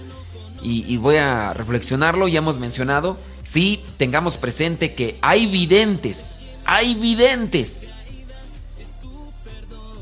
[0.61, 3.17] y, voy a reflexionarlo, ya hemos mencionado.
[3.43, 7.93] Sí, tengamos presente que hay videntes, hay videntes.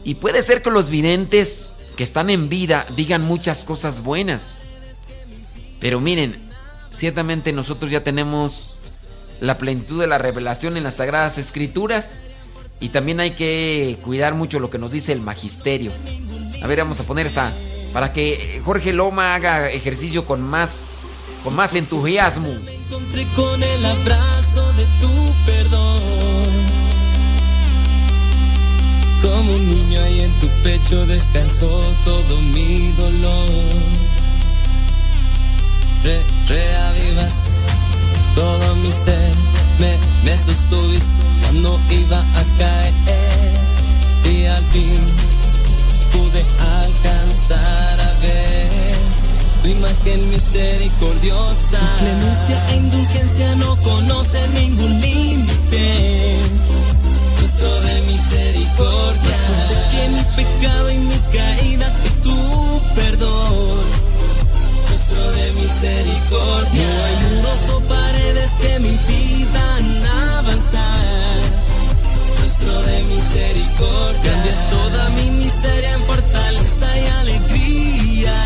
[0.04, 4.62] Y puede ser que los videntes que están en vida digan muchas cosas buenas.
[5.80, 6.38] Pero miren,
[6.92, 8.78] ciertamente nosotros ya tenemos
[9.42, 12.28] la plenitud de la revelación en las sagradas escrituras
[12.80, 15.92] y también hay que cuidar mucho lo que nos dice el magisterio.
[16.62, 17.54] A ver, vamos a poner esta
[17.96, 20.96] para que Jorge Loma haga ejercicio con más
[21.46, 22.50] con más entusiasmo.
[22.50, 26.52] encontré con el abrazo de tu perdón.
[29.22, 31.70] Como un niño ahí en tu pecho descansó
[32.04, 33.50] todo mi dolor.
[36.04, 37.50] Re, reavivaste
[38.36, 39.32] todo mi ser,
[39.80, 41.14] me, me sostuviste
[41.44, 42.94] cuando iba a caer
[44.26, 45.35] y al fin
[46.16, 46.44] pude
[46.82, 48.96] alcanzar a ver
[49.62, 51.80] tu imagen misericordiosa.
[51.80, 56.40] Tu clemencia e indulgencia no conocen ningún límite
[57.38, 59.36] rostro de misericordia.
[59.70, 63.80] De que mi pecado y mi caída es tu perdón.
[64.90, 66.88] Rostro de misericordia.
[66.96, 70.06] No hay muros o paredes que me impidan
[70.38, 71.45] avanzar.
[72.58, 74.32] Rostro de misericordia.
[74.32, 78.46] Cambias toda mi miseria en fortaleza y alegría.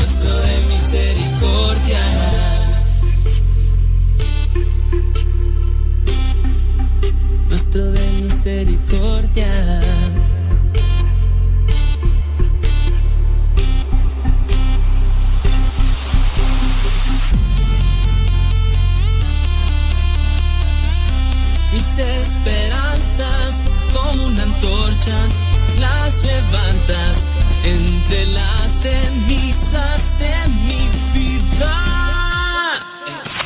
[0.00, 2.00] Rostro de misericordia.
[7.48, 9.82] rostro de misericordia.
[21.98, 23.62] Esperanzas
[23.94, 25.16] como una antorcha
[25.80, 27.16] las levantas
[27.64, 30.34] entre las cenizas de
[30.66, 32.82] mi vida.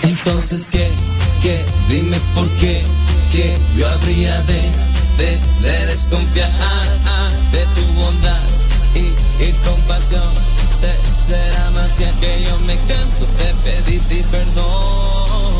[0.03, 0.91] Entonces, ¿qué?
[1.43, 1.65] ¿Qué?
[1.89, 2.85] Dime por qué
[3.31, 4.63] que yo habría de,
[5.17, 6.51] de, de desconfiar
[7.53, 8.43] de tu bondad
[8.95, 10.33] y, y compasión.
[10.79, 10.93] Se,
[11.27, 15.60] será más bien que yo me canso de pedirte perdón.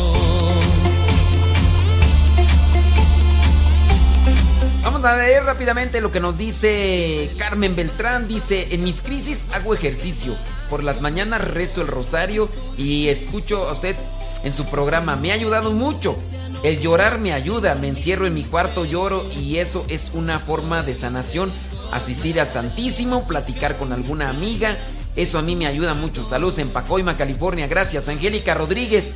[4.83, 8.27] Vamos a ver rápidamente lo que nos dice Carmen Beltrán.
[8.27, 10.35] Dice, en mis crisis hago ejercicio.
[10.71, 13.95] Por las mañanas rezo el rosario y escucho a usted
[14.43, 15.15] en su programa.
[15.15, 16.15] Me ha ayudado mucho.
[16.63, 20.81] El llorar me ayuda, me encierro en mi cuarto, lloro y eso es una forma
[20.81, 21.51] de sanación.
[21.91, 24.77] Asistir al Santísimo, platicar con alguna amiga,
[25.15, 26.25] eso a mí me ayuda mucho.
[26.25, 28.07] Saludos en Pacoima, California, gracias.
[28.07, 29.11] Angélica Rodríguez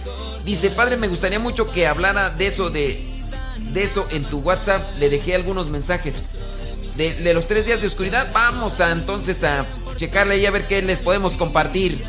[0.45, 3.14] dice, padre, me gustaría mucho que hablara de eso, de,
[3.57, 4.81] de eso en tu WhatsApp.
[4.99, 6.37] Le dejé algunos mensajes.
[6.95, 8.27] de, los tres días de oscuridad.
[8.33, 9.65] Vamos a entonces a
[9.97, 12.03] checarle y a ver qué les podemos compartir.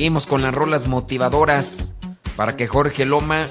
[0.00, 1.92] Seguimos con las rolas motivadoras
[2.34, 3.46] para que Jorge Loma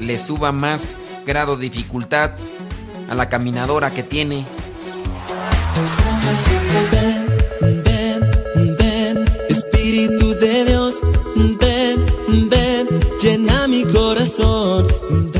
[0.00, 2.30] le suba más grado de dificultad
[3.10, 4.46] a la caminadora que tiene.
[6.90, 7.26] Ven,
[7.84, 11.00] ven, ven, Espíritu de Dios,
[11.60, 12.88] ven, ven,
[13.20, 14.86] llena mi corazón.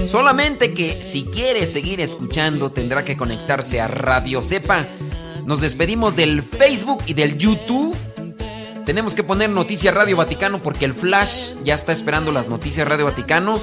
[0.06, 4.86] Solamente que si quiere seguir escuchando tendrá que conectarse a Radio Sepa.
[5.46, 7.96] Nos despedimos del Facebook y del YouTube
[8.86, 13.04] tenemos que poner Noticias Radio Vaticano porque el Flash ya está esperando las Noticias Radio
[13.04, 13.60] Vaticano.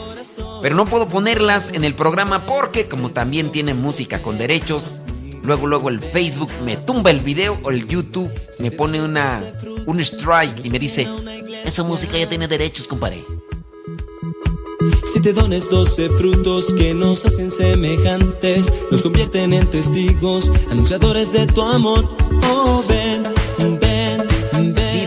[0.62, 5.02] Pero no puedo ponerlas en el programa porque como también tiene música con derechos,
[5.42, 8.30] luego luego el Facebook me tumba el video o el YouTube
[8.60, 9.42] me pone una
[9.86, 11.08] un strike y me dice,
[11.64, 13.24] esa música ya tiene derechos, compadre.
[15.14, 21.48] Si te dones doce frutos que nos hacen semejantes, nos convierten en testigos, anunciadores de
[21.48, 22.10] tu amor.
[22.52, 22.84] Oh,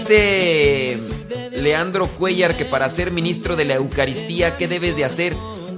[0.09, 0.99] Dice
[1.51, 5.35] Leandro Cuellar que para ser ministro de la Eucaristía, ¿qué debes de hacer?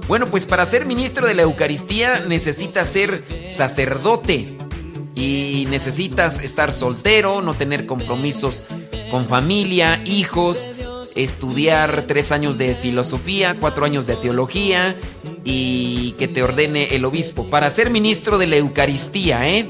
[0.07, 4.45] Bueno, pues para ser ministro de la Eucaristía necesitas ser sacerdote
[5.15, 8.65] y necesitas estar soltero, no tener compromisos
[9.09, 10.73] con familia, hijos,
[11.15, 14.95] estudiar tres años de filosofía, cuatro años de teología
[15.43, 17.49] y que te ordene el obispo.
[17.49, 19.67] Para ser ministro de la Eucaristía, ¿eh?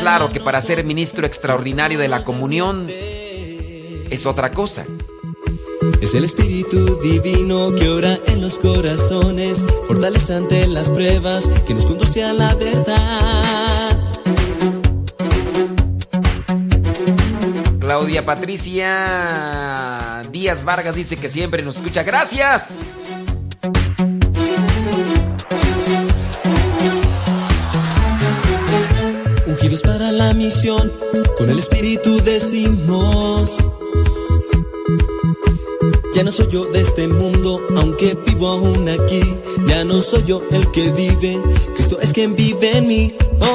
[0.00, 4.84] Claro que para ser ministro extraordinario de la comunión es otra cosa.
[6.00, 11.86] Es el Espíritu Divino que ora en los corazones, fortalece ante las pruebas, que nos
[11.86, 14.12] conduce a la verdad.
[17.80, 22.02] Claudia Patricia Díaz Vargas dice que siempre nos escucha.
[22.02, 22.76] ¡Gracias!
[29.82, 30.92] Para la misión,
[31.38, 33.56] con el espíritu decimos.
[36.14, 39.22] Ya no soy yo de este mundo, aunque vivo aún aquí.
[39.66, 41.40] Ya no soy yo el que vive,
[41.74, 43.14] Cristo es quien vive en mí.
[43.40, 43.53] Oh,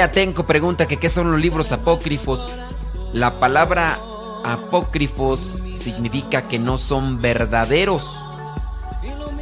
[0.00, 0.10] amor.
[0.14, 2.54] Sinaí Atenco pregunta que qué son los libros apócrifos.
[3.12, 3.98] La palabra
[4.44, 8.16] apócrifos significa que no son verdaderos.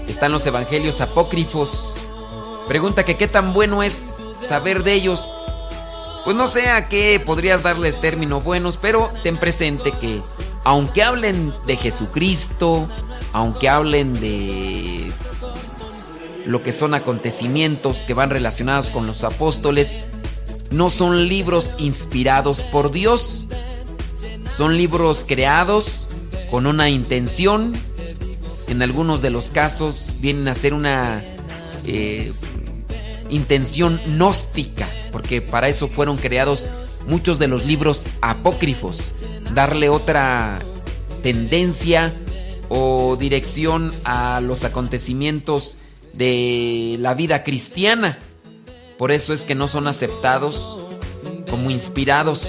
[0.08, 2.04] Están los evangelios apócrifos.
[2.68, 4.04] Pregunta que qué tan bueno es
[4.40, 5.26] saber de ellos.
[6.24, 10.20] Pues no sé a qué podrías darle el término buenos, pero ten presente que
[10.64, 12.88] aunque hablen de Jesucristo,
[13.32, 15.12] aunque hablen de
[16.46, 20.00] lo que son acontecimientos que van relacionados con los apóstoles,
[20.76, 23.46] no son libros inspirados por Dios.
[24.54, 26.06] Son libros creados
[26.50, 27.72] con una intención.
[28.68, 31.24] En algunos de los casos vienen a ser una
[31.86, 32.30] eh,
[33.30, 36.66] intención gnóstica, porque para eso fueron creados
[37.06, 39.14] muchos de los libros apócrifos.
[39.54, 40.60] Darle otra
[41.22, 42.12] tendencia
[42.68, 45.78] o dirección a los acontecimientos
[46.12, 48.18] de la vida cristiana.
[48.98, 50.78] Por eso es que no son aceptados
[51.50, 52.42] como inspirados.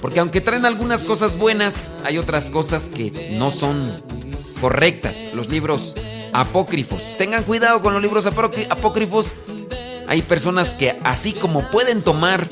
[0.00, 3.90] Porque aunque traen algunas cosas buenas, hay otras cosas que no son
[4.60, 5.30] correctas.
[5.34, 5.94] Los libros
[6.32, 7.00] apócrifos.
[7.16, 9.32] Tengan cuidado con los libros apócri- apócrifos.
[10.06, 12.46] Hay personas que así como pueden tomar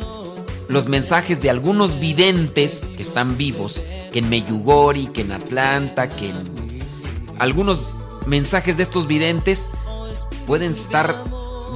[0.68, 3.82] los mensajes de algunos videntes que están vivos,
[4.12, 6.38] que en Meyugori, que en Atlanta, que en
[7.38, 7.94] algunos
[8.26, 9.72] mensajes de estos videntes
[10.46, 11.22] pueden estar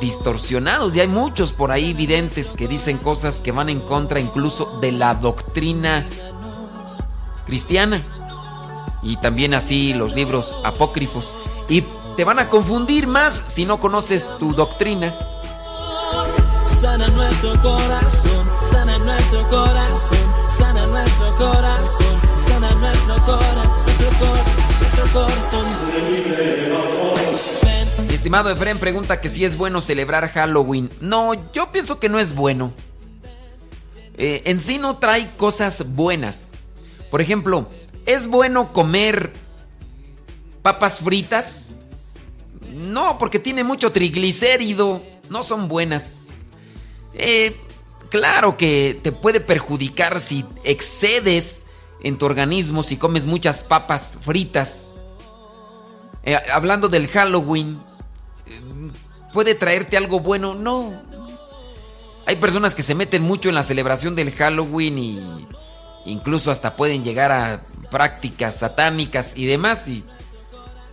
[0.01, 4.79] distorsionados y hay muchos por ahí videntes que dicen cosas que van en contra incluso
[4.81, 6.05] de la doctrina
[7.47, 8.01] cristiana
[9.03, 11.35] y también así los libros apócrifos
[11.69, 11.85] y
[12.17, 15.15] te van a confundir más si no conoces tu doctrina.
[16.81, 20.19] sana nuestro corazón, sana nuestro corazón,
[20.51, 27.56] sana nuestro corazón, sana nuestro corazón, nuestro, corazón.
[28.27, 30.91] Estimado Efren pregunta que si es bueno celebrar Halloween.
[31.01, 32.73] No, yo pienso que no es bueno.
[34.19, 36.51] Eh, en sí no trae cosas buenas.
[37.09, 37.69] Por ejemplo,
[38.05, 39.33] ¿es bueno comer
[40.61, 41.75] papas fritas?
[42.75, 45.01] No, porque tiene mucho triglicérido.
[45.31, 46.19] No son buenas.
[47.15, 47.57] Eh,
[48.11, 51.65] claro que te puede perjudicar si excedes
[52.03, 54.97] en tu organismo, si comes muchas papas fritas.
[56.25, 57.81] Eh, hablando del Halloween,
[59.33, 60.55] ¿puede traerte algo bueno?
[60.55, 60.93] No.
[62.27, 65.47] Hay personas que se meten mucho en la celebración del Halloween y
[66.07, 69.89] incluso hasta pueden llegar a prácticas satánicas y demás.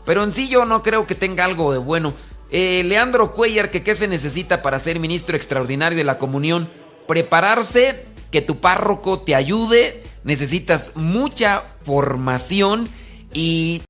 [0.05, 2.13] Pero en sí yo no creo que tenga algo de bueno.
[2.51, 6.69] Eh, Leandro Cuellar, que qué se necesita para ser ministro extraordinario de la comunión,
[7.07, 12.89] prepararse, que tu párroco te ayude, necesitas mucha formación
[13.33, 13.81] y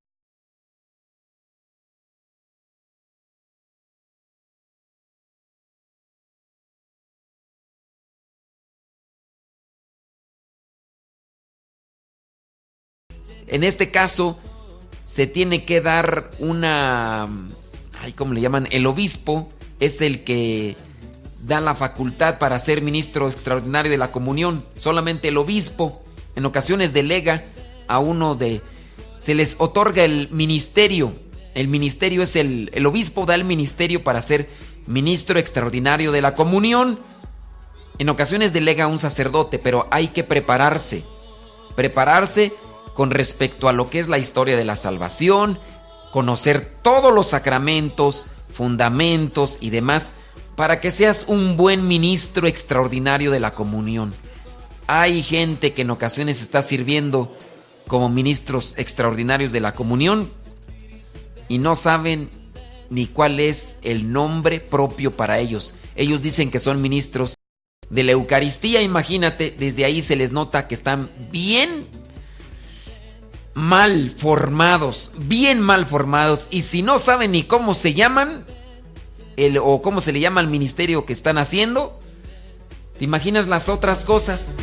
[13.48, 14.40] En este caso,
[15.03, 17.28] se tiene que dar una...
[18.15, 18.68] ¿Cómo le llaman?
[18.72, 19.49] El obispo
[19.80, 20.76] es el que
[21.41, 24.65] da la facultad para ser ministro extraordinario de la comunión.
[24.76, 26.03] Solamente el obispo
[26.36, 27.45] en ocasiones delega
[27.88, 28.61] a uno de...
[29.18, 31.14] Se les otorga el ministerio.
[31.53, 32.70] El ministerio es el...
[32.74, 34.49] El obispo da el ministerio para ser
[34.88, 36.99] ministro extraordinario de la comunión.
[37.99, 41.03] En ocasiones delega a un sacerdote, pero hay que prepararse.
[41.76, 42.53] Prepararse
[42.94, 45.60] con respecto a lo que es la historia de la salvación,
[46.11, 50.14] conocer todos los sacramentos, fundamentos y demás,
[50.56, 54.14] para que seas un buen ministro extraordinario de la comunión.
[54.86, 57.36] Hay gente que en ocasiones está sirviendo
[57.88, 60.30] como ministros extraordinarios de la comunión
[61.48, 62.30] y no saben
[62.90, 65.74] ni cuál es el nombre propio para ellos.
[65.95, 67.36] Ellos dicen que son ministros
[67.90, 71.88] de la Eucaristía, imagínate, desde ahí se les nota que están bien
[73.53, 78.45] mal formados, bien mal formados, y si no saben ni cómo se llaman,
[79.38, 81.99] el, o cómo se le llama al ministerio que están haciendo,
[82.97, 84.57] ¿te imaginas las otras cosas?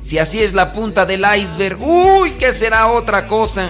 [0.00, 3.68] Si así es la punta del iceberg, uy, ¿qué será otra cosa?